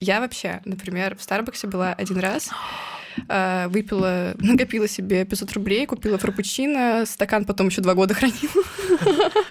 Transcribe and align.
Я 0.00 0.20
вообще, 0.20 0.60
например, 0.64 1.16
в 1.16 1.22
Старбаксе 1.22 1.66
была 1.66 1.92
один 1.92 2.18
раз, 2.18 2.50
э, 3.28 3.66
выпила, 3.68 4.34
накопила 4.38 4.86
себе 4.86 5.24
500 5.24 5.52
рублей, 5.54 5.86
купила 5.86 6.18
фрапучино, 6.18 7.04
стакан 7.04 7.44
потом 7.44 7.66
еще 7.66 7.80
два 7.80 7.94
года 7.94 8.14
хранила. 8.14 8.64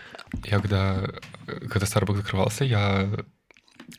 Я 0.46 0.60
когда, 0.60 1.10
когда 1.46 1.86
Starbucks 1.86 2.18
закрывался, 2.18 2.66
я 2.66 3.10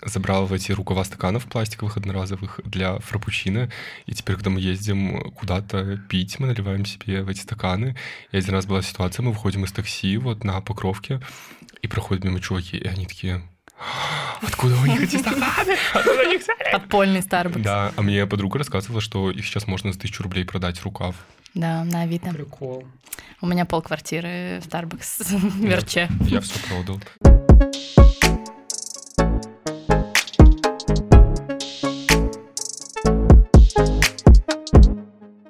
забрал 0.04 0.44
в 0.44 0.52
эти 0.52 0.72
рукава 0.72 1.02
стаканов 1.04 1.46
пластиковых 1.46 1.96
одноразовых 1.96 2.60
для 2.64 2.98
фрапучино, 2.98 3.70
и 4.04 4.12
теперь, 4.12 4.36
когда 4.36 4.50
мы 4.50 4.60
ездим 4.60 5.32
куда-то 5.32 5.96
пить, 6.08 6.38
мы 6.38 6.48
наливаем 6.48 6.84
себе 6.84 7.22
в 7.22 7.28
эти 7.28 7.40
стаканы. 7.40 7.96
И 8.30 8.36
один 8.36 8.52
раз 8.52 8.66
была 8.66 8.82
ситуация, 8.82 9.22
мы 9.22 9.32
выходим 9.32 9.64
из 9.64 9.72
такси 9.72 10.18
вот 10.18 10.44
на 10.44 10.60
Покровке, 10.60 11.20
и 11.80 11.88
проходят 11.88 12.24
мимо 12.24 12.40
чуваки, 12.40 12.76
и 12.76 12.86
они 12.86 13.06
такие, 13.06 13.42
Откуда 14.42 14.76
у 14.76 14.86
них 14.86 15.02
эти 15.02 15.16
стаканы? 15.16 15.76
Откуда 15.94 16.22
у 16.22 16.30
них 16.30 16.42
Подпольный 16.72 17.20
Starbucks. 17.20 17.62
Да, 17.62 17.92
а 17.96 18.02
мне 18.02 18.26
подруга 18.26 18.58
рассказывала, 18.58 19.00
что 19.00 19.30
их 19.30 19.46
сейчас 19.46 19.66
можно 19.66 19.92
за 19.92 19.98
тысячу 19.98 20.22
рублей 20.22 20.44
продать 20.44 20.82
рукав. 20.82 21.14
Да, 21.54 21.84
на 21.84 22.02
Авито. 22.02 22.30
Прикол. 22.30 22.84
У 23.40 23.46
меня 23.46 23.64
полквартиры 23.64 24.60
в 24.62 24.68
Starbucks 24.68 25.60
мерче. 25.60 26.08
Я, 26.20 26.26
я 26.26 26.40
все 26.40 26.58
продал. 26.68 27.00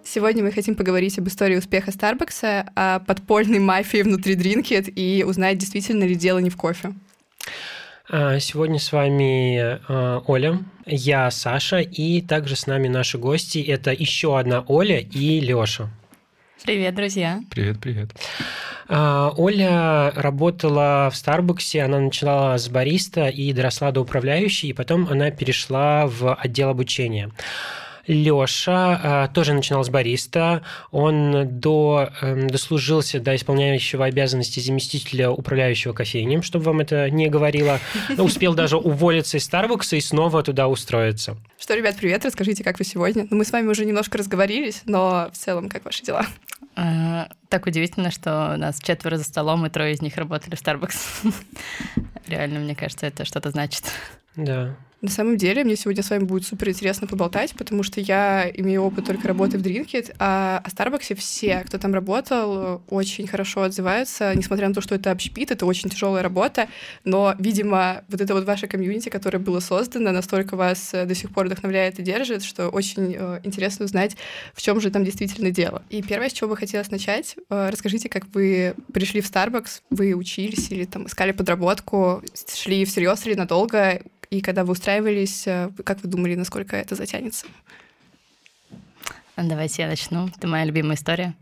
Сегодня 0.05 0.43
мы 0.43 0.51
хотим 0.51 0.74
поговорить 0.74 1.19
об 1.19 1.29
истории 1.29 1.57
успеха 1.57 1.93
Старбакса, 1.93 2.71
о 2.74 2.99
подпольной 3.01 3.59
мафии 3.59 4.02
внутри 4.02 4.35
Дринкет 4.35 4.88
и 4.99 5.24
узнать, 5.27 5.59
действительно 5.59 6.05
ли 6.05 6.15
дело 6.15 6.38
не 6.38 6.51
в 6.51 6.57
кофе. 6.57 6.93
А, 8.11 8.39
сегодня 8.41 8.79
с 8.79 8.91
вами 8.91 9.59
а, 9.61 10.23
Оля, 10.27 10.61
я 10.87 11.30
Саша, 11.30 11.80
и 11.80 12.23
также 12.23 12.57
с 12.57 12.66
нами 12.66 12.89
наши 12.89 13.19
гости. 13.19 13.59
Это 13.59 13.93
еще 13.93 14.39
одна 14.39 14.65
Оля 14.66 14.99
и 14.99 15.41
Леша. 15.41 15.91
Привет, 16.65 16.95
друзья. 16.95 17.41
Привет, 17.51 17.79
привет. 17.80 18.10
А, 18.88 19.35
Оля 19.37 20.10
работала 20.16 21.10
в 21.13 21.16
Старбаксе, 21.16 21.82
она 21.82 22.01
начала 22.01 22.57
с 22.57 22.71
бариста 22.71 23.29
и 23.29 23.52
доросла 23.52 23.91
до 23.93 24.01
управляющей, 24.01 24.71
и 24.71 24.73
потом 24.73 25.07
она 25.10 25.30
перешла 25.30 26.07
в 26.07 26.35
отдел 26.35 26.71
обучения. 26.71 27.30
Леша 28.09 29.01
а, 29.02 29.28
тоже 29.28 29.52
начинал 29.52 29.84
с 29.84 29.90
бариста. 29.90 30.62
Он 30.90 31.60
до, 31.60 32.10
эм, 32.23 32.48
дослужился 32.48 33.20
до 33.20 33.37
исполняющего 33.37 34.06
обязанности 34.06 34.60
заместителя 34.60 35.30
управляющего 35.30 35.92
кофейнем, 35.92 36.42
чтобы 36.42 36.64
вам 36.64 36.80
это 36.80 37.09
не 37.10 37.29
говорило. 37.29 37.79
Успел 38.16 38.54
даже 38.54 38.79
уволиться 38.79 39.36
из 39.36 39.45
Старбакса 39.45 39.96
и 39.96 40.01
снова 40.01 40.42
туда 40.42 40.68
устроиться. 40.68 41.36
Что, 41.59 41.74
ребят, 41.74 41.96
привет, 41.96 42.24
расскажите, 42.24 42.64
как 42.64 42.79
вы 42.79 42.84
сегодня? 42.84 43.26
Ну, 43.30 43.36
мы 43.36 43.45
с 43.45 43.52
вами 43.52 43.68
уже 43.68 43.84
немножко 43.84 44.16
разговорились, 44.18 44.82
но 44.86 45.29
в 45.32 45.36
целом, 45.36 45.68
как 45.68 45.84
ваши 45.84 46.02
дела? 46.02 46.26
А, 46.76 47.29
так 47.48 47.66
удивительно, 47.66 48.10
что 48.10 48.52
у 48.54 48.59
нас 48.59 48.80
четверо 48.80 49.18
за 49.18 49.24
столом, 49.24 49.66
и 49.66 49.70
трое 49.70 49.92
из 49.95 50.01
них 50.01 50.16
работали 50.16 50.54
в 50.54 50.62
Starbucks. 50.62 51.34
Реально, 52.26 52.60
мне 52.60 52.74
кажется, 52.74 53.06
это 53.06 53.24
что-то 53.24 53.51
значит. 53.51 53.84
Да. 54.36 54.76
На 55.01 55.10
самом 55.10 55.37
деле, 55.37 55.63
мне 55.63 55.77
сегодня 55.77 56.02
с 56.02 56.10
вами 56.10 56.24
будет 56.24 56.45
супер 56.45 56.71
интересно 56.71 57.07
поболтать, 57.07 57.54
потому 57.54 57.85
что 57.85 58.01
я 58.01 58.51
имею 58.52 58.82
опыт 58.82 59.07
только 59.07 59.29
работы 59.29 59.57
в 59.57 59.63
Drinkit, 59.63 60.13
а 60.18 60.60
о 60.65 60.71
Старбаксе 60.71 61.15
все, 61.15 61.63
кто 61.65 61.79
там 61.79 61.95
работал, 61.95 62.82
очень 62.91 63.29
хорошо 63.29 63.63
отзываются, 63.63 64.34
несмотря 64.34 64.66
на 64.66 64.75
то, 64.75 64.81
что 64.81 64.97
это 64.97 65.12
общепит, 65.12 65.53
это 65.53 65.66
очень 65.66 65.88
тяжелая 65.88 66.25
работа, 66.25 66.69
но, 67.04 67.37
видимо, 67.38 68.03
вот 68.09 68.21
это 68.21 68.34
вот 68.34 68.44
ваше 68.44 68.66
комьюнити, 68.66 69.09
которое 69.09 69.38
было 69.38 69.60
создано, 69.60 70.10
настолько 70.10 70.56
вас 70.56 70.93
э, 70.93 71.04
до 71.04 71.15
сих 71.15 71.31
пор 71.31 71.47
вдохновляет 71.47 72.00
и 72.00 72.03
держит, 72.03 72.43
что 72.43 72.69
очень 72.69 73.15
э, 73.16 73.41
интересно 73.44 73.84
узнать, 73.84 74.16
в 74.53 74.60
чем 74.60 74.81
же 74.81 74.91
там 74.91 75.04
действительно 75.04 75.53
дело. 75.53 75.84
И 75.91 76.03
первое, 76.03 76.28
с 76.28 76.32
чего 76.32 76.50
бы 76.50 76.56
хотелось 76.56 76.91
начать, 76.91 77.37
э, 77.50 77.71
расскажите, 77.71 78.09
как 78.09 78.25
вы 78.34 78.75
пришли 78.93 79.20
в 79.20 79.30
Starbucks, 79.30 79.82
вы 79.91 80.15
учились 80.15 80.72
или 80.72 80.86
там 80.86 81.06
искали 81.06 81.30
подработку, 81.30 82.20
шли 82.53 82.84
всерьез 82.84 83.25
или 83.26 83.34
надолго, 83.34 84.03
и 84.31 84.41
когда 84.41 84.65
вы 84.65 84.72
устраивались, 84.72 85.47
э, 85.47 85.71
как 85.84 86.03
вы 86.03 86.09
думали, 86.09 86.34
насколько 86.34 86.77
это 86.77 86.94
затянется? 86.94 87.47
Давайте 89.37 89.83
я 89.83 89.89
начну. 89.89 90.28
Это 90.37 90.49
моя 90.49 90.65
любимая 90.65 90.97
история. 90.97 91.34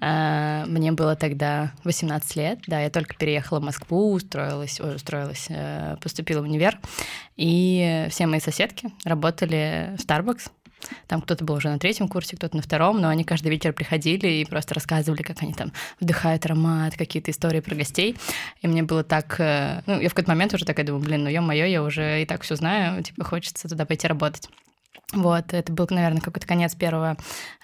А, 0.00 0.64
мне 0.66 0.92
было 0.92 1.14
тогда 1.14 1.72
18 1.84 2.36
лет, 2.36 2.58
да, 2.66 2.80
я 2.80 2.90
только 2.90 3.14
переехала 3.16 3.60
в 3.60 3.64
Москву, 3.64 4.12
устроилась, 4.12 4.80
ой, 4.80 4.96
устроилась, 4.96 5.46
э, 5.48 5.96
поступила 6.00 6.40
в 6.40 6.44
универ, 6.44 6.78
и 7.36 8.06
все 8.10 8.26
мои 8.26 8.40
соседки 8.40 8.90
работали 9.04 9.94
в 9.96 10.00
Starbucks, 10.00 10.50
там 11.06 11.20
кто-то 11.20 11.44
был 11.44 11.56
уже 11.56 11.68
на 11.68 11.78
третьем 11.78 12.08
курсе, 12.08 12.36
кто-то 12.36 12.56
на 12.56 12.62
втором, 12.62 13.00
но 13.00 13.08
они 13.08 13.24
каждый 13.24 13.48
вечер 13.48 13.72
приходили 13.72 14.28
и 14.28 14.44
просто 14.44 14.74
рассказывали, 14.74 15.22
как 15.22 15.42
они 15.42 15.52
там 15.52 15.72
вдыхают 16.00 16.44
аромат, 16.46 16.96
какие-то 16.96 17.30
истории 17.30 17.60
про 17.60 17.74
гостей. 17.74 18.16
И 18.62 18.66
мне 18.66 18.82
было 18.82 19.04
так... 19.04 19.36
Э, 19.38 19.82
ну, 19.86 20.00
я 20.00 20.08
в 20.08 20.14
какой-то 20.14 20.30
момент 20.30 20.54
уже 20.54 20.64
такая 20.64 20.86
думаю, 20.86 21.02
блин, 21.02 21.24
ну 21.24 21.30
ё-моё, 21.30 21.66
я 21.66 21.82
уже 21.82 22.22
и 22.22 22.26
так 22.26 22.42
все 22.42 22.56
знаю, 22.56 23.02
типа 23.02 23.24
хочется 23.24 23.68
туда 23.68 23.84
пойти 23.84 24.06
работать. 24.06 24.48
Вот, 25.12 25.52
это 25.52 25.72
был, 25.72 25.86
наверное, 25.90 26.20
какой-то 26.20 26.46
конец 26.46 26.74
первого 26.74 27.16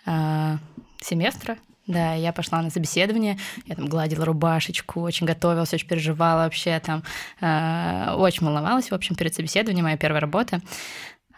э, 0.06 0.56
семестра, 1.00 1.56
да, 1.86 2.14
я 2.14 2.32
пошла 2.32 2.62
на 2.62 2.70
собеседование, 2.70 3.38
я 3.66 3.74
там 3.74 3.86
гладила 3.86 4.24
рубашечку, 4.24 5.00
очень 5.00 5.26
готовилась, 5.26 5.74
очень 5.74 5.88
переживала 5.88 6.44
вообще 6.44 6.80
там, 6.80 7.02
э, 7.40 8.14
очень 8.14 8.46
волновалась, 8.46 8.90
в 8.90 8.94
общем, 8.94 9.16
перед 9.16 9.34
собеседованием, 9.34 9.84
моя 9.84 9.96
первая 9.96 10.20
работа. 10.20 10.60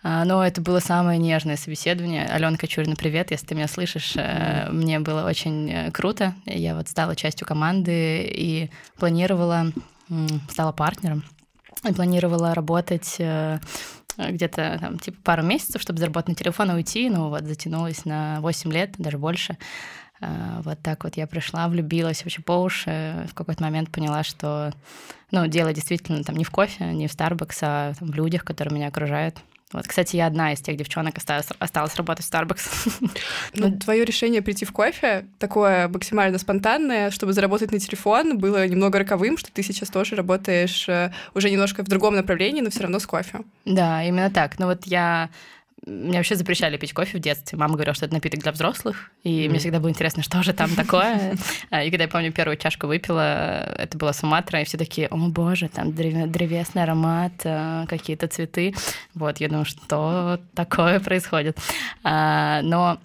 А, 0.03 0.25
но 0.25 0.45
это 0.45 0.61
было 0.61 0.81
самое 0.81 1.19
нежное 1.19 1.57
собеседование. 1.57 2.27
Алена 2.27 2.57
Кочурина, 2.57 2.97
привет, 2.97 3.31
если 3.31 3.47
ты 3.47 3.55
меня 3.55 3.69
слышишь. 3.69 4.15
Э, 4.17 4.69
мне 4.71 4.99
было 4.99 5.25
очень 5.25 5.71
э, 5.71 5.91
круто. 5.93 6.35
Я 6.45 6.75
вот 6.75 6.89
стала 6.89 7.15
частью 7.15 7.47
команды 7.47 8.25
и 8.25 8.71
планировала, 8.97 9.67
стала 10.51 10.73
партнером, 10.73 11.23
и 11.89 11.93
планировала 11.93 12.53
работать 12.53 13.15
э, 13.21 13.61
где-то 14.19 14.79
там 14.81 14.99
типа 14.99 15.19
пару 15.23 15.45
месяцев, 15.45 15.81
чтобы 15.81 16.01
заработать 16.01 16.31
на 16.31 16.35
телефон 16.35 16.73
и 16.73 16.75
уйти. 16.75 17.09
Ну 17.09 17.29
вот, 17.29 17.45
затянулась 17.45 18.05
на 18.05 18.41
8 18.41 18.73
лет, 18.73 18.95
даже 18.99 19.19
больше. 19.19 19.57
Вот 20.65 20.79
так 20.83 21.03
вот 21.03 21.17
я 21.17 21.27
пришла, 21.27 21.67
влюбилась 21.67 22.23
вообще 22.23 22.43
по 22.43 22.53
уши. 22.53 23.27
В 23.29 23.35
какой-то 23.35 23.61
момент 23.61 23.91
поняла, 23.91 24.23
что 24.23 24.73
ну, 25.33 25.49
дело 25.49 25.73
действительно 25.73 26.23
там 26.23 26.37
не 26.37 26.45
в 26.45 26.51
кофе, 26.53 26.93
не 26.93 27.09
в 27.09 27.11
Starbucks, 27.11 27.59
а 27.63 27.95
там, 27.95 28.09
в 28.09 28.15
людях, 28.15 28.45
которые 28.45 28.73
меня 28.73 28.87
окружают. 28.87 29.43
Вот, 29.73 29.87
кстати, 29.87 30.17
я 30.17 30.27
одна 30.27 30.53
из 30.53 30.61
тех 30.61 30.77
девчонок 30.77 31.17
осталась, 31.19 31.47
осталась 31.59 31.95
работать 31.97 32.25
в 32.25 32.31
Starbucks. 32.31 33.11
Ну, 33.55 33.79
твое 33.79 34.05
решение 34.05 34.43
прийти 34.43 34.65
в 34.65 34.73
кофе, 34.73 35.27
такое 35.39 35.89
максимально 35.89 36.39
спонтанное, 36.39 37.11
чтобы 37.11 37.33
заработать 37.33 37.71
на 37.71 37.79
телефон, 37.79 38.39
было 38.39 38.67
немного 38.67 38.99
роковым, 38.99 39.37
что 39.37 39.53
ты 39.53 39.63
сейчас 39.63 39.91
тоже 39.91 40.17
работаешь 40.17 40.89
э, 40.89 41.13
уже 41.35 41.51
немножко 41.51 41.85
в 41.85 41.89
другом 41.89 42.15
направлении, 42.17 42.61
но 42.61 42.71
все 42.71 42.81
равно 42.81 42.99
с 42.99 43.07
кофе. 43.07 43.41
Да, 43.65 44.03
именно 44.03 44.31
так. 44.31 44.59
Ну 44.59 44.67
вот 44.67 44.87
я 44.87 45.29
мне 45.85 46.19
вообще 46.19 46.37
запрещали 46.37 46.77
пить 46.77 46.93
кофе 46.93 47.19
в 47.19 47.21
детстве. 47.21 47.59
Мама 47.59 47.75
говорила, 47.75 47.95
что 47.95 48.07
это 48.07 48.15
напиток 48.15 48.41
для 48.41 48.53
взрослых. 48.53 49.11
И 49.25 49.47
mm. 49.47 49.49
мне 49.49 49.59
всегда 49.59 49.81
было 49.81 49.91
интересно, 49.91 50.23
что 50.23 50.43
же 50.43 50.53
там 50.53 50.75
такое. 50.77 51.37
А, 51.71 51.83
и 51.83 51.91
когда 51.91 52.05
я 52.05 52.09
помню, 52.09 52.33
первую 52.33 52.57
чашку 52.57 52.87
выпила, 52.87 53.65
это 53.79 53.99
была 53.99 54.13
Суматра, 54.13 54.61
и 54.61 54.65
все 54.65 54.79
такие, 54.79 55.09
о 55.09 55.17
боже, 55.17 55.69
там 55.69 55.93
древесный 55.93 56.83
аромат, 56.83 57.33
а, 57.45 57.87
какие-то 57.87 58.29
цветы. 58.29 58.75
Вот, 59.15 59.39
я 59.39 59.49
думаю, 59.49 59.65
что 59.65 60.41
такое 60.55 61.01
происходит. 61.01 61.59
А, 62.05 62.63
но 62.63 62.99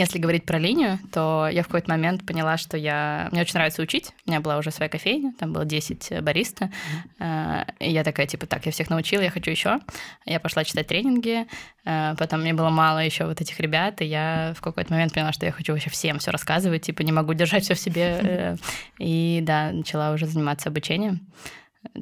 если 0.00 0.18
говорить 0.18 0.46
про 0.46 0.58
линию, 0.58 0.98
то 1.12 1.48
я 1.50 1.62
в 1.62 1.66
какой-то 1.66 1.90
момент 1.90 2.24
поняла, 2.26 2.56
что 2.56 2.76
я... 2.76 3.28
Мне 3.32 3.42
очень 3.42 3.54
нравится 3.54 3.82
учить. 3.82 4.12
У 4.26 4.30
меня 4.30 4.40
была 4.40 4.58
уже 4.58 4.70
своя 4.70 4.88
кофейня, 4.88 5.34
там 5.38 5.52
было 5.52 5.64
10 5.64 6.22
бариста. 6.22 6.70
Mm-hmm. 7.18 7.74
И 7.80 7.90
я 7.90 8.04
такая, 8.04 8.26
типа, 8.26 8.46
так, 8.46 8.64
я 8.66 8.72
всех 8.72 8.90
научила, 8.90 9.20
я 9.20 9.30
хочу 9.30 9.50
еще. 9.50 9.80
Я 10.24 10.40
пошла 10.40 10.64
читать 10.64 10.86
тренинги, 10.86 11.46
а, 11.84 12.14
потом 12.14 12.40
мне 12.40 12.54
было 12.54 12.70
мало 12.70 12.98
еще 13.00 13.26
вот 13.26 13.40
этих 13.40 13.58
ребят, 13.60 14.00
и 14.00 14.04
я 14.04 14.54
в 14.56 14.60
какой-то 14.60 14.92
момент 14.92 15.12
поняла, 15.12 15.32
что 15.32 15.46
я 15.46 15.52
хочу 15.52 15.72
вообще 15.72 15.90
всем 15.90 16.18
все 16.18 16.30
рассказывать, 16.30 16.82
типа, 16.82 17.02
не 17.02 17.12
могу 17.12 17.34
держать 17.34 17.64
все 17.64 17.74
в 17.74 17.78
себе. 17.78 18.20
Э, 18.32 18.56
и 18.98 19.40
да, 19.42 19.72
начала 19.72 20.12
уже 20.12 20.26
заниматься 20.26 20.68
обучением. 20.68 21.26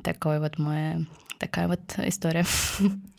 Такой 0.05 0.39
вот 0.39 0.59
мой 0.59 1.07
такая 1.39 1.67
вот 1.67 1.81
история. 1.99 2.45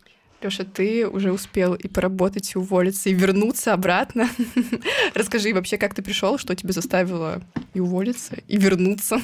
Леша, 0.44 0.64
ты 0.64 1.08
уже 1.08 1.32
успел 1.32 1.76
и 1.76 1.88
поработать, 1.88 2.54
и 2.56 2.58
уволиться, 2.58 3.10
и 3.10 3.14
вернуться 3.14 3.74
обратно. 3.74 4.30
Расскажи 5.14 5.54
вообще, 5.54 5.78
как 5.78 5.94
ты 5.94 6.02
пришел, 6.02 6.38
что 6.38 6.56
тебя 6.56 6.74
заставило 6.74 7.42
и 7.74 7.80
уволиться, 7.80 8.38
и 8.48 8.58
вернуться? 8.58 9.22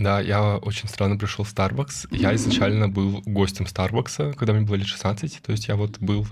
Да, 0.00 0.18
я 0.18 0.56
очень 0.56 0.88
странно 0.88 1.18
пришел 1.18 1.44
в 1.44 1.54
Starbucks. 1.54 2.08
Я 2.10 2.34
изначально 2.34 2.88
был 2.88 3.22
гостем 3.26 3.66
Starbucks, 3.66 4.32
когда 4.32 4.54
мне 4.54 4.64
было 4.64 4.76
лет 4.76 4.86
16. 4.86 5.42
То 5.42 5.52
есть 5.52 5.68
я 5.68 5.76
вот 5.76 5.98
был 5.98 6.26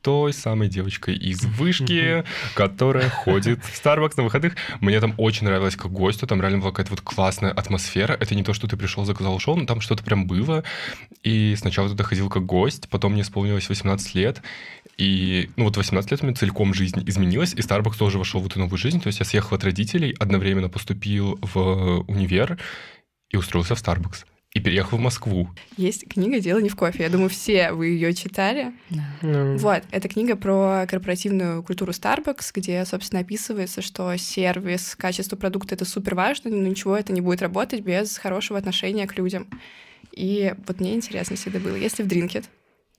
той 0.00 0.32
самой 0.32 0.68
девочкой 0.68 1.16
из 1.16 1.44
вышки, 1.44 2.24
которая 2.54 3.10
ходит 3.10 3.62
в 3.62 3.84
Starbucks 3.84 4.14
на 4.16 4.22
выходных. 4.22 4.56
Мне 4.80 4.98
там 5.00 5.12
очень 5.18 5.46
нравилось 5.46 5.76
как 5.76 5.92
гостю, 5.92 6.26
там 6.26 6.40
реально 6.40 6.60
была 6.60 6.70
какая-то 6.70 6.92
вот 6.92 7.02
классная 7.02 7.50
атмосфера. 7.50 8.14
Это 8.14 8.34
не 8.34 8.42
то, 8.42 8.54
что 8.54 8.66
ты 8.66 8.78
пришел, 8.78 9.04
заказал, 9.04 9.34
ушел, 9.34 9.54
но 9.54 9.66
там 9.66 9.82
что-то 9.82 10.02
прям 10.02 10.26
было. 10.26 10.64
И 11.22 11.54
сначала 11.58 11.90
туда 11.90 12.04
ходил 12.04 12.30
как 12.30 12.46
гость, 12.46 12.88
потом 12.88 13.12
мне 13.12 13.20
исполнилось 13.20 13.68
18 13.68 14.14
лет, 14.14 14.40
и, 14.96 15.50
ну, 15.56 15.64
вот 15.64 15.76
18 15.76 16.10
лет 16.10 16.22
у 16.22 16.26
меня 16.26 16.36
целиком 16.36 16.72
жизнь 16.72 17.02
изменилась, 17.06 17.52
и 17.52 17.58
Starbucks 17.58 17.98
тоже 17.98 18.16
вошел 18.16 18.40
в 18.40 18.46
эту 18.46 18.58
новую 18.58 18.78
жизнь. 18.78 19.00
То 19.02 19.08
есть 19.08 19.18
я 19.18 19.26
съехал 19.26 19.56
от 19.56 19.64
родителей, 19.64 20.16
одновременно 20.18 20.70
поступил 20.70 21.38
в 21.42 22.04
универ 22.08 22.58
и 23.30 23.36
устроился 23.36 23.74
в 23.74 23.82
Starbucks 23.82 24.26
и 24.52 24.60
переехал 24.60 24.98
в 24.98 25.00
Москву. 25.00 25.48
Есть 25.76 26.08
книга 26.08 26.40
«Дело 26.40 26.58
не 26.58 26.68
в 26.68 26.76
кофе». 26.76 27.04
Я 27.04 27.08
думаю, 27.08 27.30
все 27.30 27.70
вы 27.70 27.86
ее 27.88 28.12
читали. 28.14 28.72
Да. 28.90 29.56
Вот, 29.58 29.84
это 29.92 30.08
книга 30.08 30.34
про 30.34 30.86
корпоративную 30.88 31.62
культуру 31.62 31.92
Starbucks, 31.92 32.50
где, 32.54 32.84
собственно, 32.84 33.20
описывается, 33.20 33.80
что 33.80 34.16
сервис, 34.16 34.96
качество 34.96 35.36
продукта— 35.36 35.74
это 35.76 35.84
супер 35.84 36.16
важно, 36.16 36.50
но 36.50 36.66
ничего 36.68 36.96
это 36.96 37.12
не 37.12 37.20
будет 37.20 37.42
работать 37.42 37.80
без 37.82 38.18
хорошего 38.18 38.58
отношения 38.58 39.06
к 39.06 39.16
людям. 39.16 39.46
И 40.12 40.52
вот 40.66 40.80
мне 40.80 40.94
интересно 40.94 41.36
всегда 41.36 41.60
было, 41.60 41.76
если 41.76 42.02
в 42.02 42.08
Drinkit 42.08 42.46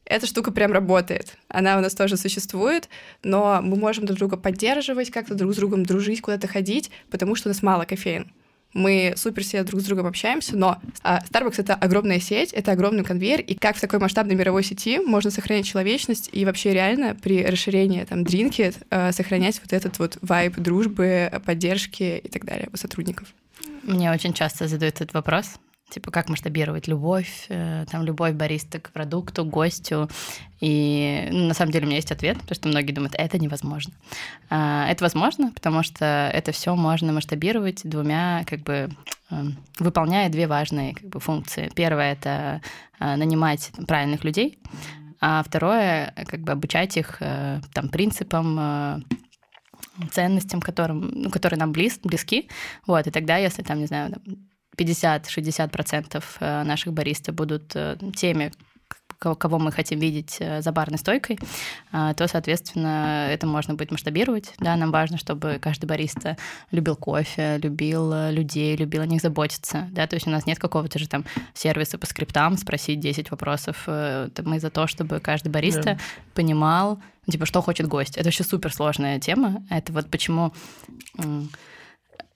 эта 0.05 0.25
штука 0.25 0.51
прям 0.51 0.71
работает. 0.71 1.37
Она 1.47 1.77
у 1.77 1.81
нас 1.81 1.93
тоже 1.93 2.17
существует, 2.17 2.89
но 3.23 3.61
мы 3.61 3.75
можем 3.75 4.05
друг 4.05 4.19
друга 4.19 4.37
поддерживать, 4.37 5.11
как-то 5.11 5.35
друг 5.35 5.53
с 5.53 5.57
другом 5.57 5.85
дружить, 5.85 6.21
куда-то 6.21 6.47
ходить, 6.47 6.91
потому 7.09 7.35
что 7.35 7.49
у 7.49 7.51
нас 7.51 7.61
мало 7.61 7.85
кофеин. 7.85 8.31
Мы 8.73 9.13
супер 9.17 9.43
все 9.43 9.63
друг 9.63 9.81
с 9.81 9.85
другом 9.85 10.07
общаемся, 10.07 10.55
но 10.55 10.79
а, 11.03 11.21
Starbucks— 11.29 11.55
это 11.57 11.75
огромная 11.75 12.19
сеть, 12.19 12.53
это 12.53 12.71
огромный 12.71 13.03
конвейер, 13.03 13.41
и 13.41 13.53
как 13.53 13.75
в 13.75 13.81
такой 13.81 13.99
масштабной 13.99 14.35
мировой 14.35 14.63
сети 14.63 14.99
можно 14.99 15.29
сохранять 15.29 15.65
человечность 15.65 16.29
и 16.31 16.45
вообще 16.45 16.73
реально 16.73 17.15
при 17.15 17.45
расширении 17.45 18.03
там 18.03 18.23
дринки 18.23 18.73
э, 18.89 19.11
сохранять 19.11 19.59
вот 19.61 19.73
этот 19.73 19.99
вот 19.99 20.17
вайб 20.21 20.55
дружбы, 20.57 21.31
поддержки 21.45 22.21
и 22.23 22.29
так 22.29 22.45
далее 22.45 22.69
у 22.73 22.77
сотрудников. 22.77 23.27
Мне 23.83 24.11
очень 24.11 24.33
часто 24.33 24.67
задают 24.67 24.95
этот 24.95 25.13
вопрос. 25.13 25.55
Типа, 25.91 26.09
как 26.09 26.29
масштабировать 26.29 26.87
любовь, 26.87 27.47
э, 27.49 27.85
там, 27.91 28.03
любовь 28.03 28.33
бариста 28.33 28.79
к 28.79 28.91
продукту, 28.91 29.43
гостю. 29.43 30.09
И 30.61 31.27
ну, 31.31 31.47
на 31.47 31.53
самом 31.53 31.73
деле 31.73 31.83
у 31.83 31.87
меня 31.87 31.97
есть 31.97 32.13
ответ, 32.13 32.39
потому 32.39 32.55
что 32.55 32.69
многие 32.69 32.93
думают, 32.93 33.13
это 33.17 33.37
невозможно. 33.37 33.93
А, 34.49 34.87
Это 34.89 35.03
возможно, 35.03 35.51
потому 35.51 35.83
что 35.83 36.31
это 36.33 36.53
все 36.53 36.75
можно 36.77 37.11
масштабировать 37.11 37.81
двумя, 37.83 38.45
как 38.47 38.61
бы, 38.61 38.89
эм, 39.31 39.57
выполняя 39.79 40.29
две 40.29 40.47
важные 40.47 40.93
как 40.93 41.09
бы, 41.09 41.19
функции. 41.19 41.69
Первое— 41.75 42.13
это 42.13 42.61
э, 43.01 43.15
нанимать 43.17 43.71
там, 43.75 43.85
правильных 43.85 44.23
людей, 44.23 44.59
а 45.19 45.43
второе— 45.43 46.13
как 46.27 46.39
бы 46.39 46.53
обучать 46.53 46.95
их 46.95 47.17
э, 47.19 47.59
там, 47.73 47.89
принципам, 47.89 49.03
ценностям, 50.11 50.61
которым, 50.61 51.11
ну, 51.13 51.29
которые 51.29 51.59
нам 51.59 51.73
близ, 51.73 51.99
близки. 52.01 52.49
Вот, 52.87 53.07
и 53.07 53.11
тогда, 53.11 53.37
если 53.37 53.61
там, 53.61 53.79
не 53.79 53.87
знаю, 53.87 54.13
50-60% 54.77 56.23
э, 56.39 56.63
наших 56.63 56.93
бариста 56.93 57.31
будут 57.33 57.75
э, 57.75 57.97
теми, 58.15 58.51
ко- 59.19 59.35
кого 59.35 59.59
мы 59.59 59.71
хотим 59.71 59.99
видеть 59.99 60.37
э, 60.39 60.61
за 60.61 60.71
барной 60.71 60.97
стойкой, 60.97 61.37
то, 61.91 62.27
соответственно, 62.27 63.27
это 63.29 63.45
можно 63.47 63.73
будет 63.75 63.91
масштабировать. 63.91 64.53
Да, 64.59 64.75
нам 64.75 64.91
важно, 64.91 65.17
чтобы 65.17 65.59
каждый 65.61 65.85
бариста 65.85 66.37
любил 66.71 66.95
кофе, 66.95 67.57
любил 67.61 68.29
людей, 68.31 68.75
любил 68.75 69.01
о 69.01 69.05
них 69.05 69.21
заботиться. 69.21 69.87
Да, 69.91 70.07
то 70.07 70.15
есть 70.15 70.27
у 70.27 70.29
нас 70.31 70.45
нет 70.45 70.57
какого-то 70.59 70.97
же 70.99 71.07
там 71.07 71.25
сервиса 71.53 71.97
по 71.97 72.05
скриптам, 72.07 72.57
спросить 72.57 72.99
10 72.99 73.29
вопросов. 73.31 73.83
Мы 73.87 74.59
за 74.59 74.69
то, 74.69 74.87
чтобы 74.87 75.19
каждый 75.19 75.49
бариста 75.49 75.81
Да. 75.83 75.97
понимал, 76.33 76.99
типа, 77.29 77.45
что 77.45 77.61
хочет 77.61 77.87
гость. 77.87 78.15
Это 78.17 78.25
вообще 78.25 78.43
суперсложная 78.43 79.19
тема. 79.19 79.63
Это 79.69 79.91
вот 79.93 80.09
почему 80.09 80.53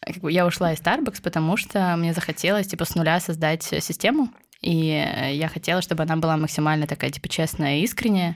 как 0.06 0.18
бы 0.18 0.31
я 0.31 0.46
ушла 0.46 0.74
из 0.74 0.80
Starbucks, 0.80 1.22
потому 1.22 1.57
что 1.57 1.96
мне 1.98 2.13
захотелось 2.13 2.68
типа 2.68 2.86
с 2.86 2.96
нуля 2.96 3.19
создать 3.19 3.63
систему, 3.63 4.30
и 4.62 5.07
я 5.34 5.48
хотела, 5.48 5.81
чтобы 5.81 6.04
она 6.04 6.16
была 6.16 6.38
максимально 6.38 6.88
такая 6.88 7.12
типа 7.12 7.28
честная 7.28 7.80
искренняя. 7.80 8.36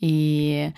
И 0.00 0.72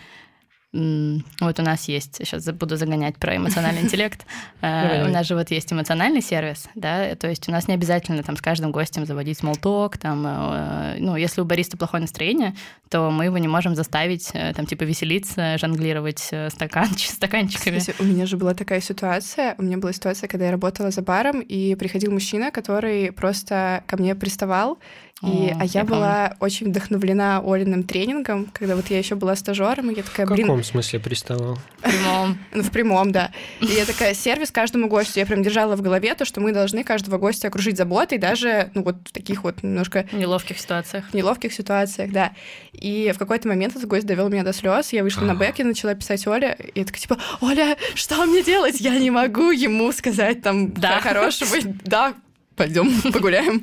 вот 0.73 1.59
у 1.59 1.63
нас 1.63 1.89
есть, 1.89 2.17
сейчас 2.19 2.45
буду 2.47 2.77
загонять 2.77 3.17
про 3.17 3.37
эмоциональный 3.37 3.83
интеллект, 3.83 4.27
Э, 4.63 5.07
у 5.07 5.09
нас 5.11 5.27
же 5.27 5.35
вот 5.35 5.51
есть 5.51 5.73
эмоциональный 5.73 6.21
сервис, 6.21 6.69
да, 6.75 7.15
то 7.15 7.29
есть 7.29 7.49
у 7.49 7.53
нас 7.53 7.67
не 7.67 7.75
обязательно 7.75 8.23
там 8.23 8.37
с 8.37 8.43
каждым 8.43 8.73
гостем 8.73 9.07
заводить 9.07 9.39
смолток, 9.39 9.97
там, 9.97 10.25
э, 10.27 10.97
ну, 10.99 11.17
если 11.17 11.41
у 11.41 11.45
бариста 11.45 11.79
плохое 11.79 12.03
настроение, 12.03 12.55
то 12.91 13.11
мы 13.11 13.25
его 13.25 13.39
не 13.39 13.49
можем 13.49 13.75
заставить 13.75 14.31
э, 14.35 14.53
там 14.55 14.67
типа 14.67 14.85
веселиться, 14.85 15.57
жонглировать 15.57 16.29
стаканч- 16.31 17.09
стаканчиками. 17.15 17.79
Кстати, 17.79 18.03
у 18.03 18.05
меня 18.05 18.27
же 18.27 18.37
была 18.37 18.53
такая 18.53 18.81
ситуация. 18.81 19.55
У 19.57 19.63
меня 19.63 19.79
была 19.79 19.93
ситуация, 19.93 20.29
когда 20.29 20.47
я 20.47 20.51
работала 20.51 20.91
за 20.91 21.01
баром, 21.01 21.41
и 21.41 21.75
приходил 21.75 22.13
мужчина, 22.13 22.51
который 22.51 23.13
просто 23.13 23.83
ко 23.87 23.97
мне 23.97 24.15
приставал. 24.15 24.79
И, 25.23 25.51
О, 25.51 25.57
а 25.61 25.65
я, 25.65 25.81
я 25.81 25.85
была 25.85 26.37
очень 26.41 26.69
вдохновлена 26.69 27.43
Олиным 27.45 27.83
тренингом, 27.83 28.47
когда 28.55 28.75
вот 28.75 28.87
я 28.89 28.97
еще 28.97 29.17
была 29.17 29.37
стажером, 29.37 29.91
и 29.91 29.97
я 29.97 30.03
такая, 30.03 30.27
в 30.27 30.31
блин, 30.31 30.47
каком 30.47 30.65
смысле 30.65 30.99
приставал? 30.99 31.59
В 31.79 31.83
прямом. 31.83 32.39
ну, 32.55 32.63
в 32.63 32.71
прямом, 32.71 33.13
да. 33.13 33.31
И 33.61 33.67
я 33.67 33.85
такая, 33.85 34.15
сервис 34.15 34.51
каждому 34.51 34.89
гостю. 34.89 35.21
Я 35.21 35.27
прям 35.27 35.43
держала 35.43 35.77
в 35.77 35.83
голове 35.83 36.15
то, 36.15 36.25
что 36.25 36.41
мы 36.41 36.53
должны 36.53 36.85
каждого 36.85 37.19
гостя 37.19 37.49
окружить 37.49 37.77
заботой, 37.77 38.17
даже, 38.17 38.71
ну, 38.75 38.83
вот 38.83 38.97
в 39.05 39.13
таких 39.13 39.45
вот 39.45 39.63
немножко 39.63 40.07
В 40.11 40.17
неловких 40.17 40.59
ситуациях. 40.59 41.13
неловких 41.13 41.53
ситуациях, 41.53 42.13
да. 42.13 42.33
И 42.73 43.13
в 43.15 43.19
какой-то 43.19 43.47
момент 43.47 43.77
этот 43.77 43.89
гость 43.89 44.07
довел 44.07 44.31
меня 44.31 44.43
до 44.43 44.55
слез. 44.55 44.93
Я 44.93 45.03
вышла 45.03 45.25
на 45.25 45.35
бэк 45.35 45.61
и 45.61 45.65
начала 45.65 45.95
писать 45.95 46.27
Оле. 46.27 46.57
И 46.75 46.81
я 46.81 46.85
такая, 46.87 47.01
типа, 47.01 47.19
Оля, 47.43 47.77
что 47.95 48.25
мне 48.25 48.43
делать? 48.43 48.81
Я 48.81 48.99
не 48.99 49.11
могу 49.11 49.51
ему 49.51 49.93
сказать 49.93 50.41
там 50.41 50.73
Да. 50.73 50.81
да. 50.95 51.01
хорошего. 51.01 51.57
Да, 51.85 52.15
пойдем 52.61 53.01
погуляем. 53.13 53.63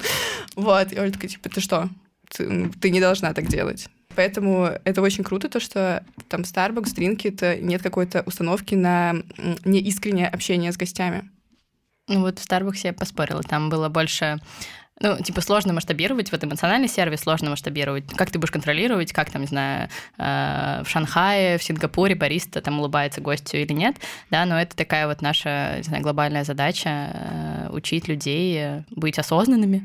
Вот. 0.55 0.91
И 0.91 0.99
Оля 0.99 1.11
такая, 1.11 1.29
типа, 1.29 1.49
ты 1.49 1.61
что? 1.61 1.89
Ты, 2.29 2.49
ну, 2.49 2.71
ты 2.81 2.89
не 2.89 2.99
должна 2.99 3.31
так 3.33 3.47
делать. 3.47 3.89
Поэтому 4.15 4.71
это 4.85 5.03
очень 5.03 5.23
круто, 5.23 5.49
то, 5.49 5.59
что 5.59 6.03
там 6.27 6.41
Starbucks, 6.41 6.95
Drinkit, 6.95 7.61
нет 7.61 7.83
какой-то 7.83 8.23
установки 8.25 8.73
на 8.73 9.17
неискреннее 9.63 10.27
общение 10.27 10.71
с 10.71 10.77
гостями. 10.77 11.29
Ну 12.07 12.21
вот 12.21 12.39
в 12.39 12.49
Starbucks 12.49 12.79
я 12.85 12.93
поспорила, 12.93 13.43
там 13.43 13.69
было 13.69 13.87
больше... 13.89 14.39
Ну, 14.99 15.17
типа, 15.21 15.41
сложно 15.41 15.73
масштабировать, 15.73 16.31
вот 16.31 16.43
эмоциональный 16.43 16.87
сервис 16.87 17.21
сложно 17.21 17.51
масштабировать. 17.51 18.05
Как 18.15 18.31
ты 18.31 18.39
будешь 18.39 18.51
контролировать, 18.51 19.13
как 19.13 19.29
там, 19.29 19.41
не 19.41 19.47
знаю, 19.47 19.89
э, 20.17 20.81
в 20.83 20.89
Шанхае, 20.89 21.59
в 21.59 21.63
Сингапуре 21.63 22.15
бариста 22.15 22.61
там 22.61 22.79
улыбается 22.79 23.21
гостю 23.21 23.57
или 23.57 23.73
нет, 23.73 23.95
да, 24.31 24.45
но 24.45 24.59
это 24.59 24.75
такая 24.75 25.07
вот 25.07 25.21
наша, 25.21 25.75
не 25.77 25.83
знаю, 25.83 26.01
глобальная 26.01 26.43
задача 26.43 26.89
э, 26.89 27.69
учить 27.71 28.07
людей 28.07 28.57
э, 28.57 28.83
быть 28.89 29.19
осознанными, 29.19 29.83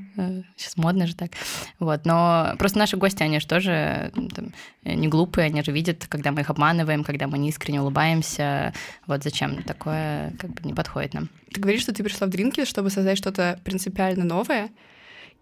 сейчас 0.56 0.78
модно 0.78 1.06
же 1.06 1.14
так, 1.14 1.32
вот, 1.78 2.06
но 2.06 2.54
просто 2.58 2.78
наши 2.78 2.96
гости, 2.96 3.22
они 3.22 3.38
же 3.38 3.46
тоже 3.46 4.12
там, 4.34 4.52
не 4.82 5.08
глупые, 5.08 5.46
они 5.46 5.62
же 5.62 5.72
видят, 5.72 6.06
когда 6.08 6.32
мы 6.32 6.40
их 6.40 6.48
обманываем, 6.48 7.04
когда 7.04 7.26
мы 7.26 7.36
неискренне 7.36 7.82
улыбаемся, 7.82 8.72
вот 9.06 9.22
зачем 9.22 9.62
такое 9.62 10.32
как 10.38 10.50
бы 10.50 10.62
не 10.64 10.72
подходит 10.72 11.12
нам. 11.12 11.28
Ты 11.52 11.60
говоришь, 11.60 11.82
что 11.82 11.92
ты 11.92 12.02
пришла 12.02 12.26
в 12.26 12.30
Дринки, 12.30 12.64
чтобы 12.64 12.88
создать 12.88 13.18
что-то 13.18 13.60
принципиально 13.62 14.24
новое. 14.24 14.70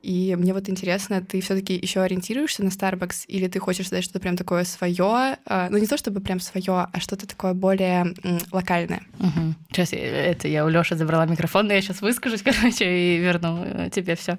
И 0.03 0.35
мне 0.37 0.55
вот 0.55 0.69
интересно, 0.69 1.21
ты 1.21 1.41
все-таки 1.41 1.75
еще 1.75 2.01
ориентируешься 2.01 2.65
на 2.65 2.69
Starbucks, 2.69 3.27
или 3.27 3.49
ты 3.49 3.59
хочешь 3.59 3.87
создать 3.87 4.05
что-то 4.05 4.21
прям 4.21 4.37
такое 4.37 4.65
свое, 4.65 5.37
ну 5.47 5.79
не 5.79 5.87
то 5.87 5.97
чтобы 5.97 6.21
прям 6.21 6.41
свое, 6.41 6.89
а 6.93 7.01
что-то 7.01 7.27
такое 7.27 7.55
более 7.55 8.15
локальное. 8.51 9.03
Угу. 9.19 9.55
Сейчас 9.71 9.93
я, 9.93 9.99
это 9.99 10.49
я 10.49 10.65
у 10.65 10.69
Лёши 10.69 10.97
забрала 10.97 11.27
микрофон, 11.27 11.67
но 11.67 11.75
я 11.75 11.83
сейчас 11.83 12.01
выскажусь, 12.01 12.43
короче, 12.45 12.85
и 12.85 13.19
верну 13.19 13.63
э, 13.65 13.91
тебе 13.91 14.15
все. 14.17 14.39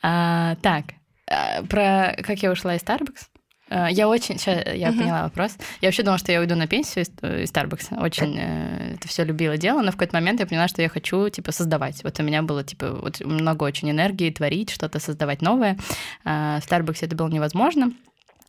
так, 0.00 0.84
а, 1.30 1.62
про 1.62 2.16
как 2.22 2.42
я 2.42 2.50
ушла 2.50 2.74
из 2.74 2.82
Starbucks. 2.82 3.28
А, 3.70 3.88
Я 3.88 4.08
очень, 4.08 4.38
сейчас 4.38 4.66
я 4.74 4.90
Мгм. 4.90 4.98
поняла 4.98 5.22
вопрос. 5.22 5.56
Я 5.80 5.88
вообще 5.88 6.02
думала, 6.02 6.18
что 6.18 6.32
я 6.32 6.40
уйду 6.40 6.56
на 6.56 6.66
пенсию 6.66 7.04
из, 7.04 7.10
э, 7.22 7.44
Starbucks. 7.44 8.02
Очень 8.02 8.36
э, 8.38 8.94
это 8.96 9.06
все 9.08 9.24
любила 9.24 9.56
дело, 9.56 9.80
но 9.80 9.90
в 9.90 9.94
какой-то 9.94 10.16
момент 10.16 10.40
я 10.40 10.46
поняла, 10.46 10.66
что 10.68 10.82
я 10.82 10.88
хочу 10.88 11.28
типа 11.28 11.52
создавать. 11.52 12.02
Вот 12.02 12.18
у 12.18 12.22
меня 12.22 12.42
было 12.42 12.64
типа 12.64 12.92
вот 13.00 13.20
много 13.20 13.62
очень 13.64 13.90
энергии 13.90 14.30
творить, 14.30 14.70
что-то 14.70 14.98
создавать 14.98 15.40
новое. 15.40 15.78
В 16.24 16.28
Starbucks 16.68 16.98
это 17.02 17.14
было 17.16 17.28
невозможно. 17.28 17.92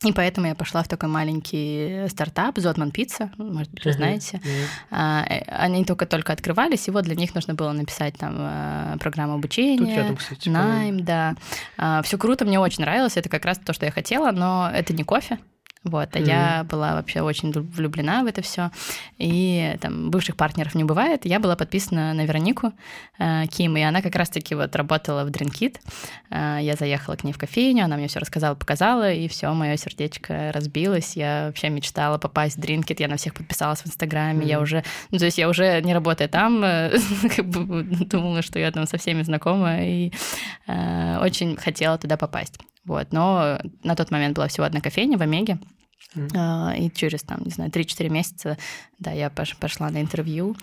И 0.04 0.12
поэтому 0.12 0.48
я 0.48 0.56
пошла 0.56 0.82
в 0.82 0.88
такой 0.88 1.10
маленький 1.10 2.08
стартап 2.10 2.58
Зотман 2.58 2.92
Пицца, 2.92 3.30
может 3.38 3.72
быть, 3.72 3.86
вы 3.86 3.94
знаете. 3.94 4.42
А, 4.90 5.24
э, 5.30 5.44
Они 5.48 5.86
только-только 5.86 6.34
открывались, 6.34 6.88
и 6.88 6.92
вот 6.92 7.04
для 7.04 7.16
них 7.16 7.36
нужно 7.36 7.54
было 7.54 7.72
написать 7.72 8.18
там 8.18 8.36
э, 8.40 8.98
программу 9.00 9.36
обучения. 9.36 9.78
Тут 9.78 9.90
рядом, 9.90 10.16
кстати, 10.18 10.50
по-моему. 10.50 10.70
Найм, 10.70 11.06
да. 11.06 12.02
Все 12.04 12.18
круто, 12.18 12.46
мне 12.46 12.60
очень 12.60 12.84
нравилось. 12.84 13.18
Это 13.18 13.30
как 13.30 13.46
раз 13.46 13.60
то, 13.60 13.74
что 13.74 13.86
я 13.86 13.92
хотела, 13.92 14.32
но 14.32 14.72
это 14.74 14.94
не 14.94 15.04
кофе. 15.04 15.38
Вот, 15.84 16.16
а 16.16 16.20
mm-hmm. 16.20 16.28
я 16.28 16.64
была 16.64 16.94
вообще 16.94 17.22
очень 17.22 17.52
влюблена 17.52 18.24
в 18.24 18.28
это 18.28 18.44
все. 18.44 18.70
И 19.18 19.76
там 19.82 20.12
бывших 20.12 20.36
партнеров 20.36 20.76
не 20.76 20.84
бывает. 20.84 21.26
Я 21.26 21.40
была 21.40 21.56
подписана 21.56 22.14
на 22.14 22.24
Веронику 22.26 22.72
э, 23.18 23.48
Ким, 23.48 23.78
и 23.78 23.82
она 23.82 24.04
как 24.04 24.16
раз-таки 24.16 24.54
вот 24.54 24.76
работала 24.76 25.26
в 25.26 25.30
Drinkit. 25.30 25.80
Э, 26.30 26.60
я 26.62 26.76
заехала 26.76 27.16
к 27.16 27.24
ней 27.24 27.34
в 27.34 27.40
кофейню, 27.40 27.86
она 27.86 27.98
мне 27.98 28.08
все 28.08 28.20
рассказала, 28.20 28.54
показала, 28.54 29.12
и 29.12 29.28
все, 29.28 29.52
мое 29.54 29.76
сердечко 29.76 30.52
разбилось. 30.54 31.16
Я 31.16 31.46
вообще 31.48 31.70
мечтала 31.70 32.20
попасть 32.20 32.58
в 32.58 32.60
Drinkit, 32.60 32.98
я 33.00 33.08
на 33.08 33.18
всех 33.18 33.34
подписалась 33.34 33.82
в 33.82 33.88
Инстаграме, 33.88 34.46
mm-hmm. 34.46 34.50
я 34.50 34.60
уже, 34.60 34.84
ну, 35.10 35.18
то 35.18 35.26
есть 35.26 35.40
я 35.40 35.50
уже 35.50 35.82
не 35.82 35.96
работая 35.96 36.28
там, 36.28 36.64
э, 36.64 36.96
как 37.36 37.48
бы 37.48 37.84
думала, 37.84 38.44
что 38.44 38.60
я 38.60 38.72
там 38.72 38.86
со 38.86 39.00
всеми 39.00 39.24
знакома, 39.24 39.84
и 39.84 40.12
э, 40.68 41.18
очень 41.24 41.56
хотела 41.56 41.98
туда 41.98 42.18
попасть. 42.18 42.60
Вот, 42.86 43.12
но 43.12 43.60
на 43.84 43.96
тот 43.96 44.12
момент 44.12 44.36
была 44.36 44.48
всего 44.48 44.66
одна 44.66 44.82
кофейня 44.82 45.18
в 45.18 45.22
Омеге, 45.22 45.60
mm. 46.16 46.78
и 46.80 46.92
через, 46.92 47.22
там, 47.22 47.42
не 47.44 47.52
знаю, 47.52 47.70
3-4 47.70 48.10
месяца, 48.10 48.58
да, 49.00 49.12
я 49.12 49.30
пошла 49.30 49.90
на 49.90 50.02
интервью 50.02 50.56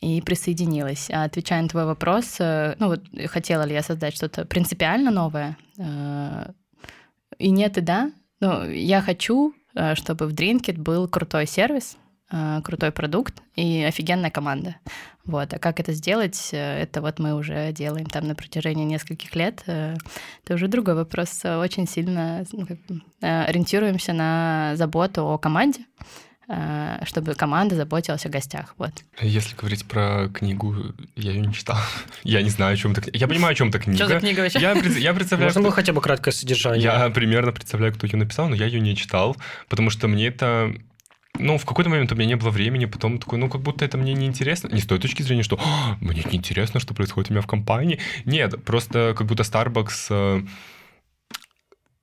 и 0.00 0.20
присоединилась. 0.20 1.10
А 1.10 1.24
отвечая 1.24 1.62
на 1.62 1.68
твой 1.68 1.86
вопрос, 1.86 2.36
э, 2.38 2.76
ну 2.78 2.88
вот 2.88 3.04
хотела 3.26 3.62
ли 3.64 3.72
я 3.72 3.82
создать 3.82 4.14
что-то 4.14 4.44
принципиально 4.44 5.10
новое? 5.10 5.56
Э, 5.78 6.52
и 7.38 7.50
нет, 7.50 7.78
и 7.78 7.80
да. 7.80 8.12
Ну, 8.40 8.68
я 8.68 9.00
хочу, 9.00 9.54
э, 9.74 9.94
чтобы 9.94 10.26
в 10.26 10.34
Drinkit 10.34 10.78
был 10.78 11.08
крутой 11.08 11.46
сервис, 11.46 11.96
крутой 12.64 12.90
продукт 12.90 13.42
и 13.54 13.84
офигенная 13.84 14.30
команда. 14.30 14.76
Вот. 15.24 15.54
А 15.54 15.58
как 15.58 15.80
это 15.80 15.92
сделать, 15.92 16.50
э, 16.52 16.82
это 16.82 17.00
вот 17.00 17.18
мы 17.18 17.34
уже 17.34 17.72
делаем 17.72 18.06
там 18.06 18.28
на 18.28 18.34
протяжении 18.34 18.84
нескольких 18.84 19.34
лет. 19.34 19.62
Э, 19.66 19.96
это 20.44 20.54
уже 20.54 20.68
другой 20.68 20.94
вопрос. 20.94 21.44
Очень 21.44 21.88
сильно 21.88 22.44
ну, 22.52 22.66
э, 23.22 23.44
ориентируемся 23.44 24.12
на 24.12 24.72
заботу 24.76 25.22
о 25.24 25.38
команде, 25.38 25.80
чтобы 27.04 27.34
команда 27.34 27.74
заботилась 27.74 28.26
о 28.26 28.28
гостях. 28.28 28.74
Вот. 28.76 28.92
Если 29.18 29.56
говорить 29.56 29.86
про 29.86 30.28
книгу, 30.28 30.76
я 31.16 31.32
ее 31.32 31.40
не 31.40 31.54
читал. 31.54 31.78
Я 32.22 32.42
не 32.42 32.50
знаю, 32.50 32.74
о 32.74 32.76
чем 32.76 32.92
это 32.92 33.10
Я 33.14 33.26
понимаю, 33.26 33.52
о 33.52 33.54
чем 33.54 33.70
это 33.70 33.78
книга. 33.78 33.96
Что 33.96 34.08
за 34.08 34.20
книга 34.20 34.40
вообще? 34.40 34.60
Я, 34.60 34.72
я 34.74 35.14
представляю... 35.14 35.48
Можно 35.48 35.62
было 35.62 35.72
хотя 35.72 35.94
бы 35.94 36.02
краткое 36.02 36.32
содержание? 36.32 36.82
Я 36.82 37.08
примерно 37.08 37.52
представляю, 37.52 37.94
кто 37.94 38.06
ее 38.06 38.18
написал, 38.18 38.50
но 38.50 38.56
я 38.56 38.66
ее 38.66 38.80
не 38.80 38.94
читал, 38.94 39.38
потому 39.70 39.88
что 39.88 40.06
мне 40.06 40.26
это 40.26 40.74
ну, 41.38 41.58
в 41.58 41.64
какой-то 41.64 41.90
момент 41.90 42.12
у 42.12 42.14
меня 42.14 42.26
не 42.26 42.36
было 42.36 42.50
времени, 42.50 42.84
потом 42.84 43.18
такой, 43.18 43.38
ну, 43.38 43.48
как 43.48 43.60
будто 43.60 43.84
это 43.84 43.98
мне 43.98 44.14
не 44.14 44.26
интересно. 44.26 44.68
Не 44.68 44.80
с 44.80 44.86
той 44.86 44.98
точки 44.98 45.22
зрения, 45.22 45.42
что 45.42 45.58
«А, 45.60 45.96
мне 46.00 46.22
не 46.30 46.36
интересно, 46.36 46.80
что 46.80 46.94
происходит 46.94 47.30
у 47.30 47.34
меня 47.34 47.42
в 47.42 47.46
компании. 47.46 47.98
Нет, 48.24 48.64
просто 48.64 49.14
как 49.16 49.26
будто 49.26 49.42
Starbucks, 49.42 50.06
э, 50.10 50.46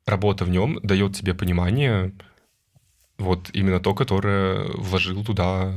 работа 0.06 0.46
в 0.46 0.50
нем 0.50 0.80
дает 0.84 1.16
тебе 1.16 1.34
понимание, 1.34 2.12
вот 3.18 3.50
именно 3.54 3.80
то, 3.80 3.94
которое 3.94 4.66
вложил 4.74 5.24
туда 5.24 5.74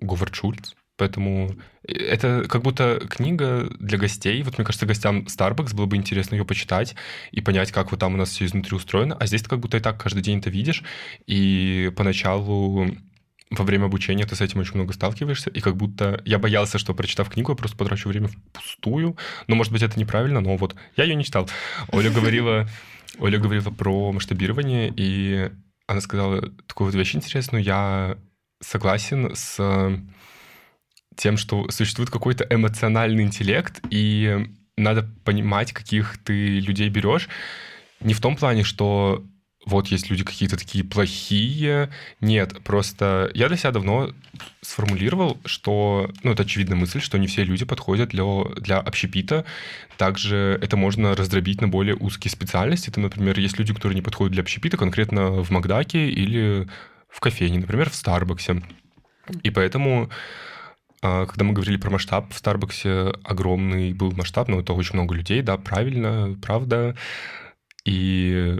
Говард 0.00 0.34
Шульц. 0.34 0.74
Поэтому 0.98 1.56
э, 1.84 1.92
это 1.92 2.44
как 2.48 2.62
будто 2.62 3.00
книга 3.08 3.70
для 3.78 3.96
гостей. 3.96 4.42
Вот 4.42 4.58
мне 4.58 4.66
кажется, 4.66 4.84
гостям 4.84 5.20
Starbucks 5.20 5.74
было 5.74 5.86
бы 5.86 5.96
интересно 5.96 6.34
ее 6.34 6.44
почитать 6.44 6.94
и 7.30 7.40
понять, 7.40 7.72
как 7.72 7.90
вот 7.90 8.00
там 8.00 8.14
у 8.14 8.16
нас 8.18 8.30
все 8.30 8.44
изнутри 8.44 8.76
устроено. 8.76 9.16
А 9.18 9.26
здесь 9.26 9.42
ты 9.42 9.48
как 9.48 9.60
будто 9.60 9.78
и 9.78 9.80
так 9.80 10.02
каждый 10.02 10.22
день 10.22 10.40
это 10.40 10.50
видишь. 10.50 10.82
И 11.26 11.90
поначалу 11.96 12.90
во 13.50 13.64
время 13.64 13.86
обучения 13.86 14.26
ты 14.26 14.36
с 14.36 14.40
этим 14.42 14.60
очень 14.60 14.74
много 14.74 14.92
сталкиваешься, 14.92 15.48
и 15.48 15.60
как 15.60 15.74
будто 15.74 16.20
я 16.26 16.38
боялся, 16.38 16.78
что 16.78 16.92
прочитав 16.92 17.30
книгу, 17.30 17.52
я 17.52 17.56
просто 17.56 17.78
потрачу 17.78 18.10
время 18.10 18.28
впустую. 18.28 19.16
Но, 19.46 19.54
может 19.54 19.72
быть, 19.72 19.82
это 19.82 19.98
неправильно, 19.98 20.40
но 20.40 20.56
вот 20.56 20.74
я 20.96 21.04
ее 21.04 21.14
не 21.14 21.24
читал. 21.24 21.48
Оля 21.90 22.10
говорила, 22.10 22.68
Оля 23.18 23.38
говорила 23.38 23.70
про 23.70 24.12
масштабирование, 24.12 24.92
и 24.94 25.50
она 25.86 26.02
сказала 26.02 26.42
такую 26.66 26.90
вот 26.90 26.94
вещь 26.94 27.14
интересную. 27.14 27.64
Я 27.64 28.18
согласен 28.60 29.34
с 29.34 29.58
тем, 31.18 31.36
что 31.36 31.68
существует 31.70 32.10
какой-то 32.10 32.46
эмоциональный 32.48 33.24
интеллект, 33.24 33.80
и 33.90 34.46
надо 34.76 35.02
понимать, 35.24 35.72
каких 35.72 36.16
ты 36.24 36.60
людей 36.60 36.88
берешь. 36.88 37.28
Не 38.00 38.14
в 38.14 38.20
том 38.20 38.36
плане, 38.36 38.62
что 38.62 39.24
вот 39.66 39.88
есть 39.88 40.08
люди 40.08 40.24
какие-то 40.24 40.56
такие 40.56 40.84
плохие. 40.84 41.90
Нет, 42.20 42.62
просто 42.62 43.30
я 43.34 43.48
для 43.48 43.56
себя 43.56 43.72
давно 43.72 44.14
сформулировал, 44.62 45.38
что, 45.44 46.10
ну, 46.22 46.32
это 46.32 46.44
очевидная 46.44 46.78
мысль, 46.78 47.00
что 47.00 47.18
не 47.18 47.26
все 47.26 47.42
люди 47.42 47.64
подходят 47.64 48.10
для, 48.10 48.24
для 48.56 48.78
общепита. 48.78 49.44
Также 49.96 50.58
это 50.62 50.76
можно 50.76 51.16
раздробить 51.16 51.60
на 51.60 51.68
более 51.68 51.96
узкие 51.96 52.30
специальности. 52.30 52.90
Там, 52.90 53.02
например, 53.02 53.38
есть 53.40 53.58
люди, 53.58 53.74
которые 53.74 53.96
не 53.96 54.02
подходят 54.02 54.32
для 54.32 54.42
общепита 54.42 54.76
конкретно 54.76 55.42
в 55.42 55.50
Макдаке 55.50 56.08
или 56.08 56.68
в 57.08 57.18
кофейне, 57.20 57.58
например, 57.58 57.90
в 57.90 57.96
Старбаксе. 57.96 58.62
И 59.42 59.50
поэтому 59.50 60.08
когда 61.00 61.44
мы 61.44 61.52
говорили 61.52 61.76
про 61.76 61.90
масштаб, 61.90 62.32
в 62.32 62.38
Старбаксе 62.38 63.12
огромный 63.22 63.92
был 63.92 64.12
масштаб, 64.12 64.48
но 64.48 64.60
это 64.60 64.72
очень 64.72 64.94
много 64.94 65.14
людей, 65.14 65.42
да, 65.42 65.56
правильно, 65.56 66.36
правда. 66.42 66.96
И 67.84 68.56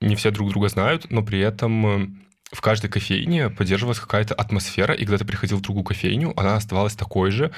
не 0.00 0.16
все 0.16 0.30
друг 0.30 0.50
друга 0.50 0.68
знают, 0.68 1.10
но 1.10 1.22
при 1.22 1.40
этом 1.40 1.86
э, 1.86 2.08
в 2.52 2.60
каждой 2.60 2.90
кофейне 2.90 3.50
поддерживалась 3.50 3.98
какая-то 3.98 4.34
атмосфера, 4.34 4.94
и 4.94 5.04
когда 5.04 5.18
ты 5.18 5.24
приходил 5.24 5.58
в 5.58 5.62
другую 5.62 5.84
кофейню, 5.84 6.38
она 6.38 6.56
оставалась 6.56 6.94
такой 6.94 7.30
же. 7.30 7.50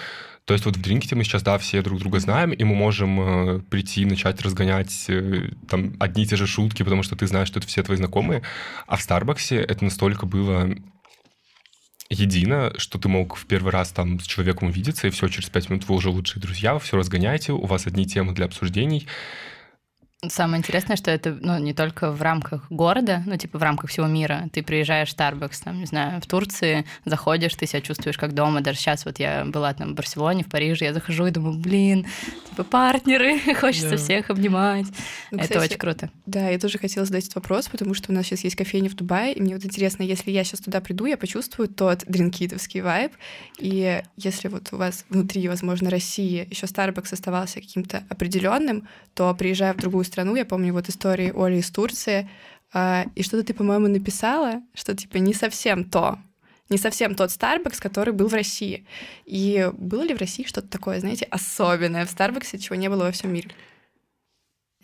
То 0.44 0.54
есть 0.54 0.64
вот 0.64 0.76
в 0.76 0.80
Дринкете 0.80 1.14
мы 1.14 1.24
сейчас, 1.24 1.42
да, 1.42 1.58
все 1.58 1.82
друг 1.82 1.98
друга 1.98 2.20
знаем, 2.20 2.52
и 2.52 2.64
мы 2.64 2.74
можем 2.74 3.20
э, 3.20 3.60
прийти 3.60 4.04
начать 4.06 4.40
разгонять 4.40 5.06
э, 5.08 5.50
там 5.68 5.94
одни 5.98 6.22
и 6.22 6.26
те 6.26 6.36
же 6.36 6.46
шутки, 6.46 6.82
потому 6.82 7.02
что 7.02 7.16
ты 7.16 7.26
знаешь, 7.26 7.48
что 7.48 7.58
это 7.58 7.68
все 7.68 7.82
твои 7.82 7.96
знакомые. 7.96 8.42
А 8.86 8.96
в 8.96 9.02
Старбаксе 9.02 9.56
это 9.56 9.84
настолько 9.84 10.24
было 10.24 10.74
едино, 12.10 12.72
что 12.78 12.98
ты 12.98 13.08
мог 13.08 13.36
в 13.36 13.46
первый 13.46 13.70
раз 13.70 13.90
там 13.90 14.18
с 14.20 14.24
человеком 14.24 14.68
увидеться, 14.68 15.06
и 15.06 15.10
все, 15.10 15.28
через 15.28 15.50
пять 15.50 15.68
минут 15.68 15.88
вы 15.88 15.94
уже 15.94 16.10
лучшие 16.10 16.40
друзья, 16.40 16.74
вы 16.74 16.80
все 16.80 16.96
разгоняете, 16.96 17.52
у 17.52 17.66
вас 17.66 17.86
одни 17.86 18.06
темы 18.06 18.32
для 18.32 18.46
обсуждений. 18.46 19.06
Самое 20.26 20.58
интересное, 20.58 20.96
что 20.96 21.12
это 21.12 21.38
ну, 21.40 21.60
не 21.60 21.72
только 21.72 22.10
в 22.10 22.20
рамках 22.22 22.66
города, 22.72 23.22
ну, 23.24 23.36
типа 23.36 23.56
в 23.56 23.62
рамках 23.62 23.88
всего 23.88 24.08
мира. 24.08 24.48
Ты 24.52 24.64
приезжаешь 24.64 25.14
в 25.14 25.16
Starbucks, 25.16 25.62
там, 25.62 25.78
не 25.78 25.86
знаю, 25.86 26.20
в 26.20 26.26
Турции, 26.26 26.84
заходишь, 27.04 27.54
ты 27.54 27.66
себя 27.66 27.80
чувствуешь 27.80 28.18
как 28.18 28.34
дома. 28.34 28.60
Даже 28.60 28.78
сейчас 28.78 29.04
вот 29.04 29.20
я 29.20 29.44
была 29.44 29.74
там 29.74 29.92
в 29.92 29.94
Барселоне, 29.94 30.42
в 30.42 30.48
Париже, 30.48 30.86
я 30.86 30.92
захожу 30.92 31.26
и 31.26 31.30
думаю, 31.30 31.56
блин, 31.56 32.04
типа 32.50 32.64
партнеры, 32.64 33.38
хочется 33.60 33.90
да. 33.90 33.96
всех 33.96 34.30
обнимать. 34.30 34.86
Ну, 35.30 35.38
это 35.38 35.50
кстати, 35.50 35.64
очень 35.66 35.78
круто. 35.78 36.10
Да, 36.26 36.48
я 36.48 36.58
тоже 36.58 36.78
хотела 36.78 37.06
задать 37.06 37.22
этот 37.22 37.36
вопрос, 37.36 37.68
потому 37.68 37.94
что 37.94 38.10
у 38.10 38.14
нас 38.16 38.26
сейчас 38.26 38.42
есть 38.42 38.56
кофейня 38.56 38.90
в 38.90 38.96
Дубае, 38.96 39.34
и 39.34 39.40
мне 39.40 39.54
вот 39.54 39.64
интересно, 39.64 40.02
если 40.02 40.32
я 40.32 40.42
сейчас 40.42 40.58
туда 40.58 40.80
приду, 40.80 41.06
я 41.06 41.16
почувствую 41.16 41.68
тот 41.68 42.02
дринкитовский 42.08 42.80
вайб, 42.80 43.12
и 43.60 44.02
если 44.16 44.48
вот 44.48 44.72
у 44.72 44.78
вас 44.78 45.04
внутри, 45.10 45.46
возможно, 45.46 45.90
России 45.90 46.44
еще 46.50 46.66
Starbucks 46.66 47.12
оставался 47.12 47.60
каким-то 47.60 48.02
определенным, 48.08 48.88
то 49.14 49.32
приезжая 49.32 49.74
в 49.74 49.76
другую 49.76 50.07
страну. 50.08 50.34
Я 50.34 50.44
помню 50.44 50.72
вот 50.72 50.88
истории 50.88 51.32
Оли 51.34 51.58
из 51.58 51.70
Турции. 51.70 52.28
А, 52.72 53.06
и 53.14 53.22
что-то 53.22 53.44
ты, 53.44 53.54
по-моему, 53.54 53.88
написала, 53.88 54.62
что 54.74 54.94
типа 54.94 55.18
не 55.18 55.32
совсем 55.32 55.84
то, 55.84 56.18
не 56.68 56.78
совсем 56.78 57.14
тот 57.14 57.30
Starbucks, 57.30 57.80
который 57.80 58.12
был 58.12 58.28
в 58.28 58.34
России. 58.34 58.84
И 59.24 59.70
было 59.78 60.02
ли 60.02 60.14
в 60.14 60.18
России 60.18 60.44
что-то 60.44 60.68
такое, 60.68 61.00
знаете, 61.00 61.26
особенное 61.30 62.04
в 62.04 62.10
Старбаксе, 62.10 62.58
чего 62.58 62.76
не 62.76 62.88
было 62.88 63.04
во 63.04 63.12
всем 63.12 63.32
мире? 63.32 63.50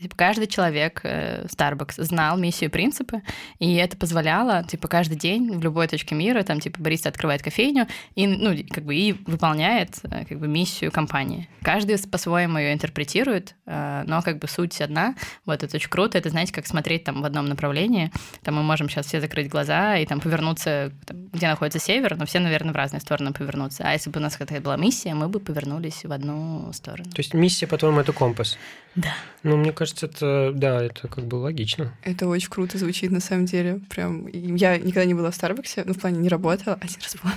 Типа, 0.01 0.17
каждый 0.17 0.49
человек 0.49 1.01
э, 1.05 1.47
Starbucks 1.47 2.03
знал 2.03 2.37
миссию 2.37 2.69
и 2.69 2.73
принципы, 2.73 3.23
и 3.61 3.75
это 3.77 3.97
позволяло, 3.97 4.65
типа, 4.65 4.89
каждый 4.89 5.17
день 5.17 5.57
в 5.57 5.63
любой 5.63 5.87
точке 5.87 6.17
мира, 6.17 6.43
там, 6.43 6.59
типа, 6.59 6.81
бариста 6.83 7.11
открывает 7.11 7.43
кофейню 7.43 7.87
и, 8.17 8.27
ну, 8.27 8.57
как 8.71 8.85
бы, 8.85 8.97
и 8.97 9.13
выполняет, 9.13 9.91
э, 10.03 10.25
как 10.25 10.41
бы, 10.41 10.49
миссию 10.49 10.91
компании. 10.91 11.49
Каждый 11.63 11.97
по-своему 12.09 12.59
ее 12.59 12.73
интерпретирует, 12.73 13.55
э, 13.67 14.03
но, 14.07 14.21
как 14.23 14.41
бы, 14.41 14.49
суть 14.49 14.81
одна. 14.81 15.15
Вот, 15.47 15.63
это 15.63 15.77
очень 15.77 15.89
круто. 15.89 16.19
Это, 16.19 16.29
знаете, 16.29 16.53
как 16.53 16.67
смотреть 16.67 17.05
там 17.05 17.23
в 17.23 17.25
одном 17.25 17.47
направлении. 17.47 18.11
Там 18.43 18.57
мы 18.57 18.65
можем 18.65 18.89
сейчас 18.89 19.07
все 19.07 19.21
закрыть 19.21 19.49
глаза 19.49 19.97
и 19.97 20.07
там 20.07 20.21
повернуться, 20.21 20.93
там, 21.07 21.29
где 21.33 21.47
находится 21.47 21.79
север, 21.79 22.17
но 22.17 22.27
все, 22.27 22.41
наверное, 22.41 22.73
в 22.73 22.77
разные 22.77 23.01
стороны 23.01 23.33
повернуться. 23.33 23.85
А 23.87 23.93
если 23.93 24.11
бы 24.11 24.19
у 24.19 24.23
нас 24.23 24.37
какая-то 24.37 24.65
была 24.65 24.77
миссия, 24.77 25.15
мы 25.15 25.29
бы 25.29 25.39
повернулись 25.39 26.05
в 26.05 26.11
одну 26.11 26.73
сторону. 26.73 27.11
То 27.11 27.21
есть 27.21 27.33
миссия, 27.33 27.69
по-твоему, 27.69 28.01
это 28.01 28.13
компас? 28.13 28.59
Да. 28.97 29.15
Ну, 29.43 29.57
мне 29.57 29.73
кажется, 29.73 29.84
это, 29.93 30.53
да, 30.55 30.83
это 30.83 31.09
как 31.09 31.26
бы 31.26 31.37
логично. 31.37 31.97
Это 32.03 32.26
очень 32.26 32.49
круто 32.49 32.79
звучит, 32.79 33.11
на 33.11 33.21
самом 33.21 33.45
деле. 33.45 33.81
Прям, 33.91 34.26
я 34.26 34.79
никогда 34.79 35.05
не 35.05 35.14
была 35.14 35.31
в 35.31 35.35
Старбаксе, 35.35 35.85
ну, 35.87 35.95
в 35.95 35.99
плане 35.99 36.19
не 36.19 36.29
работала, 36.29 36.76
один 36.81 37.00
раз 37.03 37.17
была. 37.23 37.35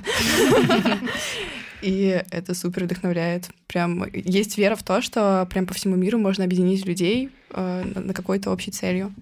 И 1.82 2.24
это 2.32 2.56
супер 2.56 2.86
вдохновляет. 2.86 3.50
Прям 3.68 4.06
есть 4.14 4.58
вера 4.58 4.76
в 4.76 4.84
то, 4.84 5.02
что 5.02 5.48
прям 5.50 5.68
по 5.68 5.74
всему 5.74 5.96
миру 5.96 6.18
можно 6.18 6.44
объединить 6.44 6.86
людей 6.86 7.30
э, 7.52 7.84
на 7.84 8.14
какой-то 8.14 8.52
общей 8.52 8.72
целью. 8.72 9.14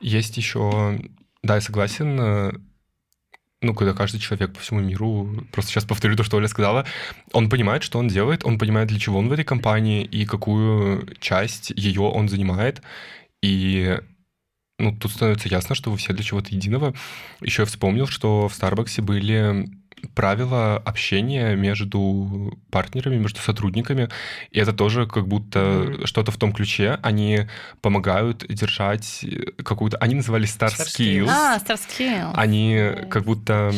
Есть 0.00 0.36
еще, 0.36 1.00
да, 1.42 1.56
я 1.56 1.60
согласен, 1.60 2.20
э, 2.20 2.52
ну, 3.62 3.74
когда 3.74 3.94
каждый 3.94 4.20
человек 4.20 4.52
по 4.52 4.60
всему 4.60 4.80
миру, 4.80 5.46
просто 5.52 5.70
сейчас 5.70 5.84
повторю 5.84 6.16
то, 6.16 6.24
что 6.24 6.36
Оля 6.36 6.48
сказала, 6.48 6.84
он 7.32 7.48
понимает, 7.48 7.82
что 7.82 7.98
он 7.98 8.08
делает, 8.08 8.44
он 8.44 8.58
понимает, 8.58 8.88
для 8.88 8.98
чего 8.98 9.18
он 9.18 9.28
в 9.28 9.32
этой 9.32 9.44
компании 9.44 10.04
и 10.04 10.26
какую 10.26 11.08
часть 11.20 11.72
ее 11.76 12.02
он 12.02 12.28
занимает. 12.28 12.82
И 13.42 13.98
ну, 14.78 14.96
тут 14.96 15.12
становится 15.12 15.48
ясно, 15.48 15.74
что 15.74 15.90
вы 15.90 15.96
все 15.96 16.12
для 16.12 16.24
чего-то 16.24 16.54
единого. 16.54 16.94
Еще 17.40 17.62
я 17.62 17.66
вспомнил, 17.66 18.06
что 18.06 18.48
в 18.48 18.54
Старбаксе 18.54 19.00
были 19.00 19.68
правила 20.14 20.76
общения 20.76 21.54
между 21.56 22.58
партнерами, 22.70 23.16
между 23.16 23.40
сотрудниками. 23.40 24.08
И 24.50 24.58
это 24.58 24.72
тоже 24.72 25.06
как 25.06 25.26
будто 25.26 25.58
mm-hmm. 25.58 26.06
что-то 26.06 26.30
в 26.32 26.36
том 26.36 26.52
ключе. 26.52 26.98
Они 27.02 27.46
помогают 27.80 28.46
держать 28.48 29.24
какую-то... 29.64 29.96
Они 29.98 30.14
назывались 30.14 30.56
Star, 30.56 30.68
Star 30.68 30.86
Skills. 30.86 31.28
А, 31.28 31.58
Star 31.58 31.78
Skills. 31.78 32.32
Они 32.34 32.90
как 33.10 33.24
будто 33.24 33.72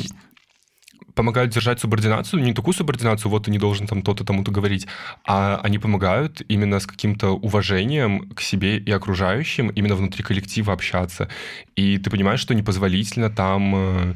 помогают 1.15 1.53
держать 1.53 1.81
субординацию, 1.81 2.43
не 2.43 2.53
такую 2.53 2.75
субординацию, 2.75 3.31
вот 3.31 3.45
ты 3.45 3.51
не 3.51 3.59
должен 3.59 3.87
там 3.87 4.03
то-то 4.03 4.25
тому-то 4.25 4.51
говорить, 4.51 4.87
а 5.25 5.61
они 5.63 5.79
помогают 5.79 6.43
именно 6.49 6.81
с 6.81 6.87
каким-то 6.87 7.31
уважением 7.31 8.31
к 8.31 8.41
себе 8.41 8.79
и 8.79 8.91
окружающим, 8.91 9.69
именно 9.69 9.95
внутри 9.95 10.23
коллектива 10.25 10.73
общаться. 10.73 11.29
И 11.77 11.99
ты 11.99 12.11
понимаешь, 12.11 12.41
что 12.41 12.55
непозволительно 12.55 13.31
там 13.31 13.75
э, 13.77 14.15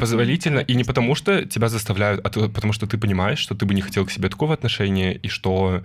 позволительно, 0.00 0.60
и 0.60 0.74
не 0.74 0.84
потому, 0.84 1.14
что 1.14 1.44
тебя 1.44 1.68
заставляют, 1.68 2.20
а 2.24 2.30
потому 2.48 2.72
что 2.72 2.86
ты 2.86 2.98
понимаешь, 2.98 3.38
что 3.38 3.54
ты 3.54 3.66
бы 3.66 3.74
не 3.74 3.82
хотел 3.82 4.06
к 4.06 4.10
себе 4.10 4.28
такого 4.28 4.54
отношения, 4.54 5.14
и 5.14 5.28
что 5.28 5.82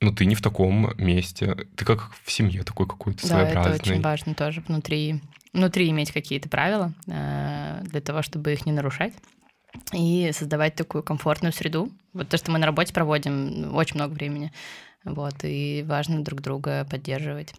ну, 0.00 0.12
ты 0.12 0.26
не 0.26 0.34
в 0.34 0.42
таком 0.42 0.92
месте. 0.98 1.56
Ты 1.76 1.84
как 1.84 2.10
в 2.24 2.30
семье 2.30 2.64
такой 2.64 2.86
какой-то 2.86 3.22
да, 3.22 3.28
своеобразный. 3.28 3.74
это 3.76 3.82
очень 3.82 4.02
важно 4.02 4.34
тоже 4.34 4.60
внутри, 4.66 5.20
внутри 5.52 5.88
иметь 5.90 6.10
какие-то 6.10 6.48
правила 6.48 6.92
э, 7.06 7.82
для 7.84 8.00
того, 8.00 8.22
чтобы 8.22 8.52
их 8.52 8.66
не 8.66 8.72
нарушать 8.72 9.14
и 9.92 10.30
создавать 10.32 10.74
такую 10.74 11.02
комфортную 11.02 11.52
среду. 11.52 11.90
Вот 12.12 12.28
то, 12.28 12.36
что 12.36 12.50
мы 12.50 12.58
на 12.58 12.66
работе 12.66 12.92
проводим 12.92 13.74
очень 13.74 13.94
много 13.94 14.12
времени, 14.12 14.52
вот, 15.04 15.34
и 15.44 15.84
важно 15.86 16.22
друг 16.22 16.40
друга 16.40 16.86
поддерживать. 16.90 17.54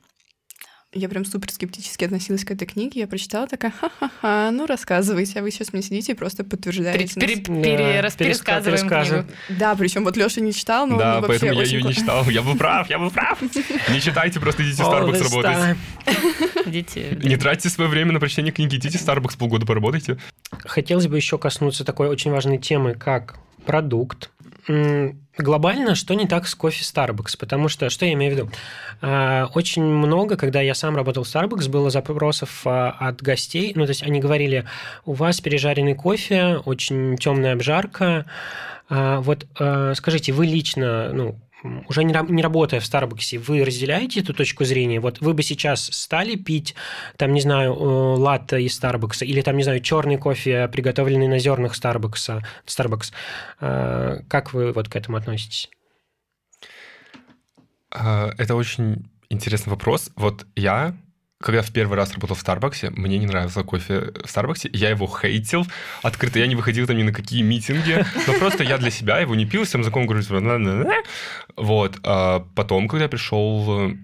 Я 0.94 1.10
прям 1.10 1.26
супер 1.26 1.52
скептически 1.52 2.04
относилась 2.06 2.46
к 2.46 2.52
этой 2.52 2.66
книге. 2.68 3.02
Я 3.02 3.08
прочитала 3.08 3.48
такая, 3.48 3.72
ха-ха-ха, 3.72 4.52
ну 4.52 4.68
рассказывайте, 4.68 5.40
а 5.40 5.42
вы 5.42 5.50
сейчас 5.50 5.74
мне 5.74 5.82
сидите 5.82 6.12
и 6.12 6.16
просто 6.16 6.44
подтверждаете. 6.44 7.20
Пере- 7.20 7.36
пере- 7.38 8.02
да, 8.02 8.10
пересказываем 8.12 8.88
книгу. 8.88 9.26
Да, 9.50 9.76
причем 9.76 10.04
вот 10.04 10.18
Леша 10.18 10.42
не 10.42 10.54
читал, 10.54 10.86
но 10.86 10.98
Да, 11.00 11.18
он 11.18 11.26
поэтому 11.26 11.54
я 11.54 11.64
ее 11.64 11.82
не 11.82 11.94
читал. 11.96 12.30
Я 12.30 12.44
был 12.44 12.56
прав, 12.56 12.90
я 12.90 13.00
был 13.00 13.10
прав. 13.10 13.42
Не 13.90 14.02
читайте, 14.02 14.40
просто 14.40 14.64
идите 14.64 14.84
в 14.84 14.88
Starbucks 14.88 15.24
работать. 15.24 15.78
Идите. 16.66 17.18
Не 17.24 17.38
тратьте 17.38 17.70
свое 17.70 17.90
время 17.90 18.12
на 18.14 18.20
прочтение 18.20 18.52
книги, 18.54 18.76
идите 18.76 18.98
в 18.98 19.02
Starbucks 19.02 19.38
полгода 19.38 19.66
поработайте. 19.66 20.18
Хотелось 20.66 21.08
бы 21.08 21.16
еще 21.18 21.38
коснуться 21.38 21.84
такой 21.84 22.08
очень 22.08 22.32
важной 22.32 22.58
темы, 22.58 22.94
как 22.94 23.36
продукт, 23.66 24.30
глобально, 25.38 25.96
что 25.96 26.14
не 26.14 26.28
так 26.28 26.48
с 26.48 26.56
кофе 26.56 26.84
Starbucks? 26.84 27.38
Потому 27.38 27.70
что, 27.70 27.90
что 27.90 28.06
я 28.06 28.14
имею 28.14 28.34
в 28.34 28.36
виду? 28.38 28.52
А, 29.02 29.50
очень 29.54 29.84
много, 29.84 30.38
когда 30.38 30.62
я 30.62 30.76
сам 30.76 30.96
работал 30.96 31.24
в 31.24 31.28
Starbucks, 31.28 31.70
было 31.70 31.90
запросов 31.90 32.62
а, 32.66 32.92
от 32.92 33.22
гостей. 33.22 33.74
Ну, 33.76 33.86
то 33.86 33.90
есть 33.90 34.04
они 34.04 34.20
говорили, 34.20 34.66
у 35.06 35.14
вас 35.14 35.42
пережаренный 35.42 35.96
кофе, 35.96 36.62
очень 36.66 37.18
темная 37.18 37.54
обжарка. 37.54 38.26
А, 38.90 39.20
вот 39.22 39.46
скажите, 39.96 40.32
вы 40.32 40.46
лично, 40.46 41.12
ну, 41.14 41.40
уже 41.88 42.04
не, 42.04 42.14
не 42.32 42.42
работая 42.42 42.80
в 42.80 42.86
Старбаксе, 42.86 43.38
вы 43.38 43.64
разделяете 43.64 44.20
эту 44.20 44.34
точку 44.34 44.66
зрения? 44.66 45.00
Вот 45.00 45.22
вы 45.22 45.34
бы 45.34 45.44
сейчас 45.44 45.86
стали 45.92 46.36
пить, 46.36 46.76
там, 47.18 47.34
не 47.34 47.42
знаю, 47.42 47.74
э, 47.74 47.78
латте 48.18 48.62
из 48.62 48.76
Старбакса 48.76 49.26
или 49.26 49.42
там, 49.42 49.58
не 49.58 49.64
знаю, 49.64 49.82
черный 49.82 50.18
кофе, 50.18 50.68
приготовленный 50.68 51.28
на 51.28 51.40
зернах 51.40 51.76
Старбакса, 51.76 52.46
Starbucks. 52.66 53.14
Э, 53.62 54.20
как 54.28 54.54
вы 54.54 54.72
вот 54.72 54.90
к 54.90 54.96
этому 54.96 55.18
относитесь? 55.18 55.70
А, 57.92 58.32
это 58.38 58.56
очень 58.56 59.10
интересный 59.30 59.72
вопрос. 59.72 60.12
Вот 60.16 60.46
я 60.56 60.96
когда 61.44 61.62
в 61.62 61.72
первый 61.72 61.98
раз 61.98 62.14
работал 62.14 62.38
в 62.38 62.40
Старбаксе, 62.40 62.90
мне 62.92 63.18
не 63.18 63.26
нравился 63.26 63.64
кофе 63.64 64.14
в 64.24 64.30
Старбаксе, 64.30 64.70
я 64.72 64.90
его 64.90 65.08
хейтил 65.08 65.68
открыто, 66.02 66.40
я 66.40 66.48
не 66.48 66.56
выходил 66.56 66.88
там 66.88 66.98
ни 66.98 67.04
на 67.04 67.12
какие 67.12 67.42
митинги, 67.42 68.06
но 68.28 68.34
просто 68.40 68.64
я 68.64 68.78
для 68.78 68.90
себя 68.90 69.20
его 69.20 69.36
не 69.36 69.46
пил, 69.46 69.66
всем 69.66 69.84
знакомым 69.84 70.08
говорю, 70.08 70.24
типа, 70.24 71.04
вот. 71.58 72.00
А 72.04 72.48
потом, 72.56 72.88
когда 72.88 73.04
я 73.04 73.10
пришел 73.10 73.90
э, 73.90 73.96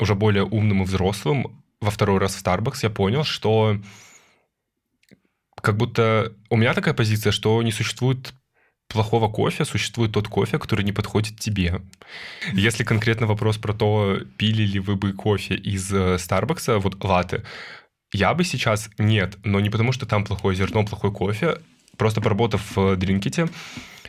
уже 0.00 0.16
более 0.16 0.42
умным 0.42 0.82
и 0.82 0.86
взрослым 0.86 1.62
во 1.80 1.92
второй 1.92 2.18
раз 2.18 2.34
в 2.34 2.44
Starbucks, 2.44 2.80
я 2.82 2.90
понял, 2.90 3.22
что 3.22 3.78
как 5.62 5.76
будто 5.76 6.32
у 6.50 6.56
меня 6.56 6.74
такая 6.74 6.94
позиция, 6.94 7.30
что 7.30 7.62
не 7.62 7.70
существует 7.70 8.34
плохого 8.88 9.28
кофе, 9.28 9.64
существует 9.64 10.12
тот 10.12 10.28
кофе, 10.28 10.58
который 10.58 10.84
не 10.84 10.92
подходит 10.92 11.38
тебе. 11.38 11.82
Если 12.52 12.84
конкретно 12.84 13.26
вопрос 13.26 13.58
про 13.58 13.74
то, 13.74 14.18
пили 14.36 14.62
ли 14.62 14.80
вы 14.80 14.96
бы 14.96 15.12
кофе 15.12 15.54
из 15.54 15.92
Старбакса, 16.20 16.72
э, 16.72 16.78
вот 16.78 17.02
латы, 17.04 17.44
я 18.12 18.32
бы 18.34 18.44
сейчас 18.44 18.90
нет, 18.98 19.36
но 19.44 19.60
не 19.60 19.70
потому, 19.70 19.92
что 19.92 20.06
там 20.06 20.24
плохое 20.24 20.56
зерно, 20.56 20.84
плохой 20.84 21.12
кофе. 21.12 21.58
Просто 21.98 22.20
поработав 22.20 22.76
в 22.76 22.96
Дринкете, 22.96 23.48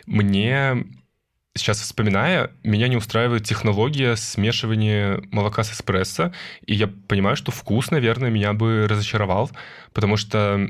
мне 0.06 0.86
сейчас 1.56 1.82
вспоминая, 1.82 2.52
меня 2.64 2.88
не 2.88 2.96
устраивает 2.96 3.44
технология 3.44 4.16
смешивания 4.16 5.22
молока 5.32 5.64
с 5.64 5.72
эспрессо, 5.72 6.32
и 6.66 6.74
я 6.74 6.88
понимаю, 6.88 7.36
что 7.36 7.52
вкус, 7.52 7.92
наверное, 7.92 8.30
меня 8.30 8.54
бы 8.54 8.88
разочаровал, 8.88 9.52
потому 9.94 10.18
что, 10.18 10.68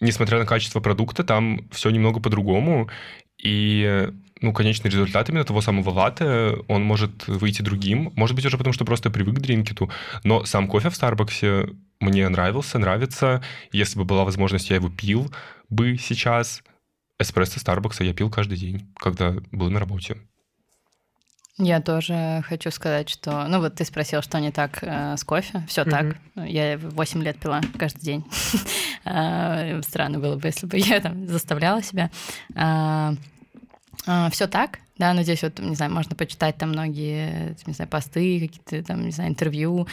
несмотря 0.00 0.38
на 0.38 0.46
качество 0.46 0.80
продукта, 0.80 1.24
там 1.24 1.68
все 1.70 1.90
немного 1.90 2.20
по-другому, 2.20 2.88
и 3.38 4.12
ну, 4.40 4.52
конечный 4.52 4.90
результат 4.90 5.28
именно 5.28 5.44
того 5.44 5.60
самого 5.60 5.90
латте, 5.90 6.58
он 6.68 6.82
может 6.82 7.26
выйти 7.26 7.62
другим. 7.62 8.12
Может 8.16 8.36
быть, 8.36 8.44
уже 8.44 8.58
потому, 8.58 8.72
что 8.72 8.84
просто 8.84 9.10
привык 9.10 9.36
к 9.36 9.40
дринкету. 9.40 9.90
Но 10.24 10.44
сам 10.44 10.68
кофе 10.68 10.90
в 10.90 10.94
Старбаксе 10.94 11.68
мне 12.00 12.28
нравился, 12.28 12.78
нравится. 12.78 13.42
Если 13.72 13.98
бы 13.98 14.04
была 14.04 14.24
возможность, 14.24 14.70
я 14.70 14.76
его 14.76 14.90
пил 14.90 15.32
бы 15.70 15.96
сейчас. 15.98 16.62
Эспрессо 17.18 17.58
Старбакса 17.58 18.04
я 18.04 18.12
пил 18.12 18.30
каждый 18.30 18.58
день, 18.58 18.92
когда 18.96 19.34
был 19.52 19.70
на 19.70 19.80
работе. 19.80 20.18
Я 21.58 21.80
тоже 21.80 22.42
хочу 22.46 22.70
сказать, 22.70 23.08
что... 23.08 23.46
Ну 23.48 23.60
вот 23.60 23.76
ты 23.76 23.84
спросил, 23.86 24.20
что 24.20 24.38
не 24.38 24.52
так 24.52 24.78
э, 24.82 25.16
с 25.16 25.24
кофе. 25.24 25.64
Все 25.66 25.82
mm-hmm. 25.82 25.90
так. 25.90 26.16
Я 26.46 26.76
8 26.76 27.22
лет 27.22 27.38
пила 27.38 27.60
каждый 27.78 28.00
день. 28.00 28.24
А, 29.08 29.80
странно 29.82 30.18
было 30.18 30.34
бы, 30.34 30.48
если 30.48 30.66
бы 30.66 30.78
я 30.78 30.98
там 30.98 31.28
заставляла 31.28 31.80
себя. 31.80 32.10
А, 32.56 33.14
а, 34.04 34.28
Все 34.30 34.48
так, 34.48 34.80
да, 34.98 35.14
но 35.14 35.22
здесь 35.22 35.42
вот, 35.44 35.60
не 35.60 35.76
знаю, 35.76 35.92
можно 35.92 36.16
почитать 36.16 36.56
там 36.56 36.70
многие, 36.70 37.56
не 37.66 37.72
знаю, 37.72 37.88
посты, 37.88 38.40
какие-то 38.40 38.84
там, 38.84 39.04
не 39.04 39.12
знаю, 39.12 39.30
интервью, 39.30 39.86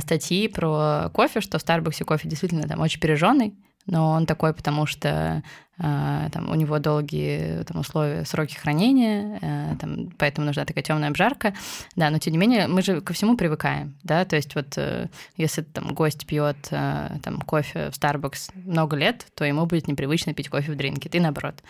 статьи 0.00 0.48
про 0.48 1.08
кофе, 1.14 1.40
что 1.40 1.56
в 1.56 1.62
Старбаксе 1.62 2.04
кофе 2.04 2.28
действительно 2.28 2.68
там 2.68 2.80
очень 2.80 3.00
пережженный, 3.00 3.54
но 3.86 4.10
он 4.10 4.26
такой, 4.26 4.54
потому 4.54 4.86
что 4.86 5.42
э, 5.78 6.28
там, 6.32 6.50
у 6.50 6.54
него 6.54 6.78
долгие 6.78 7.64
там, 7.64 7.80
условия, 7.80 8.24
сроки 8.24 8.54
хранения, 8.54 9.38
э, 9.40 9.76
там, 9.80 10.10
поэтому 10.18 10.46
нужна 10.46 10.64
такая 10.64 10.84
темная 10.84 11.08
обжарка. 11.08 11.54
Да, 11.96 12.10
но 12.10 12.18
тем 12.18 12.32
не 12.32 12.38
менее 12.38 12.68
мы 12.68 12.82
же 12.82 13.00
ко 13.00 13.12
всему 13.12 13.36
привыкаем, 13.36 13.94
да, 14.02 14.24
то 14.24 14.36
есть 14.36 14.54
вот 14.54 14.74
э, 14.76 15.08
если 15.36 15.62
там 15.62 15.94
гость 15.94 16.26
пьет 16.26 16.56
там 16.70 17.40
кофе 17.44 17.90
в 17.90 17.98
Starbucks 17.98 18.52
много 18.54 18.96
лет, 18.96 19.26
то 19.34 19.44
ему 19.44 19.66
будет 19.66 19.88
непривычно 19.88 20.34
пить 20.34 20.48
кофе 20.48 20.72
в 20.72 20.76
дринке, 20.76 21.08
и 21.12 21.20
наоборот. 21.20 21.62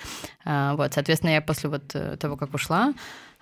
Вот, 0.44 0.94
соответственно, 0.94 1.30
я 1.30 1.40
после 1.40 1.68
вот 1.68 1.88
того, 2.18 2.36
как 2.36 2.54
ушла, 2.54 2.92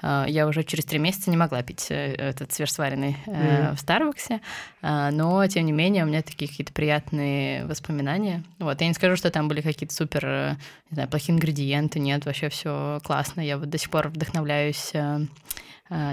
я 0.02 0.46
уже 0.46 0.62
через 0.62 0.84
три 0.84 0.98
месяца 0.98 1.30
не 1.30 1.36
могла 1.36 1.62
пить 1.62 1.86
э, 1.90 2.14
этот 2.14 2.52
свежесваренный 2.52 3.16
mm. 3.26 3.74
в 3.74 3.80
Старбаксе, 3.80 4.40
но, 4.82 5.46
тем 5.46 5.66
не 5.66 5.72
менее, 5.72 6.04
у 6.04 6.06
меня 6.06 6.22
такие 6.22 6.48
какие-то 6.48 6.72
приятные 6.72 7.66
воспоминания. 7.66 8.42
Вот, 8.58 8.80
я 8.80 8.88
не 8.88 8.94
скажу, 8.94 9.16
что 9.16 9.30
там 9.30 9.48
были 9.48 9.60
какие-то 9.60 9.94
супер, 9.94 10.24
э, 10.24 10.56
не 10.90 10.94
знаю, 10.94 11.08
плохие 11.08 11.34
ингредиенты, 11.34 11.98
нет, 11.98 12.24
вообще 12.24 12.48
все 12.48 13.00
классно. 13.04 13.40
Я 13.40 13.58
вот 13.58 13.68
до 13.68 13.78
сих 13.78 13.90
пор 13.90 14.08
вдохновляюсь 14.08 14.94
Э, 15.00 15.20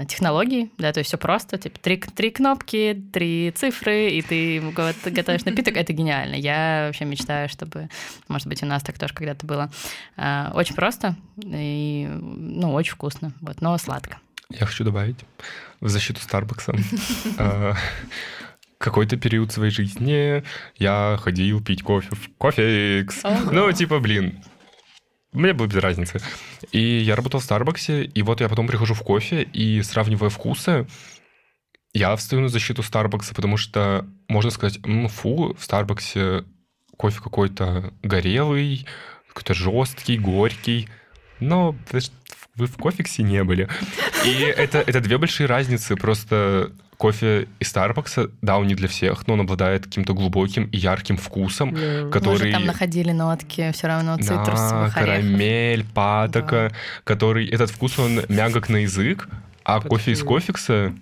технологий, 0.08 0.72
да, 0.76 0.92
то 0.92 0.98
есть 0.98 1.08
все 1.08 1.18
просто, 1.18 1.56
типа 1.56 1.78
три, 1.78 1.98
три 1.98 2.30
кнопки, 2.30 3.00
три 3.12 3.52
цифры, 3.54 4.10
и 4.10 4.22
ты 4.22 4.60
готовишь 4.60 5.44
напиток, 5.44 5.76
это 5.76 5.92
гениально. 5.92 6.34
Я 6.34 6.86
вообще 6.86 7.04
мечтаю, 7.04 7.48
чтобы, 7.48 7.88
может 8.26 8.48
быть, 8.48 8.62
у 8.62 8.66
нас 8.66 8.82
так 8.82 8.98
тоже 8.98 9.14
когда-то 9.14 9.46
было. 9.46 9.70
Э, 10.16 10.50
очень 10.52 10.74
просто 10.74 11.14
и, 11.36 12.08
ну, 12.10 12.72
очень 12.72 12.92
вкусно, 12.92 13.32
вот, 13.40 13.60
но 13.60 13.78
сладко. 13.78 14.18
Я 14.50 14.66
хочу 14.66 14.82
добавить 14.82 15.18
в 15.80 15.88
защиту 15.88 16.20
Старбакса. 16.20 16.74
Э, 17.38 17.74
какой-то 18.78 19.16
период 19.16 19.52
своей 19.52 19.70
жизни 19.70 20.42
я 20.76 21.18
ходил 21.20 21.62
пить 21.62 21.82
кофе 21.82 22.10
в 22.14 22.30
кофеикс. 22.38 23.22
Ну, 23.52 23.70
типа, 23.72 23.98
блин, 23.98 24.42
мне 25.32 25.52
было 25.52 25.66
без 25.66 25.76
разницы. 25.76 26.20
И 26.72 26.80
я 26.80 27.16
работал 27.16 27.40
в 27.40 27.44
Старбаксе, 27.44 28.04
и 28.04 28.22
вот 28.22 28.40
я 28.40 28.48
потом 28.48 28.66
прихожу 28.66 28.94
в 28.94 29.02
кофе, 29.02 29.42
и 29.42 29.82
сравнивая 29.82 30.30
вкусы, 30.30 30.86
я 31.94 32.14
встаю 32.16 32.42
на 32.42 32.48
защиту 32.48 32.82
Старбакса, 32.82 33.34
потому 33.34 33.56
что, 33.56 34.06
можно 34.28 34.50
сказать, 34.50 34.78
ну, 34.84 35.08
фу, 35.08 35.54
в 35.58 35.64
Старбаксе 35.64 36.44
кофе 36.96 37.20
какой-то 37.20 37.94
горелый, 38.02 38.86
какой-то 39.28 39.54
жесткий, 39.54 40.18
горький. 40.18 40.88
Но 41.40 41.76
вы 42.56 42.66
в 42.66 42.76
кофексе 42.76 43.22
не 43.22 43.42
были. 43.44 43.68
И 44.24 44.30
это, 44.30 44.78
это 44.78 45.00
две 45.00 45.16
большие 45.18 45.46
разницы. 45.46 45.96
Просто 45.96 46.72
кофе 46.98 47.46
из 47.60 47.68
Старбакса, 47.68 48.30
да, 48.42 48.58
он 48.58 48.66
не 48.66 48.74
для 48.74 48.88
всех, 48.88 49.26
но 49.26 49.34
он 49.34 49.40
обладает 49.40 49.84
каким-то 49.84 50.12
глубоким 50.14 50.64
и 50.64 50.76
ярким 50.76 51.16
вкусом, 51.16 51.70
Мы 51.70 52.10
который... 52.10 52.48
же 52.48 52.52
там 52.52 52.66
находили 52.66 53.12
нотки 53.12 53.70
все 53.72 53.86
равно 53.86 54.16
Да, 54.16 54.22
цитрусовых 54.22 54.96
орехов. 54.96 55.22
карамель, 55.22 55.84
патока, 55.94 56.72
который... 57.04 57.46
Этот 57.48 57.70
вкус, 57.70 57.98
он 57.98 58.22
мягок 58.28 58.68
на 58.68 58.78
язык, 58.78 59.28
а 59.64 59.80
кофе 59.80 60.12
из 60.12 60.22
кофекса 60.24 60.92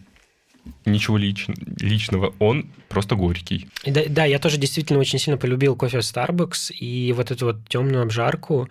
ничего 0.85 1.16
лич- 1.18 1.48
личного, 1.80 2.35
он 2.40 2.66
просто 2.88 3.14
горький. 3.14 3.68
Да, 3.87 4.02
да, 4.09 4.24
я 4.26 4.38
тоже 4.38 4.59
действительно 4.59 4.98
очень 4.98 5.18
сильно 5.18 5.38
полюбил 5.38 5.76
кофе 5.76 5.98
Starbucks 5.98 6.72
и 6.72 7.12
вот 7.12 7.30
эту 7.30 7.46
вот 7.46 7.68
темную 7.68 8.02
обжарку. 8.02 8.68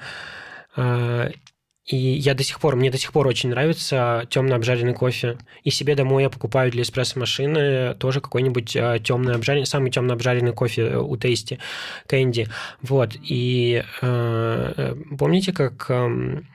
И 1.86 1.96
я 1.96 2.34
до 2.34 2.44
сих 2.44 2.60
пор, 2.60 2.76
мне 2.76 2.90
до 2.90 2.98
сих 2.98 3.12
пор 3.12 3.28
очень 3.28 3.50
нравится 3.50 4.26
темно 4.30 4.56
обжаренный 4.56 4.94
кофе. 4.94 5.38
И 5.64 5.70
себе 5.70 5.96
домой 5.96 6.24
я 6.24 6.30
покупаю 6.30 6.72
для 6.72 6.82
эспрессо-машины 6.82 7.94
тоже 7.96 8.22
какой-нибудь 8.22 8.72
темный 9.04 9.36
обжаренный, 9.36 9.68
самый 9.68 9.92
темно 9.92 10.14
обжаренный 10.14 10.54
кофе 10.54 10.98
у 10.98 11.16
Тейсти, 11.16 11.60
Кэнди. 12.08 12.48
Вот. 12.82 13.12
И 13.22 13.84
э, 14.02 14.96
помните, 15.18 15.54
как 15.54 15.86
м, 15.90 16.48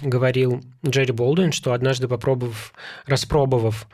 говорил 0.00 0.62
Джерри 0.86 1.12
Болдуин, 1.12 1.52
что 1.52 1.72
однажды 1.72 2.06
попробовав, 2.06 2.72
распробовав 3.06 3.88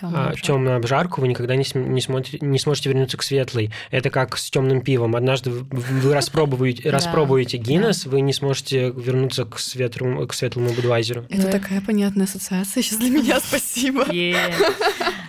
Обжарку. 0.00 0.38
темную 0.40 0.76
обжарку, 0.76 1.20
вы 1.20 1.28
никогда 1.28 1.56
не, 1.56 1.64
см- 1.64 1.90
не, 1.90 2.00
смотри- 2.00 2.38
не 2.40 2.58
сможете 2.58 2.88
вернуться 2.90 3.16
к 3.16 3.22
светлой. 3.22 3.70
Это 3.90 4.10
как 4.10 4.36
с 4.36 4.50
темным 4.50 4.80
пивом. 4.82 5.16
Однажды 5.16 5.50
вы 5.50 6.14
распробуете, 6.14 6.90
распробуете 6.90 7.56
Гиннес, 7.58 8.06
вы 8.06 8.20
не 8.20 8.32
сможете 8.32 8.90
вернуться 8.90 9.44
к 9.44 9.58
светлому, 9.58 10.26
к 10.26 10.34
светлому 10.34 10.70
Будвайзеру. 10.70 11.24
Это 11.30 11.46
Ну, 11.46 11.50
такая 11.50 11.80
понятная 11.80 12.24
ассоциация 12.26 12.82
сейчас 12.82 12.98
для 12.98 13.10
меня, 13.10 13.38
спасибо. 13.44 14.06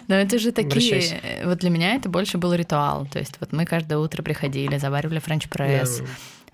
Но 0.07 0.15
это 0.15 0.37
же 0.39 0.51
такие... 0.51 1.01
Э, 1.23 1.47
Вот 1.47 1.59
для 1.59 1.69
меня 1.69 1.95
это 1.95 2.09
больше 2.09 2.37
был 2.37 2.53
ритуал. 2.53 3.07
То 3.07 3.19
есть 3.19 3.37
вот 3.39 3.51
мы 3.53 3.65
каждое 3.65 3.97
утро 3.97 4.21
приходили, 4.23 4.77
заваривали 4.77 5.19
френч-пресс. 5.19 6.01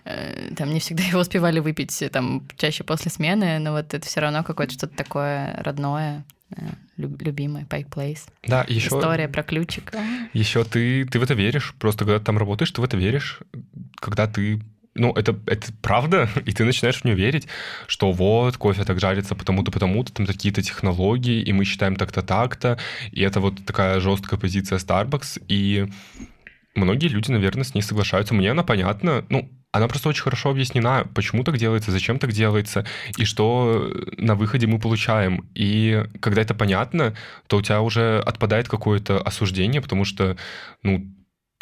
Э, 0.05 0.51
Там 0.55 0.73
не 0.73 0.79
всегда 0.79 1.03
его 1.03 1.19
успевали 1.19 1.59
выпить, 1.59 2.01
э, 2.01 2.09
там 2.09 2.47
чаще 2.57 2.83
после 2.83 3.11
смены, 3.11 3.59
но 3.59 3.73
вот 3.73 3.93
это 3.93 4.05
все 4.07 4.21
равно 4.21 4.43
какое-то 4.43 4.73
что-то 4.73 4.95
такое 4.95 5.53
родное, 5.63 6.23
люб- 7.01 7.21
любимое, 7.21 7.65
Pike 7.65 7.89
Place. 7.89 8.29
Да, 8.47 8.65
еще... 8.67 8.87
История 8.87 9.27
про 9.27 9.43
ключик. 9.43 9.93
Еще 10.33 10.63
ты, 10.63 11.05
ты 11.05 11.19
в 11.19 11.23
это 11.23 11.33
веришь. 11.33 11.73
Просто 11.79 12.05
когда 12.05 12.19
ты 12.19 12.25
там 12.25 12.37
работаешь, 12.37 12.71
ты 12.71 12.81
в 12.81 12.83
это 12.83 12.97
веришь. 12.97 13.39
Когда 13.99 14.27
ты 14.27 14.61
ну, 14.93 15.13
это, 15.13 15.37
это 15.45 15.71
правда, 15.81 16.29
и 16.45 16.51
ты 16.51 16.65
начинаешь 16.65 17.01
в 17.01 17.05
нее 17.05 17.15
верить, 17.15 17.47
что 17.87 18.11
вот, 18.11 18.57
кофе 18.57 18.83
так 18.83 18.99
жарится 18.99 19.35
потому-то, 19.35 19.71
потому-то, 19.71 20.13
там 20.13 20.25
какие-то 20.25 20.61
технологии, 20.61 21.41
и 21.41 21.53
мы 21.53 21.65
считаем 21.65 21.95
так-то, 21.95 22.21
так-то, 22.21 22.77
и 23.11 23.21
это 23.21 23.39
вот 23.39 23.65
такая 23.65 23.99
жесткая 23.99 24.39
позиция 24.39 24.79
Starbucks, 24.79 25.43
и 25.47 25.87
многие 26.75 27.07
люди, 27.07 27.31
наверное, 27.31 27.63
с 27.63 27.73
ней 27.73 27.81
соглашаются. 27.81 28.33
Мне 28.33 28.51
она 28.51 28.63
понятна, 28.63 29.25
ну, 29.29 29.49
она 29.71 29.87
просто 29.87 30.09
очень 30.09 30.23
хорошо 30.23 30.49
объяснена, 30.49 31.07
почему 31.15 31.43
так 31.43 31.57
делается, 31.57 31.91
зачем 31.91 32.19
так 32.19 32.31
делается, 32.31 32.85
и 33.17 33.25
что 33.25 33.91
на 34.17 34.35
выходе 34.35 34.67
мы 34.67 34.79
получаем. 34.79 35.49
И 35.55 36.05
когда 36.19 36.41
это 36.41 36.53
понятно, 36.53 37.15
то 37.47 37.57
у 37.57 37.61
тебя 37.61 37.81
уже 37.81 38.19
отпадает 38.19 38.67
какое-то 38.67 39.19
осуждение, 39.19 39.81
потому 39.81 40.05
что, 40.05 40.37
ну, 40.83 41.05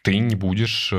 ты 0.03 0.17
не 0.17 0.35
будешь... 0.35 0.93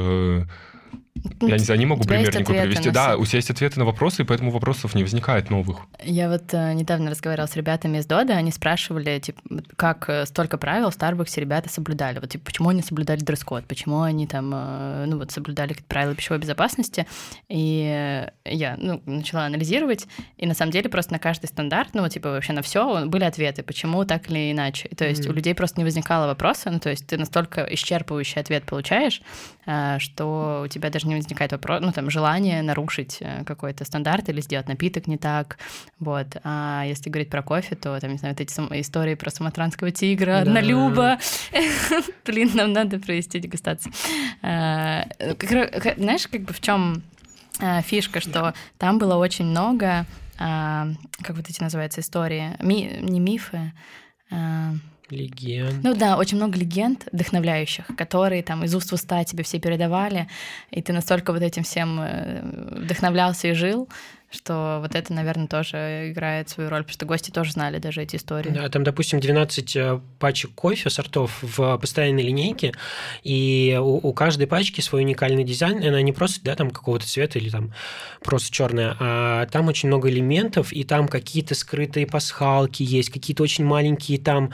Я 1.41 1.59
не 1.59 1.65
знаю, 1.65 1.79
не 1.81 1.87
могу 1.87 2.03
У 2.03 2.07
пример 2.07 2.35
никакой 2.35 2.63
привести. 2.63 2.91
Да, 2.91 3.17
у 3.17 3.27
тебя 3.27 3.39
есть 3.39 3.51
ответы 3.51 3.79
на 3.79 3.85
вопросы, 3.85 4.23
и 4.23 4.25
поэтому 4.25 4.51
вопросов 4.51 4.95
не 4.95 5.03
возникает 5.03 5.51
новых. 5.51 5.81
Я 6.03 6.29
вот 6.31 6.55
э, 6.55 6.73
недавно 6.73 7.11
разговаривала 7.11 7.47
с 7.49 7.57
ребятами 7.57 7.99
из 7.99 8.07
Дода, 8.07 8.35
они 8.35 8.53
спрашивали, 8.53 9.19
типа, 9.19 9.41
как 9.77 10.09
э, 10.09 10.25
столько 10.27 10.57
правил 10.57 10.91
в 10.91 10.95
Старбаксе 10.95 11.41
ребята 11.41 11.69
соблюдали. 11.69 12.21
Вот, 12.21 12.31
типа, 12.31 12.45
почему 12.47 12.69
они 12.71 12.83
соблюдали 12.83 13.21
дресс-код, 13.21 13.65
почему 13.67 14.03
они 14.03 14.27
там, 14.27 14.51
э, 14.55 15.05
ну, 15.07 15.19
вот, 15.19 15.31
соблюдали 15.33 15.77
правила 15.89 16.15
пищевой 16.15 16.39
безопасности. 16.39 17.07
И 17.49 18.25
я, 18.45 18.77
ну, 18.79 19.03
начала 19.05 19.47
анализировать, 19.47 20.07
и 20.37 20.47
на 20.47 20.55
самом 20.55 20.73
деле 20.73 20.89
просто 20.89 21.13
на 21.13 21.19
каждый 21.19 21.47
стандарт, 21.47 21.91
ну, 21.93 22.09
типа, 22.09 22.31
вообще 22.31 22.53
на 22.53 22.63
все 22.63 23.05
были 23.07 23.25
ответы, 23.25 23.63
почему 23.63 24.05
так 24.05 24.31
или 24.31 24.53
иначе. 24.53 24.89
И 24.89 24.95
То 24.95 25.07
есть 25.07 25.27
у 25.27 25.31
Мгм. 25.31 25.37
людей 25.37 25.55
просто 25.55 25.81
не 25.81 25.85
возникало 25.85 26.27
вопроса, 26.27 26.71
ну, 26.71 26.79
то 26.79 26.89
есть 26.91 27.07
ты 27.07 27.19
настолько 27.19 27.63
исчерпывающий 27.63 28.41
ответ 28.41 28.65
получаешь, 28.65 29.23
э, 29.67 29.99
что 29.99 30.63
у 30.65 30.69
тебя 30.69 30.89
даже 30.91 31.00
не 31.09 31.15
возникает 31.17 31.53
вопрос, 31.53 31.81
ну, 31.83 31.93
там, 31.93 32.11
желание 32.11 32.63
нарушить 32.63 33.19
э, 33.21 33.45
какой-то 33.45 33.85
стандарт 33.85 34.29
или 34.29 34.41
сделать 34.41 34.69
напиток 34.69 35.07
не 35.07 35.17
так, 35.19 35.59
вот. 35.99 36.27
А 36.45 36.85
если 36.87 37.11
говорить 37.11 37.31
про 37.31 37.43
кофе, 37.43 37.75
то, 37.77 37.99
там, 38.01 38.13
не 38.13 38.19
знаю, 38.19 38.35
вот 38.35 38.41
эти 38.41 38.53
сам- 38.53 38.69
истории 38.73 39.15
про 39.15 39.31
самотранского 39.31 39.91
тигра, 39.91 40.27
Да. 40.27 40.41
однолюба, 40.43 41.19
блин, 42.27 42.51
нам 42.55 42.73
надо 42.73 42.99
провести 42.99 43.39
дегустацию. 43.41 43.93
Ха- 44.43 45.95
Знаешь, 45.97 46.27
как 46.29 46.43
бы 46.43 46.53
в 46.53 46.61
чем 46.61 47.03
фишка, 47.85 48.21
что 48.21 48.55
там 48.79 48.99
было 48.99 49.17
очень 49.17 49.45
много, 49.45 50.07
а, 50.39 50.89
как 51.23 51.37
вот 51.37 51.49
эти 51.51 51.63
называются 51.63 52.01
истории, 52.01 52.57
Ми- 52.61 52.99
не 53.03 53.21
мифы, 53.21 53.73
а, 54.31 54.73
Легенд. 55.11 55.83
ну 55.83 55.95
да, 55.95 56.17
очень 56.17 56.37
много 56.37 56.59
легенд 56.59 57.09
вдохновляющих, 57.13 57.87
которые 57.97 58.43
там 58.43 58.65
из 58.65 58.75
уст 58.75 58.91
в 58.91 58.95
уста 58.95 59.25
тебе 59.25 59.43
все 59.45 59.59
передавали, 59.59 60.29
и 60.71 60.83
ты 60.83 60.93
настолько 60.93 61.33
вот 61.33 61.43
этим 61.43 61.63
всем 61.63 62.01
э, 62.01 62.41
вдохновлялся 62.83 63.49
и 63.49 63.53
жил, 63.53 63.89
что 64.31 64.79
вот 64.81 64.95
это, 64.95 65.13
наверное, 65.13 65.49
тоже 65.49 66.11
играет 66.13 66.49
свою 66.49 66.71
роль, 66.71 66.83
потому 66.83 66.93
что 66.95 67.07
гости 67.07 67.31
тоже 67.31 67.53
знали 67.53 67.79
даже 67.79 68.03
эти 68.03 68.17
истории. 68.17 68.51
Да, 68.51 68.69
там, 68.69 68.85
допустим, 68.85 69.19
12 69.19 69.77
э, 69.77 70.01
пачек 70.21 70.53
кофе, 70.55 70.89
сортов 70.89 71.37
в 71.43 71.77
постоянной 71.79 72.23
линейке, 72.23 72.73
и 73.25 73.77
у, 73.81 73.97
у 74.09 74.13
каждой 74.13 74.47
пачки 74.47 74.81
свой 74.81 75.03
уникальный 75.03 75.43
дизайн, 75.45 75.79
и 75.79 75.89
она 75.89 76.01
не 76.03 76.13
просто, 76.13 76.41
да, 76.45 76.55
там 76.55 76.71
какого-то 76.71 77.07
цвета 77.09 77.39
или 77.41 77.51
там 77.51 77.73
просто 78.23 78.53
черная, 78.53 78.97
а 79.01 79.47
там 79.47 79.67
очень 79.69 79.89
много 79.89 80.09
элементов, 80.09 80.73
и 80.73 80.85
там 80.85 81.09
какие-то 81.09 81.55
скрытые 81.55 82.07
пасхалки 82.07 82.83
есть, 82.85 83.11
какие-то 83.11 83.43
очень 83.43 83.65
маленькие 83.65 84.19
там 84.19 84.53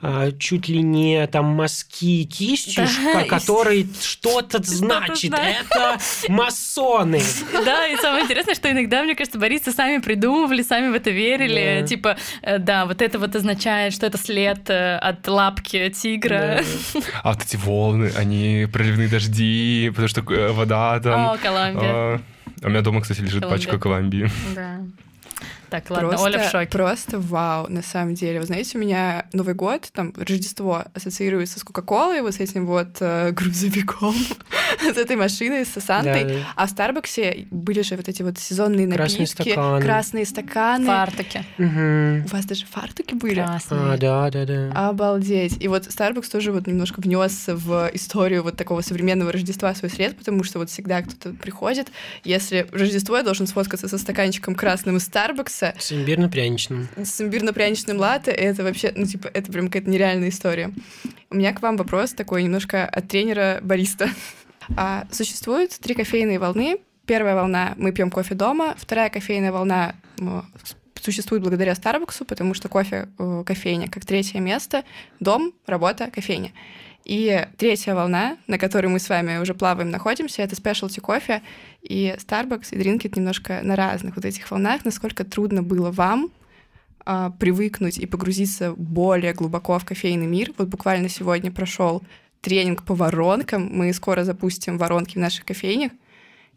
а, 0.00 0.32
чуть 0.32 0.68
ли 0.68 0.80
не 0.82 1.26
там 1.26 1.44
мазки 1.46 2.24
кистью, 2.24 2.84
Да, 2.84 2.90
ш- 2.90 3.20
и- 3.26 3.28
которые 3.28 3.86
что-то 4.00 4.62
значит. 4.62 5.32
Это 5.34 5.98
масоны. 6.28 7.20
Да, 7.52 7.86
и 7.86 7.96
самое 7.96 8.24
интересное, 8.24 8.54
что 8.54 8.70
иногда, 8.70 9.02
мне 9.02 9.09
кажется, 9.14 9.38
баристы 9.38 9.72
сами 9.72 10.00
придумывали, 10.00 10.62
сами 10.62 10.90
в 10.90 10.94
это 10.94 11.10
верили. 11.10 11.80
Да. 11.80 11.86
Типа, 11.86 12.16
э, 12.42 12.58
да, 12.58 12.86
вот 12.86 13.02
это 13.02 13.18
вот 13.18 13.34
означает, 13.36 13.92
что 13.92 14.06
это 14.06 14.18
след 14.18 14.68
э, 14.70 14.96
от 14.96 15.26
лапки 15.26 15.90
тигра. 15.90 16.60
А 17.22 17.32
вот 17.32 17.42
эти 17.42 17.56
волны, 17.56 18.10
они 18.16 18.66
проливные 18.72 19.08
дожди, 19.08 19.88
потому 19.90 20.08
что 20.08 20.20
э, 20.32 20.52
вода 20.52 20.98
там... 21.00 21.30
О, 21.30 21.36
Колумбия. 21.36 21.90
А, 21.90 22.20
а 22.62 22.66
у 22.66 22.70
меня 22.70 22.82
дома, 22.82 23.00
кстати, 23.00 23.20
лежит 23.20 23.42
Колумбия. 23.42 23.66
пачка 23.66 23.78
Колумбии. 23.78 24.30
Да. 24.54 24.80
Так, 25.70 25.88
ладно, 25.90 26.08
просто, 26.08 26.26
Оля 26.26 26.38
в 26.40 26.50
шоке. 26.50 26.68
Просто 26.70 27.18
вау, 27.18 27.66
на 27.68 27.82
самом 27.82 28.14
деле. 28.14 28.40
Вы 28.40 28.46
знаете, 28.46 28.76
у 28.76 28.80
меня 28.80 29.26
Новый 29.32 29.54
год, 29.54 29.88
там, 29.92 30.12
Рождество 30.16 30.84
ассоциируется 30.94 31.60
с 31.60 31.64
Кока-Колой, 31.64 32.22
вот 32.22 32.34
с 32.34 32.40
этим 32.40 32.66
вот 32.66 32.96
э, 33.00 33.30
грузовиком, 33.32 34.14
с 34.80 34.96
этой 34.96 35.16
машиной, 35.16 35.64
с 35.64 35.80
Сантой. 35.80 36.24
Да. 36.24 36.34
А 36.56 36.66
в 36.66 36.70
Старбаксе 36.70 37.46
были 37.50 37.82
же 37.82 37.96
вот 37.96 38.08
эти 38.08 38.22
вот 38.22 38.38
сезонные 38.38 38.88
Красные 38.88 39.20
напитки, 39.20 39.52
стаканы. 39.52 39.82
красные 39.82 40.26
стаканы. 40.26 40.86
Фартуки. 40.86 41.44
У 41.58 42.28
вас 42.28 42.44
даже 42.44 42.66
фартуки 42.66 43.14
были? 43.14 43.42
Красные. 43.42 43.94
А, 43.94 43.96
да, 43.96 44.30
да, 44.30 44.44
да. 44.44 44.88
Обалдеть. 44.88 45.62
И 45.62 45.68
вот 45.68 45.86
Starbucks 45.86 46.30
тоже 46.30 46.52
вот 46.52 46.66
немножко 46.66 47.00
внес 47.00 47.44
в 47.46 47.90
историю 47.92 48.42
вот 48.42 48.56
такого 48.56 48.80
современного 48.80 49.32
Рождества 49.32 49.74
свой 49.74 49.90
след, 49.90 50.16
потому 50.16 50.42
что 50.44 50.58
вот 50.58 50.70
всегда 50.70 51.02
кто-то 51.02 51.30
приходит, 51.36 51.88
если 52.24 52.66
Рождество 52.72 53.16
я 53.16 53.22
должен 53.22 53.46
сфоткаться 53.46 53.88
со 53.88 53.98
стаканчиком 53.98 54.54
красным 54.54 54.96
из 54.96 55.08
Старбакса, 55.60 55.74
С 55.78 55.92
имбирно-пряничным. 55.92 56.88
с 56.96 57.20
имбирно-пряничным 57.20 57.98
латте, 57.98 58.30
это 58.30 58.62
вообще, 58.62 58.92
ну, 58.94 59.06
типа, 59.06 59.30
это 59.32 59.52
прям 59.52 59.66
какая-то 59.66 59.90
нереальная 59.90 60.30
история. 60.30 60.72
У 61.30 61.36
меня 61.36 61.52
к 61.52 61.62
вам 61.62 61.76
вопрос 61.76 62.12
такой 62.12 62.42
немножко 62.42 62.86
от 62.86 63.08
тренера 63.08 63.60
бариста. 63.62 64.08
А, 64.76 65.06
существует 65.10 65.70
три 65.80 65.94
кофейные 65.94 66.38
волны. 66.38 66.78
Первая 67.06 67.34
волна— 67.34 67.74
мы 67.76 67.92
пьем 67.92 68.10
кофе 68.10 68.34
дома. 68.34 68.74
Вторая 68.78 69.10
кофейная 69.10 69.52
волна 69.52 69.94
существует 70.94 71.42
благодаря 71.42 71.74
Старбаксу, 71.74 72.24
потому 72.24 72.54
что 72.54 72.68
кофе, 72.68 73.08
э, 73.18 73.42
кофейня 73.44 73.88
как 73.88 74.04
третье 74.04 74.38
место, 74.38 74.84
дом, 75.18 75.52
работа, 75.66 76.10
кофейня. 76.10 76.52
И 77.10 77.44
третья 77.56 77.96
волна, 77.96 78.36
на 78.46 78.56
которой 78.56 78.86
мы 78.86 79.00
с 79.00 79.08
вами 79.08 79.38
уже 79.38 79.52
плаваем, 79.52 79.90
находимся, 79.90 80.42
это 80.42 80.54
спешлти 80.54 81.00
кофе. 81.00 81.42
И 81.82 82.14
Starbucks 82.16 82.68
и 82.70 82.78
Drinkit 82.78 83.14
немножко 83.16 83.62
на 83.64 83.74
разных 83.74 84.14
вот 84.14 84.24
этих 84.24 84.48
волнах. 84.48 84.84
Насколько 84.84 85.24
трудно 85.24 85.64
было 85.64 85.90
вам 85.90 86.30
а, 87.04 87.30
привыкнуть 87.30 87.98
и 87.98 88.06
погрузиться 88.06 88.74
более 88.76 89.32
глубоко 89.32 89.76
в 89.80 89.84
кофейный 89.84 90.28
мир. 90.28 90.52
Вот 90.56 90.68
буквально 90.68 91.08
сегодня 91.08 91.50
прошел 91.50 92.04
тренинг 92.42 92.84
по 92.84 92.94
воронкам. 92.94 93.68
Мы 93.72 93.92
скоро 93.92 94.22
запустим 94.22 94.78
воронки 94.78 95.18
в 95.18 95.20
наших 95.20 95.44
кофейнях. 95.44 95.90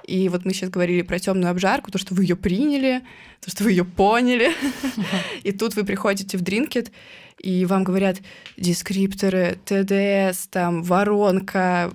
И 0.05 0.29
вот 0.29 0.45
мы 0.45 0.53
сейчас 0.53 0.69
говорили 0.69 1.01
про 1.01 1.17
темную 1.17 1.49
обжарку, 1.49 1.89
то, 1.89 1.97
что 1.97 2.13
вы 2.13 2.25
ее 2.25 2.35
приняли, 2.35 3.01
то, 3.39 3.49
что 3.49 3.63
вы 3.63 3.71
ее 3.71 3.85
поняли. 3.85 4.51
И 5.43 5.51
тут 5.51 5.75
вы 5.75 5.83
приходите 5.83 6.37
в 6.37 6.41
Дринкет, 6.41 6.91
и 7.39 7.65
вам 7.65 7.83
говорят 7.83 8.17
дескрипторы, 8.57 9.57
ТДС, 9.65 10.47
там, 10.47 10.83
воронка, 10.83 11.91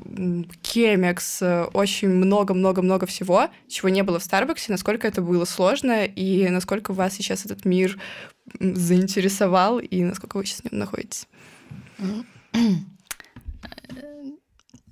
кемекс, 0.63 1.43
очень 1.73 2.09
много-много-много 2.09 3.07
всего, 3.07 3.49
чего 3.69 3.89
не 3.89 4.03
было 4.03 4.19
в 4.19 4.25
Старбаксе, 4.25 4.73
насколько 4.73 5.07
это 5.07 5.23
было 5.23 5.45
сложно, 5.45 6.05
и 6.05 6.49
насколько 6.49 6.93
вас 6.93 7.15
сейчас 7.15 7.45
этот 7.45 7.65
мир 7.65 7.99
заинтересовал, 8.61 9.79
и 9.79 10.03
насколько 10.03 10.37
вы 10.37 10.47
сейчас 10.47 10.61
в 10.61 10.73
нем 10.73 10.81
находитесь. 10.81 11.27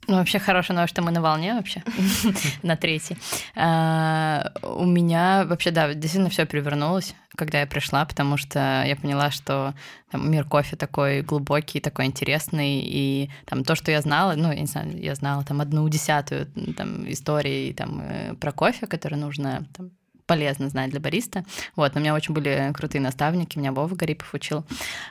Ну, 0.09 0.17
вообще 0.17 0.39
хорошая 0.39 0.77
новость, 0.77 0.93
что 0.93 1.03
мы 1.03 1.11
на 1.11 1.21
волне 1.21 1.55
вообще, 1.55 1.83
на 2.63 2.77
третьей. 2.77 3.17
А, 3.57 4.53
у 4.63 4.85
меня 4.85 5.45
вообще, 5.45 5.73
да, 5.73 5.93
действительно 5.95 6.31
все 6.31 6.47
перевернулось, 6.47 7.15
когда 7.37 7.61
я 7.61 7.67
пришла, 7.67 8.05
потому 8.05 8.37
что 8.37 8.85
я 8.87 8.95
поняла, 8.95 9.33
что 9.33 9.75
мир 10.13 10.45
кофе 10.45 10.77
такой 10.77 11.23
глубокий, 11.23 11.81
такой 11.81 12.07
интересный, 12.07 12.81
и 12.85 13.31
там 13.47 13.65
то, 13.65 13.75
что 13.75 13.91
я 13.91 14.01
знала, 14.01 14.35
ну, 14.37 14.53
я 14.53 14.61
не 14.61 14.67
знаю, 14.67 14.97
я 14.97 15.15
знала 15.17 15.45
там 15.45 15.61
одну 15.61 15.89
десятую 15.89 16.47
там, 16.77 17.11
истории 17.11 17.73
там, 17.73 18.01
э, 18.01 18.35
про 18.35 18.53
кофе, 18.53 18.87
которые 18.87 19.19
нужно 19.19 19.67
там, 19.77 19.91
полезно 20.27 20.69
знать 20.69 20.91
для 20.91 21.01
бариста. 21.01 21.45
Вот, 21.75 21.95
но 21.95 22.01
у 22.01 22.03
меня 22.03 22.15
очень 22.15 22.35
были 22.35 22.73
крутые 22.75 23.01
наставники, 23.01 23.59
меня 23.59 23.73
Вова 23.73 23.95
Гарипов 23.95 24.35
учил, 24.35 24.65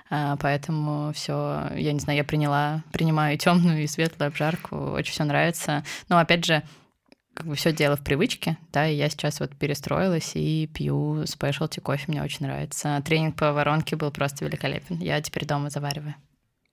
а, 0.10 0.36
поэтому 0.38 1.12
все, 1.14 1.70
я 1.76 1.94
не 1.94 2.00
знаю, 2.00 2.18
я 2.18 2.24
приняла, 2.24 2.84
принимаю 2.92 3.36
и 3.36 3.38
темную, 3.38 3.84
и 3.84 3.88
светлую 3.88 4.28
обжарку, 4.28 4.76
очень 4.76 5.14
все 5.14 5.24
нравится. 5.24 5.84
Но 6.10 6.18
опять 6.18 6.46
же, 6.46 6.64
как 7.34 7.48
бы 7.48 7.56
все 7.56 7.74
дело 7.74 7.98
в 7.98 8.04
привычке, 8.04 8.58
да, 8.72 8.88
и 8.88 8.96
я 8.96 9.10
сейчас 9.10 9.40
вот 9.40 9.56
перестроилась 9.56 10.32
и 10.36 10.68
пью 10.74 11.26
спешлти 11.26 11.80
кофе, 11.80 12.06
мне 12.08 12.24
очень 12.24 12.46
нравится. 12.46 13.02
Тренинг 13.06 13.36
по 13.36 13.52
воронке 13.52 13.96
был 13.96 14.12
просто 14.12 14.46
великолепен. 14.46 15.00
Я 15.00 15.22
теперь 15.22 15.46
дома 15.46 15.70
завариваю. 15.70 16.16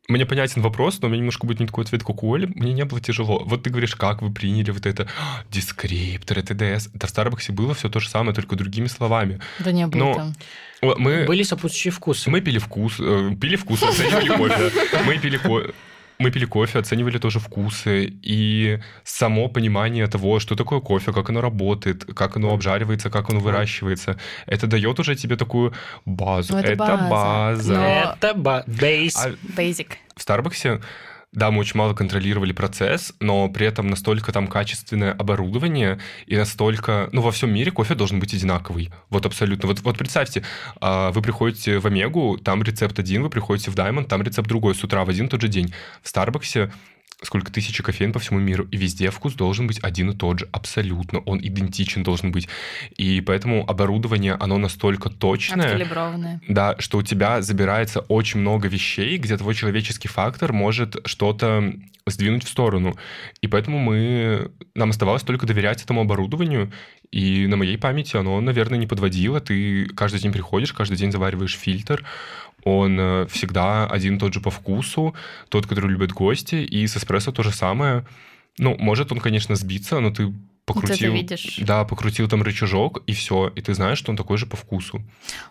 Мне 0.09 0.27
понятен 0.27 0.63
вопрос, 0.63 1.01
но 1.01 1.07
у 1.07 1.11
меня 1.11 1.21
немножко 1.21 1.47
будет 1.47 1.61
не 1.61 1.67
такой 1.67 1.85
ответ, 1.85 2.03
как 2.03 2.23
у 2.23 2.35
Оли. 2.35 2.47
Мне 2.47 2.73
не 2.73 2.85
было 2.85 3.01
тяжело. 3.01 3.43
Вот 3.45 3.63
ты 3.63 3.71
говоришь, 3.71 3.95
как 3.95 4.21
вы 4.21 4.33
приняли 4.33 4.71
вот 4.71 4.85
это 4.85 5.07
дескрипторы, 5.51 6.43
ТДС. 6.43 6.89
Да 6.93 7.07
в 7.07 7.11
Старбаксе 7.11 7.53
было 7.53 7.75
все 7.75 7.89
то 7.89 8.01
же 8.01 8.09
самое, 8.09 8.35
только 8.35 8.57
другими 8.57 8.87
словами. 8.87 9.41
Да 9.61 9.71
не 9.71 9.87
было 9.87 10.01
но... 10.01 10.15
там. 10.15 10.35
Мы... 10.83 11.27
Были 11.27 11.45
сопутствующие 11.45 11.93
вкусы. 11.93 12.29
Мы 12.29 12.41
пили 12.41 12.59
вкус, 12.59 12.97
э, 12.99 13.37
пили 13.41 13.55
вкус, 13.55 13.83
оценивали 13.85 14.37
кофе. 14.37 14.73
Мы 15.07 15.19
пили 15.19 15.37
кофе 15.37 15.73
мы 16.23 16.31
пили 16.31 16.47
кофе, 16.47 16.79
оценивали 16.79 17.19
тоже 17.19 17.39
вкусы 17.39 18.13
и 18.23 18.79
само 19.05 19.49
понимание 19.49 20.07
того, 20.07 20.41
что 20.41 20.55
такое 20.57 20.81
кофе, 20.81 21.13
как 21.13 21.31
оно 21.31 21.41
работает, 21.41 22.05
как 22.15 22.37
оно 22.37 22.53
обжаривается, 22.53 23.11
как 23.11 23.31
оно 23.31 23.41
выращивается. 23.41 24.17
Это 24.47 24.67
дает 24.67 25.01
уже 25.01 25.17
тебе 25.17 25.37
такую 25.37 25.73
базу. 26.05 26.55
Ну, 26.55 26.59
это, 26.61 26.73
это 26.73 26.97
база. 26.97 27.09
база. 27.11 27.75
Но... 27.75 28.17
Это 28.21 28.35
ба- 28.35 28.65
base. 28.67 29.13
А 29.17 29.31
Basic. 29.57 29.89
В 30.17 30.23
Старбаксе 30.23 30.81
да, 31.33 31.51
мы 31.51 31.61
очень 31.61 31.79
мало 31.79 31.95
контролировали 31.95 32.53
процесс, 32.53 33.15
но 33.19 33.49
при 33.49 33.67
этом 33.67 33.87
настолько 33.87 34.33
там 34.33 34.47
качественное 34.47 35.13
оборудование 35.13 35.99
и 36.27 36.37
настолько... 36.37 37.09
Ну, 37.13 37.23
во 37.23 37.33
всем 37.33 37.53
мире 37.53 37.71
кофе 37.71 37.95
должен 37.95 38.21
быть 38.21 38.35
одинаковый. 38.35 38.91
Вот 39.09 39.25
абсолютно. 39.25 39.67
Вот, 39.67 39.81
вот 39.81 39.97
представьте, 39.97 40.45
а, 40.81 41.11
вы 41.11 41.23
приходите 41.23 41.79
в 41.79 41.87
Омегу, 41.87 42.37
там 42.37 42.63
рецепт 42.63 42.99
один, 42.99 43.23
вы 43.23 43.31
приходите 43.31 43.71
в 43.71 43.75
Diamond, 43.75 44.05
там 44.05 44.23
рецепт 44.23 44.47
другой 44.47 44.75
с 44.75 44.85
утра 44.85 45.07
в 45.07 45.09
один 45.09 45.29
тот 45.29 45.41
же 45.41 45.49
день. 45.49 45.73
В 46.03 46.09
Старбаксе 46.09 46.71
сколько 47.23 47.53
тысяч 47.53 47.81
кофеин 47.81 48.13
по 48.13 48.19
всему 48.19 48.39
миру, 48.41 48.67
и 48.71 48.77
везде 48.77 49.11
вкус 49.11 49.35
должен 49.35 49.67
быть 49.67 49.79
один 49.83 50.11
и 50.11 50.17
тот 50.17 50.41
же, 50.41 50.49
абсолютно, 50.53 51.21
он 51.21 51.39
идентичен 51.39 52.03
должен 52.03 52.33
быть. 52.33 52.49
И 52.97 53.21
поэтому 53.21 53.69
оборудование, 53.69 54.35
оно 54.35 54.59
настолько 54.59 55.11
точное, 55.11 55.79
да, 56.49 56.77
что 56.79 56.99
у 56.99 57.03
тебя 57.03 57.43
забирается 57.43 58.01
очень 58.01 58.41
много 58.41 58.69
вещей, 58.69 59.19
где 59.19 59.37
твой 59.37 59.55
человеческий 59.55 60.09
фактор 60.09 60.53
может 60.53 60.97
что-то 61.05 61.73
сдвинуть 62.07 62.45
в 62.45 62.49
сторону. 62.49 62.97
И 63.41 63.47
поэтому 63.47 63.79
мы, 63.79 64.51
нам 64.75 64.91
оставалось 64.91 65.23
только 65.23 65.47
доверять 65.47 65.83
этому 65.83 66.01
оборудованию, 66.01 66.73
и 67.13 67.47
на 67.47 67.57
моей 67.57 67.77
памяти 67.77 68.17
оно, 68.17 68.41
наверное, 68.41 68.79
не 68.79 68.87
подводило. 68.87 69.41
Ты 69.41 69.87
каждый 69.95 70.21
день 70.21 70.33
приходишь, 70.33 70.73
каждый 70.73 70.97
день 70.97 71.13
завариваешь 71.13 71.57
фильтр, 71.57 72.05
он 72.65 72.99
э, 72.99 73.27
всегда 73.27 73.87
один 73.87 74.17
и 74.17 74.19
тот 74.19 74.33
же 74.33 74.41
по 74.41 74.51
вкусу, 74.51 75.15
тот, 75.49 75.67
который 75.67 75.91
любят 75.91 76.13
гости, 76.13 76.57
и 76.57 76.87
с 76.87 76.97
эспрессо 76.97 77.31
то 77.31 77.43
же 77.43 77.53
самое. 77.53 78.05
Ну, 78.59 78.77
может 78.79 79.13
он, 79.13 79.21
конечно, 79.21 79.57
сбиться, 79.57 80.01
но 80.01 80.11
ты 80.11 80.33
покрутил, 80.75 81.13
видишь. 81.13 81.59
да, 81.59 81.85
покрутил 81.85 82.29
там 82.29 82.43
рычажок, 82.43 83.03
и 83.07 83.13
все, 83.13 83.49
и 83.55 83.61
ты 83.61 83.75
знаешь, 83.75 83.99
что 83.99 84.11
он 84.11 84.17
такой 84.17 84.39
же 84.39 84.47
по 84.47 84.57
вкусу. 84.57 85.03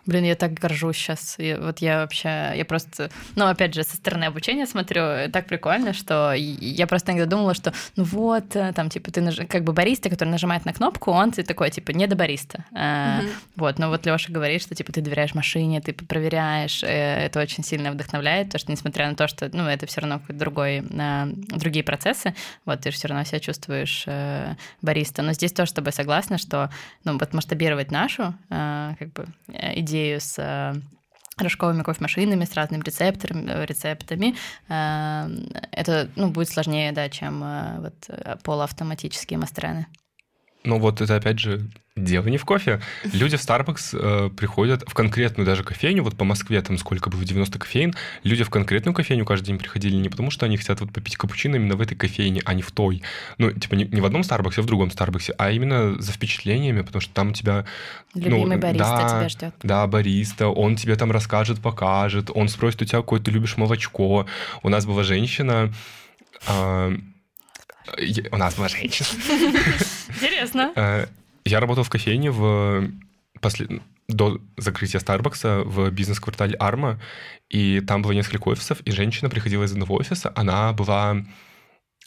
Блин, 0.06 0.24
я 0.24 0.34
так 0.34 0.54
горжусь 0.54 0.96
сейчас. 0.96 1.36
Я, 1.38 1.60
вот 1.60 1.78
я 1.80 2.00
вообще, 2.00 2.52
я 2.56 2.64
просто, 2.64 3.10
ну, 3.36 3.46
опять 3.46 3.74
же, 3.74 3.82
со 3.82 3.96
стороны 3.96 4.24
обучения 4.24 4.66
смотрю, 4.66 5.30
так 5.32 5.46
прикольно, 5.46 5.92
что 5.92 6.32
я 6.34 6.86
просто 6.86 7.12
иногда 7.12 7.26
думала, 7.26 7.54
что, 7.54 7.72
ну 7.96 8.04
вот, 8.04 8.56
э, 8.56 8.72
там, 8.72 8.88
типа, 8.88 9.10
ты 9.10 9.20
наж... 9.20 9.36
как 9.48 9.64
бы 9.64 9.72
бариста, 9.72 10.10
который 10.10 10.30
нажимает 10.30 10.64
на 10.64 10.72
кнопку, 10.72 11.10
он 11.10 11.32
ты 11.32 11.42
такой, 11.42 11.70
типа, 11.70 11.90
не 11.92 12.06
до 12.06 12.16
бариста. 12.16 12.64
Угу. 12.70 13.30
Вот, 13.56 13.78
но 13.78 13.88
вот 13.88 14.06
Леша 14.06 14.32
говорит, 14.32 14.62
что, 14.62 14.74
типа, 14.74 14.92
ты 14.92 15.00
доверяешь 15.00 15.34
машине, 15.34 15.80
ты 15.80 15.92
проверяешь, 15.92 16.82
э, 16.82 17.26
это 17.26 17.40
очень 17.40 17.64
сильно 17.64 17.92
вдохновляет, 17.92 18.50
то, 18.50 18.58
что, 18.58 18.72
несмотря 18.72 19.08
на 19.08 19.14
то, 19.14 19.28
что, 19.28 19.50
ну, 19.52 19.64
это 19.64 19.86
все 19.86 20.00
равно 20.00 20.18
какой-то 20.18 20.38
другой, 20.38 20.82
другие 21.50 21.84
процессы, 21.84 22.34
вот, 22.64 22.80
ты 22.80 22.90
же 22.90 22.96
все 22.96 23.08
равно 23.08 23.24
себя 23.24 23.40
чувствуешь 23.40 24.04
э, 24.06 24.54
бариста 24.80 25.11
бариста. 25.12 25.22
Но 25.22 25.32
здесь 25.32 25.52
тоже 25.52 25.70
с 25.70 25.74
тобой 25.74 25.92
согласна, 25.92 26.38
что 26.38 26.70
ну, 27.04 27.18
вот 27.18 27.34
масштабировать 27.34 27.90
нашу 27.90 28.34
э, 28.50 28.94
как 28.98 29.12
бы, 29.12 29.26
э, 29.48 29.80
идею 29.80 30.20
с 30.20 30.38
э, 30.38 30.74
рожковыми 31.36 31.82
кофемашинами, 31.82 32.44
с 32.44 32.54
разными 32.54 32.82
рецепторами, 32.84 33.64
рецептами, 33.64 34.34
это 34.68 36.08
ну, 36.14 36.30
будет 36.30 36.50
сложнее, 36.50 36.92
да, 36.92 37.08
чем 37.08 37.42
вот, 37.78 38.42
полуавтоматические 38.42 39.38
мастрены. 39.38 39.86
Ну 40.64 40.78
вот 40.78 41.00
это 41.00 41.16
опять 41.16 41.38
же 41.38 41.70
Дело 41.94 42.26
не 42.28 42.38
в 42.38 42.46
кофе. 42.46 42.80
Люди 43.12 43.36
в 43.36 43.40
Starbucks 43.40 43.90
э, 43.92 44.30
приходят 44.30 44.82
в 44.86 44.94
конкретную 44.94 45.44
даже 45.44 45.62
кофейню, 45.62 46.02
вот 46.02 46.16
по 46.16 46.24
Москве 46.24 46.62
там 46.62 46.78
сколько 46.78 47.10
было, 47.10 47.22
90 47.22 47.58
кофеин, 47.58 47.94
люди 48.24 48.44
в 48.44 48.48
конкретную 48.48 48.94
кофейню 48.94 49.26
каждый 49.26 49.48
день 49.48 49.58
приходили 49.58 49.96
не 49.96 50.08
потому, 50.08 50.30
что 50.30 50.46
они 50.46 50.56
хотят 50.56 50.80
вот 50.80 50.90
попить 50.90 51.18
капучино 51.18 51.56
именно 51.56 51.76
в 51.76 51.82
этой 51.82 51.94
кофейне, 51.94 52.40
а 52.46 52.54
не 52.54 52.62
в 52.62 52.72
той. 52.72 53.02
Ну, 53.36 53.50
типа 53.50 53.74
не, 53.74 53.84
не 53.84 54.00
в 54.00 54.06
одном 54.06 54.22
Starbucks, 54.22 54.54
а 54.56 54.62
в 54.62 54.64
другом 54.64 54.88
Starbucks, 54.88 55.34
а 55.36 55.50
именно 55.50 56.00
за 56.00 56.12
впечатлениями, 56.12 56.80
потому 56.80 57.02
что 57.02 57.12
там 57.12 57.28
у 57.28 57.32
тебя... 57.34 57.66
Ну, 58.14 58.22
Любимый 58.22 58.56
ну, 58.56 58.62
бариста 58.62 58.96
да, 58.96 59.08
тебя 59.08 59.28
ждет. 59.28 59.54
Да, 59.62 59.86
бариста, 59.86 60.48
он 60.48 60.76
тебе 60.76 60.96
там 60.96 61.12
расскажет, 61.12 61.60
покажет, 61.60 62.30
он 62.34 62.48
спросит 62.48 62.80
у 62.80 62.84
тебя, 62.86 63.00
какое 63.00 63.20
ты 63.20 63.30
любишь 63.30 63.58
молочко. 63.58 64.26
У 64.62 64.68
нас 64.70 64.86
была 64.86 65.02
женщина... 65.02 65.70
Э, 66.48 66.96
у 68.30 68.36
нас 68.38 68.54
была 68.54 68.68
женщина. 68.68 69.08
Интересно. 70.08 70.72
Я 71.44 71.60
работал 71.60 71.84
в 71.84 71.90
кофейне 71.90 72.30
в 72.30 72.90
послед... 73.40 73.82
до 74.08 74.40
закрытия 74.56 75.00
Старбакса 75.00 75.62
в 75.64 75.90
бизнес-квартале 75.90 76.54
Арма, 76.56 77.00
и 77.48 77.80
там 77.80 78.02
было 78.02 78.12
несколько 78.12 78.48
офисов, 78.48 78.80
и 78.80 78.92
женщина 78.92 79.28
приходила 79.28 79.64
из 79.64 79.72
одного 79.72 79.96
офиса, 79.96 80.32
она 80.36 80.72
была 80.72 81.24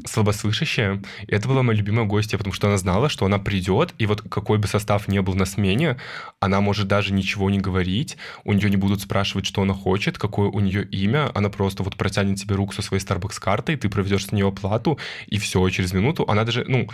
слабослышащая, 0.05 1.01
и 1.25 1.31
это 1.33 1.47
была 1.47 1.63
моя 1.63 1.77
любимая 1.77 2.05
гостья, 2.05 2.37
потому 2.37 2.53
что 2.53 2.67
она 2.67 2.77
знала, 2.77 3.07
что 3.07 3.25
она 3.25 3.39
придет, 3.39 3.93
и 3.97 4.05
вот 4.05 4.21
какой 4.21 4.57
бы 4.57 4.67
состав 4.67 5.07
ни 5.07 5.19
был 5.19 5.35
на 5.35 5.45
смене, 5.45 5.97
она 6.39 6.59
может 6.59 6.87
даже 6.87 7.13
ничего 7.13 7.49
не 7.49 7.59
говорить, 7.59 8.17
у 8.43 8.53
нее 8.53 8.69
не 8.69 8.75
будут 8.75 9.01
спрашивать, 9.01 9.45
что 9.45 9.61
она 9.61 9.73
хочет, 9.73 10.17
какое 10.17 10.49
у 10.49 10.59
нее 10.59 10.83
имя, 10.83 11.31
она 11.33 11.49
просто 11.49 11.83
вот 11.83 11.95
протянет 11.95 12.39
тебе 12.39 12.55
руку 12.55 12.73
со 12.73 12.81
своей 12.81 13.01
Starbucks-картой, 13.01 13.77
ты 13.77 13.89
проведешь 13.89 14.25
с 14.25 14.31
нее 14.31 14.47
оплату, 14.47 14.99
и 15.27 15.37
все, 15.37 15.67
через 15.69 15.93
минуту 15.93 16.25
она 16.27 16.43
даже, 16.43 16.65
ну, 16.67 16.89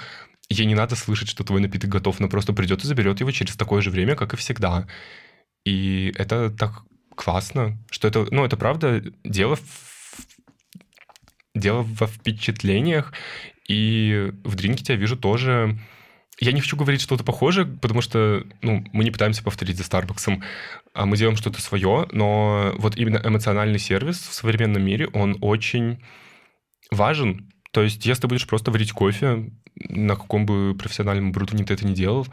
ей 0.51 0.65
не 0.65 0.75
надо 0.75 0.95
слышать, 0.95 1.29
что 1.29 1.43
твой 1.43 1.61
напиток 1.61 1.89
готов, 1.89 2.19
она 2.19 2.27
просто 2.27 2.53
придет 2.53 2.83
и 2.83 2.87
заберет 2.87 3.19
его 3.19 3.31
через 3.31 3.55
такое 3.55 3.81
же 3.81 3.89
время, 3.89 4.15
как 4.15 4.33
и 4.33 4.37
всегда. 4.37 4.87
И 5.65 6.13
это 6.17 6.49
так 6.49 6.83
классно, 7.15 7.77
что 7.89 8.07
это, 8.07 8.27
ну, 8.31 8.43
это 8.45 8.57
правда 8.57 9.03
дело 9.23 9.55
в, 9.55 9.61
дело 11.55 11.83
во 11.83 12.07
впечатлениях, 12.07 13.13
и 13.67 14.31
в 14.43 14.55
Дринкете 14.55 14.93
я 14.93 14.99
вижу 14.99 15.15
тоже... 15.15 15.79
Я 16.39 16.53
не 16.53 16.61
хочу 16.61 16.75
говорить 16.75 17.01
что-то 17.01 17.23
похожее, 17.23 17.67
потому 17.67 18.01
что 18.01 18.43
ну, 18.63 18.83
мы 18.93 19.03
не 19.03 19.11
пытаемся 19.11 19.43
повторить 19.43 19.77
за 19.77 19.83
Старбаксом, 19.83 20.43
а 20.93 21.05
мы 21.05 21.15
делаем 21.15 21.37
что-то 21.37 21.61
свое, 21.61 22.07
но 22.11 22.73
вот 22.77 22.97
именно 22.97 23.21
эмоциональный 23.23 23.77
сервис 23.77 24.17
в 24.17 24.33
современном 24.33 24.83
мире, 24.83 25.07
он 25.13 25.37
очень 25.39 26.03
важен, 26.89 27.50
то 27.71 27.81
есть, 27.81 28.05
если 28.05 28.27
будешь 28.27 28.47
просто 28.47 28.71
варить 28.71 28.91
кофе, 28.91 29.49
на 29.75 30.15
каком 30.15 30.45
бы 30.45 30.75
профессиональном 30.77 31.29
оборудовании 31.29 31.65
ты 31.65 31.73
это 31.73 31.85
не 31.85 31.93
делал, 31.93 32.27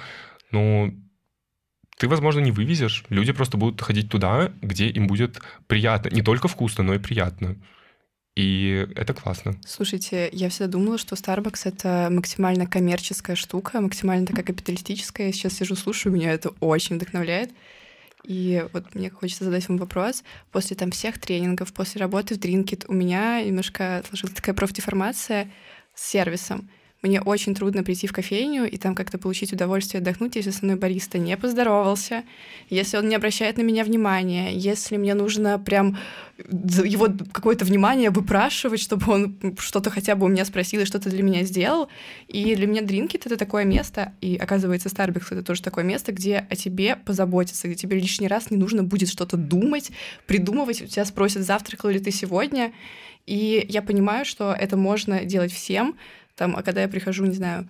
ну, 0.50 0.94
ты, 1.98 2.08
возможно, 2.08 2.40
не 2.40 2.52
вывезешь. 2.52 3.04
Люди 3.08 3.32
просто 3.32 3.56
будут 3.56 3.82
ходить 3.82 4.08
туда, 4.08 4.52
где 4.62 4.88
им 4.88 5.06
будет 5.06 5.40
приятно. 5.66 6.10
Не 6.10 6.22
только 6.22 6.48
вкусно, 6.48 6.84
но 6.84 6.94
и 6.94 6.98
приятно. 6.98 7.56
И 8.36 8.86
это 8.94 9.14
классно. 9.14 9.56
Слушайте, 9.66 10.28
я 10.32 10.48
всегда 10.48 10.68
думала, 10.68 10.96
что 10.96 11.16
Starbucks— 11.16 11.62
это 11.64 12.08
максимально 12.10 12.66
коммерческая 12.66 13.34
штука, 13.34 13.80
максимально 13.80 14.26
такая 14.26 14.44
капиталистическая. 14.44 15.26
Я 15.26 15.32
сейчас 15.32 15.54
сижу, 15.54 15.74
слушаю, 15.74 16.12
меня 16.12 16.32
это 16.32 16.50
очень 16.60 16.96
вдохновляет. 16.96 17.50
И 18.24 18.66
вот 18.72 18.94
мне 18.94 19.10
хочется 19.10 19.44
задать 19.44 19.68
вам 19.68 19.78
вопрос. 19.78 20.24
После 20.50 20.76
там 20.76 20.90
всех 20.90 21.18
тренингов, 21.18 21.72
после 21.72 22.00
работы 22.00 22.34
в 22.34 22.38
Drinkit 22.38 22.84
у 22.88 22.92
меня 22.92 23.42
немножко 23.42 24.02
сложилась 24.08 24.34
такая 24.34 24.54
профдеформация 24.54 25.50
с 25.94 26.08
сервисом. 26.08 26.68
Мне 27.00 27.20
очень 27.20 27.54
трудно 27.54 27.84
прийти 27.84 28.08
в 28.08 28.12
кофейню 28.12 28.68
и 28.68 28.76
там 28.76 28.96
как-то 28.96 29.18
получить 29.18 29.52
удовольствие 29.52 30.00
отдохнуть, 30.00 30.34
если 30.34 30.50
со 30.50 30.64
мной 30.64 30.76
бариста 30.76 31.18
не 31.18 31.36
поздоровался, 31.36 32.24
если 32.70 32.96
он 32.96 33.08
не 33.08 33.14
обращает 33.14 33.56
на 33.56 33.62
меня 33.62 33.84
внимания, 33.84 34.52
если 34.52 34.96
мне 34.96 35.14
нужно 35.14 35.60
прям 35.60 35.96
его 36.38 37.06
какое-то 37.30 37.64
внимание 37.64 38.10
выпрашивать, 38.10 38.80
чтобы 38.80 39.12
он 39.12 39.56
что-то 39.58 39.90
хотя 39.90 40.16
бы 40.16 40.26
у 40.26 40.28
меня 40.28 40.44
спросил 40.44 40.80
и 40.80 40.84
что-то 40.86 41.08
для 41.08 41.22
меня 41.22 41.44
сделал. 41.44 41.88
И 42.26 42.56
для 42.56 42.66
меня 42.66 42.82
Drinkit— 42.82 43.22
это 43.26 43.36
такое 43.36 43.64
место, 43.64 44.12
и 44.20 44.36
оказывается 44.36 44.88
Starbucks— 44.88 45.26
это 45.30 45.44
тоже 45.44 45.62
такое 45.62 45.84
место, 45.84 46.10
где 46.10 46.46
о 46.50 46.56
тебе 46.56 46.96
позаботятся, 46.96 47.68
где 47.68 47.76
тебе 47.76 48.00
лишний 48.00 48.26
раз 48.26 48.50
не 48.50 48.56
нужно 48.56 48.82
будет 48.82 49.08
что-то 49.08 49.36
думать, 49.36 49.92
придумывать, 50.26 50.82
у 50.82 50.86
тебя 50.86 51.04
спросят, 51.04 51.44
завтракал 51.44 51.90
ли 51.90 52.00
ты 52.00 52.10
сегодня, 52.10 52.72
и 53.26 53.64
я 53.68 53.82
понимаю, 53.82 54.24
что 54.24 54.52
это 54.52 54.76
можно 54.76 55.24
делать 55.24 55.52
всем, 55.52 55.96
там, 56.38 56.56
а 56.56 56.62
когда 56.62 56.82
я 56.82 56.88
прихожу, 56.88 57.26
не 57.26 57.34
знаю, 57.34 57.68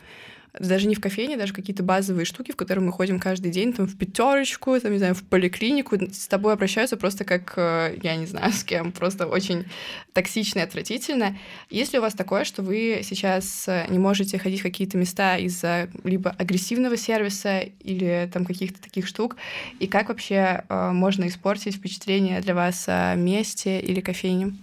даже 0.59 0.88
не 0.88 0.94
в 0.94 1.00
кофейне, 1.00 1.37
даже 1.37 1.52
какие-то 1.52 1.83
базовые 1.83 2.24
штуки, 2.24 2.52
в 2.52 2.57
которые 2.57 2.85
мы 2.85 2.92
ходим 2.92 3.20
каждый 3.20 3.50
день, 3.50 3.72
там, 3.72 3.87
в 3.87 3.96
пятерочку, 3.96 4.78
там, 4.81 4.92
не 4.92 4.98
знаю, 4.98 5.14
в 5.14 5.22
поликлинику, 5.22 5.96
с 6.12 6.26
тобой 6.26 6.52
обращаются 6.52 6.96
просто 6.96 7.24
как, 7.24 7.54
э, 7.57 7.98
я 8.02 8.16
не 8.16 8.26
знаю, 8.26 8.52
с 8.52 8.64
кем, 8.64 8.92
просто 8.92 9.26
очень 9.26 9.64
токсично 10.12 10.61
и 10.61 10.62
отвратительно. 10.62 11.37
Если 11.70 11.98
у 11.98 12.00
вас 12.00 12.14
такое, 12.14 12.44
что 12.44 12.62
вы 12.62 13.00
сейчас 13.02 13.68
э, 13.68 13.87
не 13.88 13.98
можете 13.98 14.38
ходить 14.38 14.61
в 14.61 14.64
какие-то 14.64 14.96
места 14.96 15.37
из-за 15.38 15.88
либо 16.04 16.31
агрессивного 16.31 16.96
сервиса 16.96 17.61
или 17.61 18.28
там 18.33 18.44
каких-то 18.44 18.81
таких 18.81 19.07
штук, 19.07 19.37
и 19.78 19.87
как 19.87 20.09
вообще 20.09 20.64
э, 20.68 20.90
можно 20.92 21.28
испортить 21.28 21.76
впечатление 21.76 22.40
для 22.40 22.54
вас 22.54 22.85
о 22.88 23.14
месте 23.14 23.81
или 23.81 24.00
кофейне? 24.00 24.54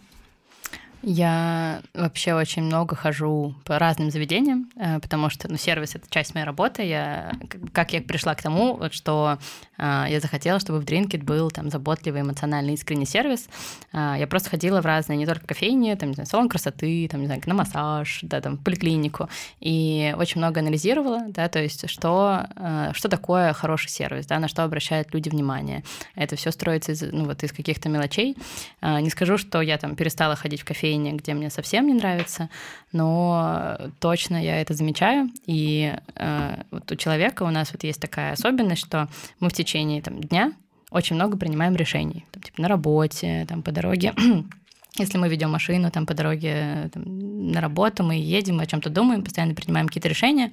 Я 1.07 1.83
вообще 1.93 2.33
очень 2.33 2.63
много 2.63 2.95
хожу 2.95 3.53
по 3.63 3.77
разным 3.77 4.09
заведениям, 4.09 4.71
э, 4.75 4.99
потому 4.99 5.29
что 5.29 5.47
ну, 5.47 5.55
сервис— 5.55 5.93
это 5.95 6.09
часть 6.09 6.33
моей 6.33 6.47
работы. 6.47 6.81
Я, 6.81 7.33
как 7.73 7.93
я 7.93 8.01
пришла 8.01 8.33
к 8.33 8.41
тому, 8.41 8.81
что 8.89 9.37
э, 9.77 10.05
я 10.09 10.19
захотела, 10.19 10.59
чтобы 10.59 10.79
в 10.79 10.83
Drinkit 10.83 11.23
был 11.23 11.51
там 11.51 11.69
заботливый, 11.69 12.21
эмоциональный, 12.21 12.73
искренний 12.73 13.05
сервис. 13.05 13.47
Э, 13.93 14.15
я 14.17 14.25
просто 14.25 14.49
ходила 14.49 14.81
в 14.81 14.85
разные, 14.87 15.15
не 15.15 15.27
только 15.27 15.45
кофейни, 15.45 15.93
там, 15.93 16.09
не 16.09 16.15
знаю, 16.15 16.25
салон 16.25 16.49
красоты, 16.49 17.07
там, 17.07 17.21
не 17.21 17.27
знаю, 17.27 17.39
на 17.45 17.53
массаж, 17.53 18.21
да, 18.23 18.41
там, 18.41 18.57
в 18.57 18.63
поликлинику, 18.63 19.29
и 19.59 20.15
очень 20.17 20.39
много 20.39 20.61
анализировала, 20.61 21.25
да, 21.27 21.47
то 21.49 21.61
есть 21.61 21.87
что, 21.87 22.47
что 22.93 23.09
такое 23.09 23.53
хороший 23.53 23.89
сервис, 23.89 24.25
да, 24.25 24.39
на 24.39 24.47
что 24.47 24.63
обращают 24.63 25.13
люди 25.13 25.29
внимание. 25.29 25.83
Это 26.15 26.35
все 26.35 26.49
строится 26.49 26.93
из, 26.93 27.03
ну, 27.03 27.25
вот 27.25 27.43
из 27.43 27.51
каких-то 27.51 27.89
мелочей. 27.89 28.35
Не 28.81 29.09
скажу, 29.11 29.37
что 29.37 29.61
я 29.61 29.77
там 29.77 29.95
перестала 29.95 30.35
ходить 30.35 30.61
в 30.61 30.65
кофейни 30.65 30.94
направление, 30.95 31.13
где 31.13 31.33
мне 31.33 31.49
совсем 31.49 31.87
не 31.87 31.93
нравится, 31.93 32.49
но 32.91 33.77
точно 33.99 34.41
я 34.41 34.61
это 34.61 34.73
замечаю. 34.73 35.29
И 35.45 35.93
э, 36.15 36.55
вот 36.71 36.91
у 36.91 36.95
человека 36.95 37.43
у 37.43 37.49
нас 37.49 37.71
вот 37.73 37.83
есть 37.83 38.01
такая 38.01 38.33
особенность, 38.33 38.81
что 38.81 39.07
мы 39.39 39.49
в 39.49 39.53
течение 39.53 40.01
там, 40.01 40.21
дня 40.21 40.53
очень 40.91 41.15
много 41.15 41.37
принимаем 41.37 41.75
решений, 41.75 42.25
там, 42.31 42.43
типа 42.43 42.61
на 42.61 42.67
работе, 42.67 43.45
там, 43.47 43.61
по 43.61 43.71
дороге 43.71 44.13
если 44.97 45.17
мы 45.17 45.29
ведем 45.29 45.51
машину 45.51 45.91
там 45.91 46.05
по 46.05 46.13
дороге 46.13 46.89
там, 46.93 47.51
на 47.51 47.61
работу, 47.61 48.03
мы 48.03 48.15
едем, 48.15 48.59
о 48.59 48.65
чем-то 48.65 48.89
думаем, 48.89 49.23
постоянно 49.23 49.53
принимаем 49.53 49.87
какие-то 49.87 50.09
решения. 50.09 50.51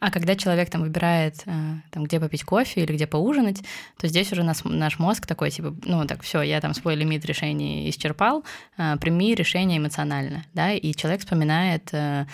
А 0.00 0.10
когда 0.10 0.34
человек 0.34 0.70
там 0.70 0.82
выбирает, 0.82 1.42
э, 1.46 1.50
там, 1.90 2.04
где 2.04 2.20
попить 2.20 2.44
кофе 2.44 2.82
или 2.82 2.92
где 2.92 3.06
поужинать, 3.06 3.62
то 3.98 4.08
здесь 4.08 4.32
уже 4.32 4.42
нас, 4.42 4.62
наш 4.64 4.98
мозг 4.98 5.26
такой, 5.26 5.50
типа, 5.50 5.74
ну 5.84 6.06
так, 6.06 6.22
все, 6.22 6.42
я 6.42 6.60
там 6.60 6.74
свой 6.74 6.94
лимит 6.94 7.24
решений 7.24 7.88
исчерпал, 7.90 8.44
э, 8.78 8.96
прими 8.96 9.34
решение 9.34 9.78
эмоционально, 9.78 10.44
да, 10.54 10.72
и 10.72 10.94
человек 10.94 11.20
вспоминает 11.20 11.88
э, 11.92 12.26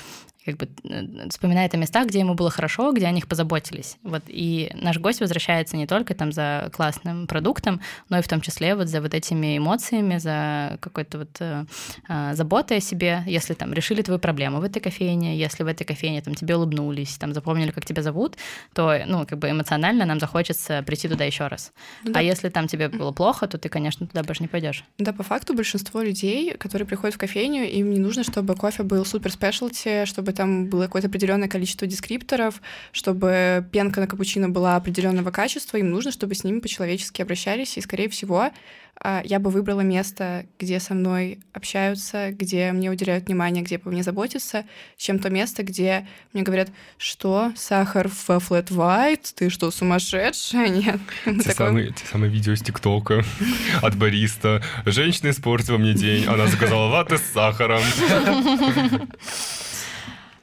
как 0.48 0.56
бы 0.56 0.68
э, 0.84 1.28
вспоминает 1.28 1.74
о 1.74 1.76
местах, 1.76 2.08
где 2.08 2.20
ему 2.20 2.34
было 2.34 2.50
хорошо, 2.50 2.92
где 2.92 3.06
о 3.06 3.10
них 3.10 3.26
позаботились. 3.28 3.96
Вот, 4.02 4.22
и 4.28 4.70
наш 4.74 4.98
гость 4.98 5.20
возвращается 5.20 5.76
не 5.76 5.86
только 5.86 6.14
там 6.14 6.32
за 6.32 6.70
классным 6.72 7.26
продуктом, 7.26 7.80
но 8.08 8.18
и 8.18 8.22
в 8.22 8.28
том 8.28 8.40
числе 8.40 8.74
вот 8.74 8.88
за 8.88 9.00
вот 9.00 9.14
этими 9.14 9.58
эмоциями, 9.58 10.18
за 10.18 10.78
какой-то 10.80 11.18
вот 11.18 11.36
э, 11.40 11.64
э, 12.08 12.34
заботой 12.34 12.78
о 12.78 12.80
себе, 12.80 13.22
если 13.26 13.54
там 13.54 13.72
решили 13.72 14.02
твою 14.02 14.18
проблему 14.18 14.60
в 14.60 14.64
этой 14.64 14.80
кофейне, 14.80 15.36
если 15.36 15.64
в 15.64 15.66
этой 15.66 15.84
кофейне 15.84 16.22
там 16.22 16.34
тебе 16.34 16.56
улыбнулись, 16.56 17.16
там 17.18 17.34
запомнили, 17.34 17.70
как 17.70 17.84
тебя 17.84 18.02
зовут, 18.02 18.36
то, 18.74 18.98
ну, 19.06 19.26
как 19.26 19.38
бы 19.38 19.50
эмоционально 19.50 20.04
нам 20.04 20.20
захочется 20.20 20.82
прийти 20.82 21.08
туда 21.08 21.24
еще 21.24 21.46
раз. 21.46 21.72
Ну 22.04 22.12
да. 22.12 22.20
А 22.20 22.22
если 22.22 22.48
там 22.48 22.68
тебе 22.68 22.88
было 22.88 23.12
плохо, 23.12 23.46
то 23.46 23.58
ты, 23.58 23.68
конечно, 23.68 24.06
туда 24.06 24.22
больше 24.22 24.42
не 24.42 24.48
пойдешь. 24.48 24.84
Да, 24.98 25.12
по 25.12 25.22
факту 25.22 25.54
большинство 25.54 26.02
людей, 26.02 26.56
которые 26.56 26.86
приходят 26.86 27.14
в 27.14 27.18
кофейню, 27.18 27.64
им 27.64 27.90
не 27.90 27.98
нужно, 27.98 28.22
чтобы 28.24 28.54
кофе 28.54 28.82
был 28.82 29.04
супер 29.04 29.32
спешлти, 29.32 30.04
чтобы 30.04 30.32
там 30.38 30.66
было 30.66 30.84
какое-то 30.84 31.08
определенное 31.08 31.48
количество 31.48 31.84
дескрипторов, 31.88 32.62
чтобы 32.92 33.66
пенка 33.72 34.00
на 34.00 34.06
капучино 34.06 34.48
была 34.48 34.76
определенного 34.76 35.32
качества, 35.32 35.78
им 35.78 35.90
нужно, 35.90 36.12
чтобы 36.12 36.36
с 36.36 36.44
ними 36.44 36.60
по-человечески 36.60 37.20
обращались, 37.20 37.76
и, 37.76 37.80
скорее 37.80 38.08
всего, 38.08 38.52
а, 39.00 39.20
я 39.24 39.40
бы 39.40 39.50
выбрала 39.50 39.80
место, 39.80 40.46
где 40.60 40.78
со 40.78 40.94
мной 40.94 41.40
общаются, 41.52 42.30
где 42.30 42.70
мне 42.70 42.88
уделяют 42.88 43.26
внимание, 43.26 43.64
где 43.64 43.78
по 43.78 43.90
мне 43.90 44.04
заботятся, 44.04 44.64
чем 44.96 45.18
то 45.18 45.28
место, 45.28 45.64
где 45.64 46.06
мне 46.32 46.44
говорят, 46.44 46.70
что 46.98 47.52
сахар 47.56 48.08
в 48.08 48.30
flat 48.30 48.68
white, 48.68 49.32
ты 49.34 49.50
что, 49.50 49.72
сумасшедшая? 49.72 50.68
Нет. 50.68 51.00
Те, 51.24 51.52
самые, 51.52 51.88
те 51.92 52.06
самые 52.06 52.30
видео 52.30 52.54
с 52.54 52.62
ТикТока 52.62 53.24
от 53.82 53.96
бариста. 53.96 54.62
Женщина 54.86 55.30
испортила 55.30 55.78
мне 55.78 55.94
день, 55.94 56.26
она 56.26 56.46
заказала 56.46 56.88
латте 56.88 57.18
с 57.18 57.22
сахаром. 57.22 57.82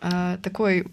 А, 0.08 0.38
такой 0.38 0.86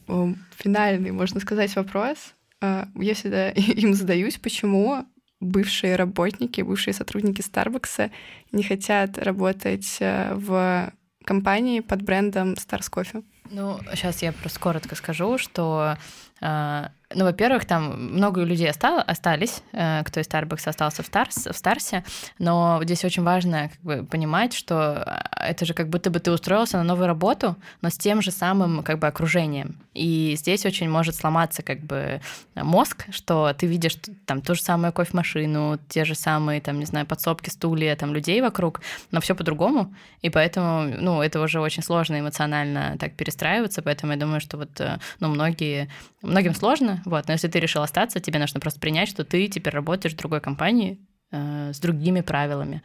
финальный, 0.57 1.11
можно 1.11 1.39
сказать, 1.39 1.77
вопрос. 1.77 2.35
А, 2.63 2.89
я 2.95 3.15
всегда 3.15 3.51
им 3.51 3.93
задаюсь, 3.93 4.39
почему 4.39 5.05
бывшие 5.39 5.97
работники, 5.97 6.63
бывшие 6.63 6.95
сотрудники 6.95 7.43
Starbucks 7.43 8.11
не 8.53 8.63
хотят 8.63 9.19
работать 9.19 9.97
э, 10.01 10.35
в 10.35 10.93
компании 11.25 11.81
под 11.81 12.03
брендом 12.03 12.53
Stars 12.53 12.89
Coffee. 12.91 13.25
Ну, 13.51 13.81
сейчас 13.93 14.23
я 14.23 14.33
просто 14.33 14.61
коротко 14.61 14.95
скажу, 14.95 15.37
что 15.39 15.99
ну, 17.15 17.25
во-первых, 17.25 17.65
там 17.65 18.15
много 18.15 18.43
людей 18.43 18.69
осталось, 18.69 19.05
остались, 19.07 19.63
э, 19.73 20.03
кто 20.05 20.21
из 20.21 20.27
Starbucks 20.27 20.69
остался 20.69 21.03
в, 21.03 21.07
Старс, 21.07 21.47
в 21.47 21.57
Старсе, 21.57 22.05
но 22.39 22.81
здесь 22.83 23.05
очень 23.05 23.23
важно 23.23 23.71
как 23.71 23.81
бы, 23.81 24.07
понимать, 24.07 24.53
что 24.53 25.03
а, 25.03 25.47
это 25.47 25.65
же 25.65 25.75
как 25.75 25.89
будто 25.89 26.11
бы 26.11 26.21
ты 26.21 26.31
устроился 26.31 26.79
на 26.79 26.85
новую 26.85 27.07
работу, 27.07 27.57
но 27.81 27.91
с 27.91 27.99
тем 27.99 28.23
же 28.23 28.31
самым 28.31 28.83
как 28.83 28.99
бы 28.99 29.07
окружением. 29.07 29.81
И 29.95 30.35
здесь 30.39 30.65
очень 30.65 30.89
может 30.89 31.15
сломаться 31.15 31.63
как 31.63 31.81
бы 31.81 32.21
мозг, 32.55 33.07
что 33.11 33.53
ты 33.53 33.67
видишь 33.67 33.97
там 34.27 34.41
ту 34.41 34.55
же 34.55 34.63
самую 34.63 34.93
кофемашину, 34.93 35.79
те 35.89 36.05
же 36.05 36.15
самые, 36.15 36.61
там, 36.61 36.79
не 36.79 36.87
знаю, 36.87 37.07
подсобки, 37.07 37.51
стулья, 37.51 37.95
там, 37.97 38.15
людей 38.15 38.41
вокруг, 38.41 38.81
но 39.11 39.21
все 39.21 39.35
по-другому, 39.35 39.95
и 40.23 40.31
поэтому, 40.31 40.85
ну, 40.99 41.21
это 41.23 41.41
уже 41.41 41.61
очень 41.61 41.83
сложно 41.83 42.21
эмоционально 42.21 42.97
так 42.99 43.15
перестраиваться, 43.15 43.83
поэтому 43.83 44.13
я 44.13 44.19
думаю, 44.19 44.41
что 44.41 44.57
вот, 44.57 44.81
э, 44.81 44.99
ну, 45.21 45.29
многие, 45.29 45.91
многим 46.23 46.55
сложно, 46.55 47.02
вот. 47.05 47.27
Но 47.27 47.33
если 47.33 47.49
ты 47.49 47.61
решил 47.61 47.83
остаться, 47.83 48.21
тебе 48.21 48.39
нужно 48.39 48.61
просто 48.61 48.81
принять, 48.81 49.09
что 49.09 49.25
ты 49.25 49.49
теперь 49.49 49.73
работаешь 49.73 50.15
в 50.15 50.19
другой 50.19 50.41
компании 50.41 50.99
э, 51.31 51.73
с 51.73 51.81
другими 51.81 52.21
правилами. 52.21 52.83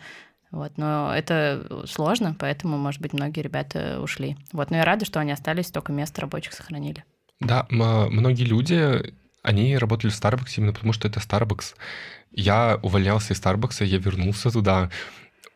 Вот, 0.50 0.78
но 0.78 1.14
это 1.14 1.84
сложно, 1.88 2.36
поэтому, 2.40 2.78
может 2.78 3.02
быть, 3.02 3.12
многие 3.12 3.42
ребята 3.42 4.00
ушли. 4.02 4.38
Вот, 4.54 4.72
но 4.72 4.78
я 4.78 4.86
рада, 4.86 5.04
что 5.04 5.20
они 5.20 5.32
остались, 5.32 5.72
только 5.72 5.92
место 5.92 6.22
рабочих 6.22 6.54
сохранили. 6.54 7.04
Да, 7.42 7.68
многие 7.70 8.46
люди, 8.46 9.14
они 9.44 9.78
работали 9.78 10.10
в 10.10 10.14
Starbucks 10.14 10.54
именно 10.58 10.74
потому, 10.74 10.94
что 10.94 11.08
это 11.08 11.20
Starbucks. 11.20 11.76
Я 12.32 12.80
увольнялся 12.82 13.34
из 13.34 13.42
Starbucks, 13.42 13.84
я 13.84 13.98
вернулся 13.98 14.50
туда. 14.50 14.90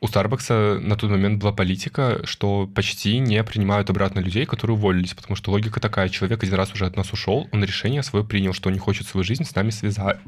У 0.03 0.07
Starbucks 0.07 0.79
на 0.79 0.95
тот 0.95 1.11
момент 1.11 1.39
была 1.39 1.51
политика, 1.51 2.21
что 2.25 2.65
почти 2.65 3.19
не 3.19 3.43
принимают 3.43 3.91
обратно 3.91 4.19
людей, 4.19 4.47
которые 4.47 4.75
уволились, 4.75 5.13
потому 5.13 5.35
что 5.35 5.51
логика 5.51 5.79
такая, 5.79 6.09
человек 6.09 6.41
один 6.41 6.55
раз 6.55 6.73
уже 6.73 6.87
от 6.87 6.97
нас 6.97 7.13
ушел, 7.13 7.47
он 7.51 7.63
решение 7.63 8.01
свое 8.01 8.25
принял, 8.25 8.51
что 8.51 8.69
он 8.69 8.73
не 8.73 8.79
хочет 8.79 9.05
свою 9.05 9.23
жизнь 9.23 9.43
с 9.43 9.53
нами 9.53 9.69
связать. 9.69 10.19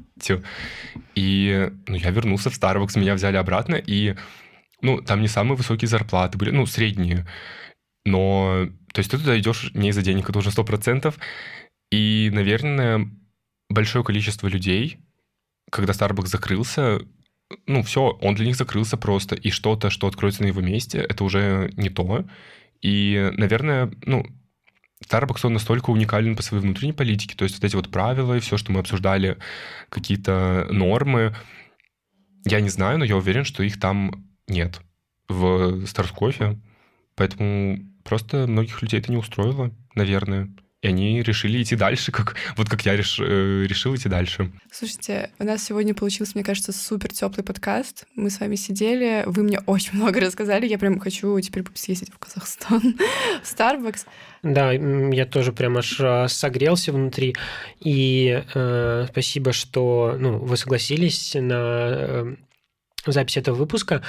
И 1.15 1.71
ну, 1.87 1.95
я 1.95 2.11
вернулся 2.11 2.51
в 2.51 2.53
Starbucks, 2.53 2.99
меня 2.99 3.15
взяли 3.15 3.37
обратно, 3.37 3.73
и 3.73 4.15
ну, 4.83 5.01
там 5.01 5.21
не 5.21 5.27
самые 5.27 5.57
высокие 5.57 5.89
зарплаты 5.89 6.37
были, 6.37 6.51
ну, 6.51 6.67
средние. 6.67 7.25
Но, 8.05 8.67
то 8.93 8.99
есть 8.99 9.09
ты 9.09 9.17
туда 9.17 9.39
идешь 9.39 9.71
не 9.73 9.89
из-за 9.89 10.03
денег, 10.03 10.29
это 10.29 10.37
уже 10.37 10.51
сто 10.51 10.63
процентов. 10.63 11.17
И, 11.89 12.29
наверное, 12.31 13.09
большое 13.69 14.03
количество 14.03 14.47
людей, 14.47 14.99
когда 15.71 15.93
Starbucks 15.93 16.27
закрылся, 16.27 16.99
ну, 17.67 17.83
все, 17.83 18.17
он 18.21 18.35
для 18.35 18.45
них 18.45 18.55
закрылся 18.55 18.97
просто, 18.97 19.35
и 19.35 19.49
что-то, 19.49 19.89
что 19.89 20.07
откроется 20.07 20.43
на 20.43 20.47
его 20.47 20.61
месте, 20.61 20.99
это 20.99 21.23
уже 21.23 21.71
не 21.77 21.89
то. 21.89 22.25
И, 22.81 23.31
наверное, 23.37 23.91
ну, 24.05 24.25
Starbucks, 25.07 25.41
он 25.43 25.53
настолько 25.53 25.89
уникален 25.89 26.35
по 26.35 26.41
своей 26.41 26.63
внутренней 26.63 26.93
политике, 26.93 27.35
то 27.35 27.43
есть 27.43 27.55
вот 27.55 27.63
эти 27.63 27.75
вот 27.75 27.91
правила 27.91 28.35
и 28.35 28.39
все, 28.39 28.57
что 28.57 28.71
мы 28.71 28.79
обсуждали, 28.79 29.37
какие-то 29.89 30.67
нормы, 30.71 31.35
я 32.45 32.61
не 32.61 32.69
знаю, 32.69 32.99
но 32.99 33.05
я 33.05 33.17
уверен, 33.17 33.45
что 33.45 33.63
их 33.63 33.79
там 33.79 34.25
нет 34.47 34.81
в 35.27 35.85
Старскофе, 35.85 36.59
поэтому 37.15 37.79
просто 38.03 38.47
многих 38.47 38.81
людей 38.81 38.99
это 38.99 39.11
не 39.11 39.17
устроило, 39.17 39.71
наверное 39.95 40.49
и 40.83 40.87
они 40.87 41.23
решили 41.23 41.63
идти 41.63 41.75
дальше, 41.75 42.11
как 42.11 42.35
вот 42.57 42.69
как 42.69 42.85
я 42.85 42.95
реш, 42.95 43.17
э, 43.19 43.65
решил 43.65 43.95
идти 43.95 44.09
дальше. 44.09 44.51
Слушайте, 44.69 45.31
у 45.39 45.45
нас 45.45 45.63
сегодня 45.63 45.95
получился, 45.95 46.33
мне 46.35 46.43
кажется, 46.43 46.73
супер 46.73 47.09
теплый 47.13 47.43
подкаст. 47.43 48.05
Мы 48.15 48.29
с 48.29 48.41
вами 48.41 48.55
сидели, 48.55 49.23
вы 49.25 49.43
мне 49.43 49.59
очень 49.65 49.93
много 49.93 50.19
рассказали. 50.19 50.67
Я 50.67 50.77
прям 50.77 50.99
хочу 50.99 51.39
теперь 51.39 51.63
съездить 51.73 52.11
в 52.13 52.19
Казахстан, 52.19 52.81
в 53.43 53.45
Starbucks. 53.45 54.05
Да, 54.43 54.73
я 54.73 55.25
тоже 55.25 55.53
прям 55.53 55.77
аж 55.77 55.97
а, 56.01 56.27
согрелся 56.27 56.91
внутри. 56.91 57.33
И 57.79 58.43
э, 58.53 59.05
спасибо, 59.09 59.53
что 59.53 60.17
ну, 60.19 60.37
вы 60.37 60.57
согласились 60.57 61.33
на 61.35 61.55
э, 61.55 62.35
запись 63.05 63.37
этого 63.37 63.55
выпуска. 63.55 64.03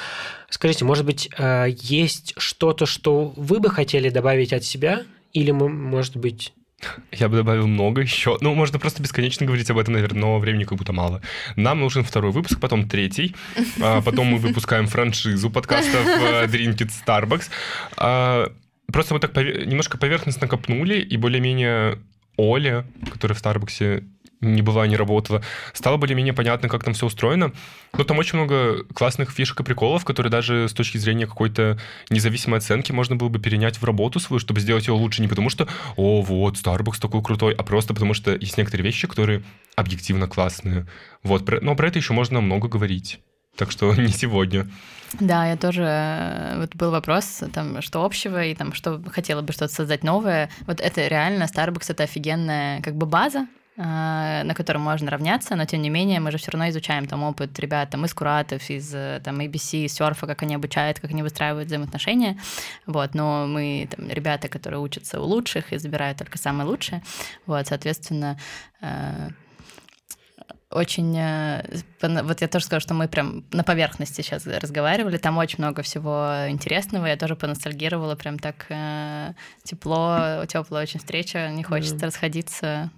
Скажите, 0.51 0.85
может 0.85 1.07
быть, 1.07 1.31
э, 1.39 1.67
есть 1.71 2.35
что-то, 2.37 2.85
что 2.85 3.33
вы 3.37 3.61
бы 3.61 3.71
хотели 3.71 4.09
добавить 4.09 4.53
от 4.53 4.65
себя? 4.65 5.05
Или, 5.33 5.53
может 5.53 6.17
быть, 6.17 6.53
я 7.13 7.29
бы 7.29 7.37
добавил 7.37 7.67
много 7.67 8.01
еще. 8.01 8.39
Ну, 8.41 8.55
можно 8.55 8.79
просто 8.79 9.03
бесконечно 9.03 9.47
говорить 9.47 9.71
об 9.71 9.79
этом, 9.79 9.95
наверное, 9.95 10.21
но 10.21 10.39
времени 10.39 10.65
как 10.65 10.79
будто 10.79 10.93
мало. 10.93 11.21
Нам 11.57 11.81
нужен 11.81 12.05
второй 12.05 12.33
выпуск, 12.33 12.61
потом 12.61 12.89
третий. 12.89 13.35
А 13.81 14.03
потом 14.03 14.27
мы 14.29 14.39
выпускаем 14.39 14.87
франшизу 14.87 15.51
подкастов 15.51 16.07
э, 16.07 16.47
Drink 16.47 16.77
It 16.77 16.91
Starbucks. 17.07 17.51
А, 17.97 18.53
просто 18.93 19.15
мы 19.15 19.21
так 19.21 19.37
немножко 19.37 19.99
поверхностно 19.99 20.49
копнули, 20.49 21.01
и 21.01 21.17
более-менее 21.17 21.99
Оля, 22.37 22.85
которая 23.13 23.37
в 23.37 23.39
Старбаксе 23.39 24.05
не 24.45 24.63
была, 24.63 24.87
не 24.87 24.97
работала, 24.97 25.43
стало 25.73 25.97
более-менее 25.97 26.35
понятно, 26.35 26.69
как 26.69 26.85
там 26.85 26.95
все 26.95 27.07
устроено. 27.07 27.53
Но 27.97 28.05
там 28.05 28.19
очень 28.19 28.39
много 28.39 28.85
классных 28.95 29.31
фишек 29.31 29.61
и 29.61 29.65
приколов, 29.65 30.05
которые 30.05 30.31
даже 30.31 30.69
с 30.69 30.73
точки 30.73 30.99
зрения 30.99 31.27
какой-то 31.27 31.79
независимой 32.11 32.59
оценки 32.59 32.93
можно 32.93 33.17
было 33.17 33.29
бы 33.29 33.39
перенять 33.39 33.79
в 33.79 33.85
работу 33.85 34.21
свою, 34.21 34.41
чтобы 34.41 34.61
сделать 34.61 34.87
ее 34.87 34.95
лучше 34.95 35.23
не 35.23 35.29
потому, 35.29 35.51
что 35.51 35.69
«О, 35.97 36.23
вот, 36.23 36.57
Starbucks 36.57 37.01
такой 37.01 37.23
крутой», 37.23 37.55
а 37.55 37.63
просто 37.63 37.95
потому, 37.95 38.15
что 38.15 38.35
есть 38.35 38.59
некоторые 38.59 38.85
вещи, 38.85 39.07
которые 39.07 39.43
объективно 39.77 40.29
классные. 40.29 40.87
Вот, 41.23 41.49
но 41.63 41.75
про 41.75 41.89
это 41.89 41.99
еще 41.99 42.13
можно 42.13 42.41
много 42.41 42.69
говорить. 42.69 43.21
Так 43.57 43.71
что 43.71 43.95
не 43.97 44.09
сегодня. 44.09 44.69
Да, 45.21 45.47
я 45.47 45.57
тоже... 45.57 45.83
Э, 45.83 46.59
вот 46.59 46.75
был 46.75 46.91
вопрос, 46.91 47.43
там, 47.53 47.81
что 47.83 48.05
общего, 48.05 48.45
и 48.45 48.55
там, 48.55 48.73
что 48.73 49.01
хотела 49.11 49.43
бы 49.43 49.53
что-то 49.53 49.73
создать 49.73 50.03
новое. 50.03 50.51
Вот 50.67 50.81
это 50.81 51.07
реально, 51.07 51.45
Starbucks— 51.45 51.87
это 51.89 52.03
офигенная 52.03 52.83
как 52.83 52.97
бы 52.97 53.07
база, 53.07 53.47
на 53.77 54.55
котором 54.55 54.83
можно 54.83 55.11
равняться, 55.11 55.57
но 55.57 55.65
тем 55.65 55.83
не 55.83 55.91
менее 55.91 56.21
мы 56.21 56.31
же 56.31 56.39
все 56.39 56.53
равно 56.53 56.69
изучаем 56.69 57.07
там 57.07 57.25
опыт 57.25 57.59
ребят 57.59 57.91
там, 57.91 58.05
из 58.05 58.15
Куратов, 58.15 58.71
из 58.71 58.95
э, 58.95 59.21
там, 59.25 59.41
ABC, 59.41 59.85
из 59.85 59.95
серфа, 59.95 60.29
как 60.29 60.43
они 60.43 60.55
обучают, 60.55 61.01
как 61.01 61.11
они 61.11 61.23
выстраивают 61.23 61.67
взаимоотношения. 61.67 62.39
Вот, 62.87 63.15
но 63.15 63.47
мы 63.49 63.89
там, 63.91 64.09
ребята, 64.09 64.47
которые 64.47 64.79
учатся 64.79 65.21
у 65.21 65.25
лучших 65.25 65.73
и 65.73 65.79
забирают 65.79 66.19
только 66.19 66.39
самое 66.39 66.69
лучшее. 66.69 67.03
Вот, 67.47 67.67
соответственно, 67.67 68.39
э, 68.81 69.31
очень... 70.71 71.17
Э, 71.19 71.65
вот 72.01 72.43
я 72.43 72.47
тоже 72.47 72.67
скажу, 72.67 72.81
что 72.81 72.95
мы 72.95 73.09
прям 73.09 73.45
на 73.51 73.65
поверхности 73.65 74.21
сейчас 74.21 74.47
разговаривали, 74.47 75.17
там 75.17 75.37
очень 75.37 75.59
много 75.59 75.83
всего 75.83 76.49
интересного, 76.49 77.07
я 77.07 77.17
тоже 77.17 77.35
поностальгировала, 77.35 78.15
прям 78.15 78.39
так 78.39 78.67
тепло, 79.65 80.45
теплая 80.47 80.85
очень 80.85 81.01
встреча, 81.01 81.49
не 81.49 81.65
хочется 81.65 81.97
mm. 81.97 82.07
расходиться. 82.07 82.91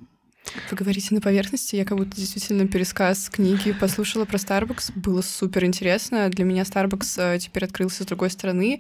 Вы 0.70 0.76
говорите 0.76 1.14
на 1.14 1.20
поверхности, 1.20 1.76
я 1.76 1.84
как 1.84 1.99
будто 1.99 2.16
действительно 2.16 2.66
пересказ 2.66 3.28
книги 3.28 3.72
послушала 3.72 4.24
про 4.24 4.36
Starbucks, 4.36 4.92
было 4.94 5.20
супер 5.20 5.64
интересно. 5.64 6.28
Для 6.28 6.44
меня 6.44 6.62
Starbucks 6.62 7.34
э, 7.34 7.38
теперь 7.38 7.64
открылся 7.64 8.05
с 8.05 8.07
другой 8.07 8.30
стороны. 8.30 8.78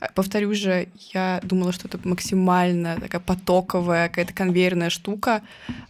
Э, 0.00 0.06
повторюсь 0.14 0.58
же, 0.58 0.88
я 1.14 1.40
думала, 1.42 1.72
что 1.72 1.88
это 1.88 1.98
максимально 2.04 3.00
такая 3.00 3.20
потоковая, 3.20 4.08
какая-то 4.08 4.34
конвейерная 4.34 4.90
штука, 4.90 5.42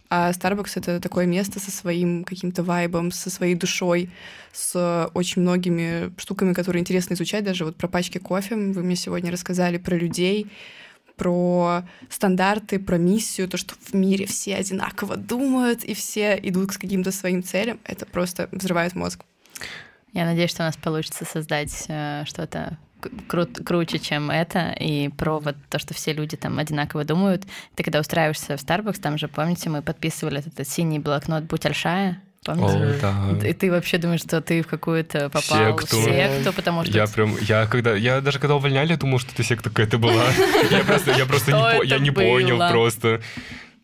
а 0.09 0.31
Starbucks— 0.31 0.71
это 0.75 0.99
такое 0.99 1.25
место 1.25 1.59
со 1.59 1.71
своим 1.71 2.23
каким-то 2.23 2.63
вайбом, 2.63 3.11
со 3.11 3.29
своей 3.29 3.55
душой, 3.55 4.09
с 4.53 5.09
очень 5.13 5.41
многими 5.41 6.11
штуками, 6.17 6.53
которые 6.53 6.81
интересно 6.81 7.13
изучать. 7.13 7.43
Даже 7.43 7.65
вот 7.65 7.75
про 7.75 7.87
пачки 7.87 8.17
кофе 8.17 8.55
вы 8.55 8.81
мне 8.81 8.95
сегодня 8.95 9.31
рассказали, 9.31 9.77
про 9.77 9.95
людей, 9.95 10.47
про 11.17 11.83
стандарты, 12.09 12.79
про 12.79 12.97
миссию, 12.97 13.49
то, 13.49 13.57
что 13.57 13.75
в 13.75 13.93
мире 13.93 14.25
все 14.25 14.55
одинаково 14.55 15.17
думают 15.17 15.83
и 15.83 15.93
все 15.93 16.39
идут 16.41 16.71
к 16.71 16.79
каким-то 16.79 17.11
своим 17.11 17.43
целям, 17.43 17.79
это 17.83 18.05
просто 18.05 18.47
взрывает 18.51 18.95
мозг. 18.95 19.25
Я 20.13 20.25
надеюсь, 20.25 20.51
что 20.51 20.63
у 20.63 20.65
нас 20.65 20.77
получится 20.77 21.25
создать 21.25 21.85
э, 21.89 22.23
что-то 22.25 22.77
кру- 23.01 23.63
круче, 23.63 23.99
чем 23.99 24.31
это, 24.31 24.71
и 24.71 25.09
про 25.09 25.39
вот 25.39 25.55
то, 25.69 25.79
что 25.79 25.93
все 25.93 26.13
люди 26.13 26.37
там 26.37 26.57
одинаково 26.59 27.03
думают. 27.03 27.43
Ты 27.75 27.83
когда 27.83 27.99
устраиваешься 27.99 28.57
в 28.57 28.63
Starbucks, 28.63 28.99
там 29.01 29.17
же, 29.17 29.27
помните, 29.27 29.69
мы 29.69 29.81
подписывали 29.81 30.39
этот 30.39 30.67
синий 30.67 30.99
блокнот 30.99 31.43
«Будь 31.43 31.65
Альшая», 31.65 32.21
помните? 32.47 32.77
О, 32.77 33.35
да. 33.41 33.47
И 33.47 33.53
ты 33.53 33.69
вообще 33.69 33.97
думаешь, 33.97 34.21
что 34.21 34.41
ты 34.41 34.61
в 34.61 34.67
какую-то 34.67 35.29
попал 35.29 35.77
секту, 35.79 35.97
секту 35.97 36.53
потому 36.53 36.83
что... 36.83 36.93
Я 36.93 37.07
прям, 37.07 37.35
я 37.41 37.65
когда, 37.65 37.95
я 37.95 38.21
даже 38.21 38.39
когда 38.39 38.55
увольняли, 38.55 38.95
думал, 38.95 39.19
что 39.19 39.31
это 39.33 39.43
секта 39.43 39.69
какая-то 39.69 39.97
была. 39.97 40.23
Я 40.71 40.83
просто, 40.83 41.11
я 41.11 41.25
просто 41.25 41.51
не, 41.51 41.87
я 41.87 41.99
не 41.99 42.11
понял 42.11 42.57
просто. 42.69 43.21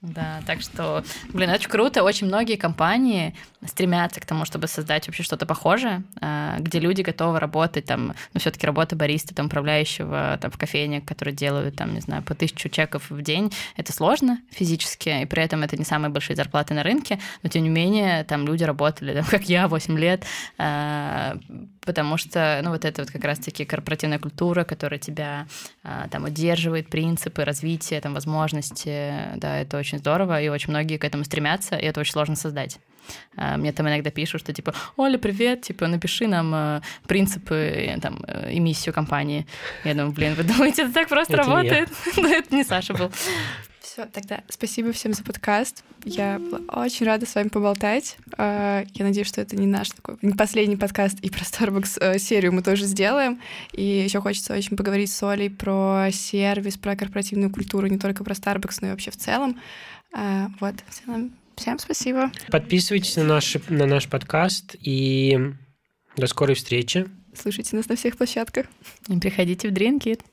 Да, 0.04 0.42
так 0.46 0.60
что, 0.60 1.02
блин, 1.30 1.50
очень 1.50 1.70
круто. 1.70 2.04
Очень 2.04 2.28
многие 2.28 2.58
компании 2.58 3.34
стремятся 3.66 4.20
к 4.20 4.26
тому, 4.26 4.44
чтобы 4.44 4.68
создать 4.68 5.08
вообще 5.08 5.24
что-то 5.24 5.46
похожее, 5.46 6.04
а, 6.20 6.58
где 6.60 6.80
люди 6.80 7.02
готовы 7.02 7.40
работать, 7.40 7.86
там, 7.86 8.14
ну, 8.34 8.40
все-таки 8.42 8.66
работа 8.66 8.98
бариста, 8.98 9.34
там, 9.34 9.46
управляющего 9.46 10.38
там, 10.42 10.52
в 10.52 10.58
кофейне, 10.58 11.00
которые 11.00 11.34
делают, 11.34 11.78
там, 11.78 11.94
не 11.94 12.02
знаю, 12.02 12.22
по 12.22 12.36
тысячу 12.36 12.68
чеков 12.68 13.10
в 13.10 13.22
день, 13.22 13.54
это 13.78 13.94
сложно 13.94 14.40
физически, 14.52 15.22
и 15.22 15.26
при 15.26 15.42
этом 15.42 15.64
это 15.64 15.78
не 15.78 15.86
самые 15.86 16.10
большие 16.10 16.36
зарплаты 16.36 16.74
на 16.74 16.84
рынке, 16.84 17.20
но, 17.42 17.48
тем 17.48 17.64
не 17.64 17.70
менее, 17.70 18.26
там 18.26 18.46
люди 18.46 18.66
работали, 18.66 19.14
там, 19.14 19.24
как 19.24 19.44
я, 19.44 19.70
8 19.70 19.98
лет, 19.98 20.26
а, 20.58 21.38
потому 21.86 22.18
что, 22.18 22.60
ну, 22.62 22.72
вот 22.72 22.84
это 22.84 23.04
вот 23.04 23.12
как 23.12 23.24
раз-таки 23.24 23.64
корпоративная 23.64 24.20
культура, 24.20 24.66
которая 24.66 25.00
тебя 25.00 25.48
а, 25.84 26.10
там 26.10 26.26
удерживает, 26.26 26.90
принципы 26.90 27.46
развития, 27.46 28.02
там, 28.02 28.14
возможности, 28.14 29.14
да, 29.38 29.60
это 29.60 29.78
очень 29.78 29.93
здорово, 29.98 30.42
и 30.42 30.50
очень 30.50 30.70
многие 30.70 30.98
к 30.98 31.04
этому 31.04 31.24
стремятся, 31.24 31.76
и 31.76 31.86
это 31.86 32.00
очень 32.00 32.14
сложно 32.14 32.36
создать. 32.36 32.80
А, 33.36 33.58
мне 33.58 33.72
там 33.72 33.88
иногда 33.88 34.10
пишут, 34.12 34.42
что 34.42 34.54
типа, 34.54 34.74
Оля, 34.96 35.18
привет, 35.18 35.62
типа, 35.62 35.88
напиши 35.88 36.28
нам 36.28 36.54
э, 36.56 36.82
принципы 37.08 37.56
э, 37.56 38.00
там, 38.00 38.24
э, 38.28 38.54
и 38.54 38.60
миссию 38.60 38.94
компании. 38.94 39.46
Я 39.84 39.94
думаю, 39.94 40.12
блин, 40.12 40.36
вы 40.36 40.44
думаете, 40.44 40.84
это 40.84 40.94
так 40.94 41.10
просто 41.10 41.34
это 41.34 41.44
работает? 41.44 41.90
Но 42.18 42.28
это 42.28 42.56
не 42.56 42.64
Саша 42.64 42.94
был. 42.94 43.12
Все, 43.94 44.08
тогда 44.08 44.42
спасибо 44.50 44.92
всем 44.92 45.14
за 45.14 45.24
подкаст. 45.24 45.84
Я 46.04 46.40
была 46.40 46.84
очень 46.84 47.06
рада 47.06 47.28
с 47.28 47.36
вами 47.36 47.50
поболтать. 47.50 48.18
А, 48.36 48.84
я 48.92 49.06
надеюсь, 49.06 49.28
что 49.28 49.40
это 49.40 49.56
не 49.56 49.68
наш 49.68 49.92
такой 49.92 50.18
не 50.24 50.34
последний 50.34 50.78
подкаст, 50.78 51.20
и 51.20 51.30
про 51.30 51.42
Starbucks 51.42 52.18
серию 52.18 52.54
мы 52.54 52.64
тоже 52.64 52.86
сделаем. 52.86 53.40
И 53.72 53.84
еще 53.84 54.20
хочется 54.20 54.56
очень 54.56 54.76
поговорить 54.76 55.12
с 55.12 55.22
Олей 55.22 55.52
про 55.52 56.08
сервис, 56.12 56.76
про 56.76 56.96
корпоративную 56.96 57.52
культуру, 57.52 57.86
не 57.86 58.00
только 58.00 58.24
про 58.24 58.34
Starbucks, 58.34 58.80
но 58.82 58.88
и 58.88 58.90
вообще 58.90 59.12
в 59.12 59.18
целом. 59.18 59.62
А, 60.12 60.50
вот, 60.60 60.74
всем 60.90 61.32
Всем 61.56 61.78
спасибо. 61.78 62.32
Подписывайтесь 62.50 63.16
на 63.16 63.26
наш, 63.26 63.58
на 63.70 63.86
наш 63.86 64.10
подкаст 64.10 64.76
и 64.82 65.38
до 66.18 66.26
скорой 66.26 66.56
встречи. 66.56 67.06
Слушайте 67.36 67.76
нас 67.76 67.88
на 67.88 67.96
всех 67.96 68.18
площадках. 68.18 68.66
И 69.08 69.20
приходите 69.20 69.68
в 69.68 69.72
Дринкит. 69.72 70.24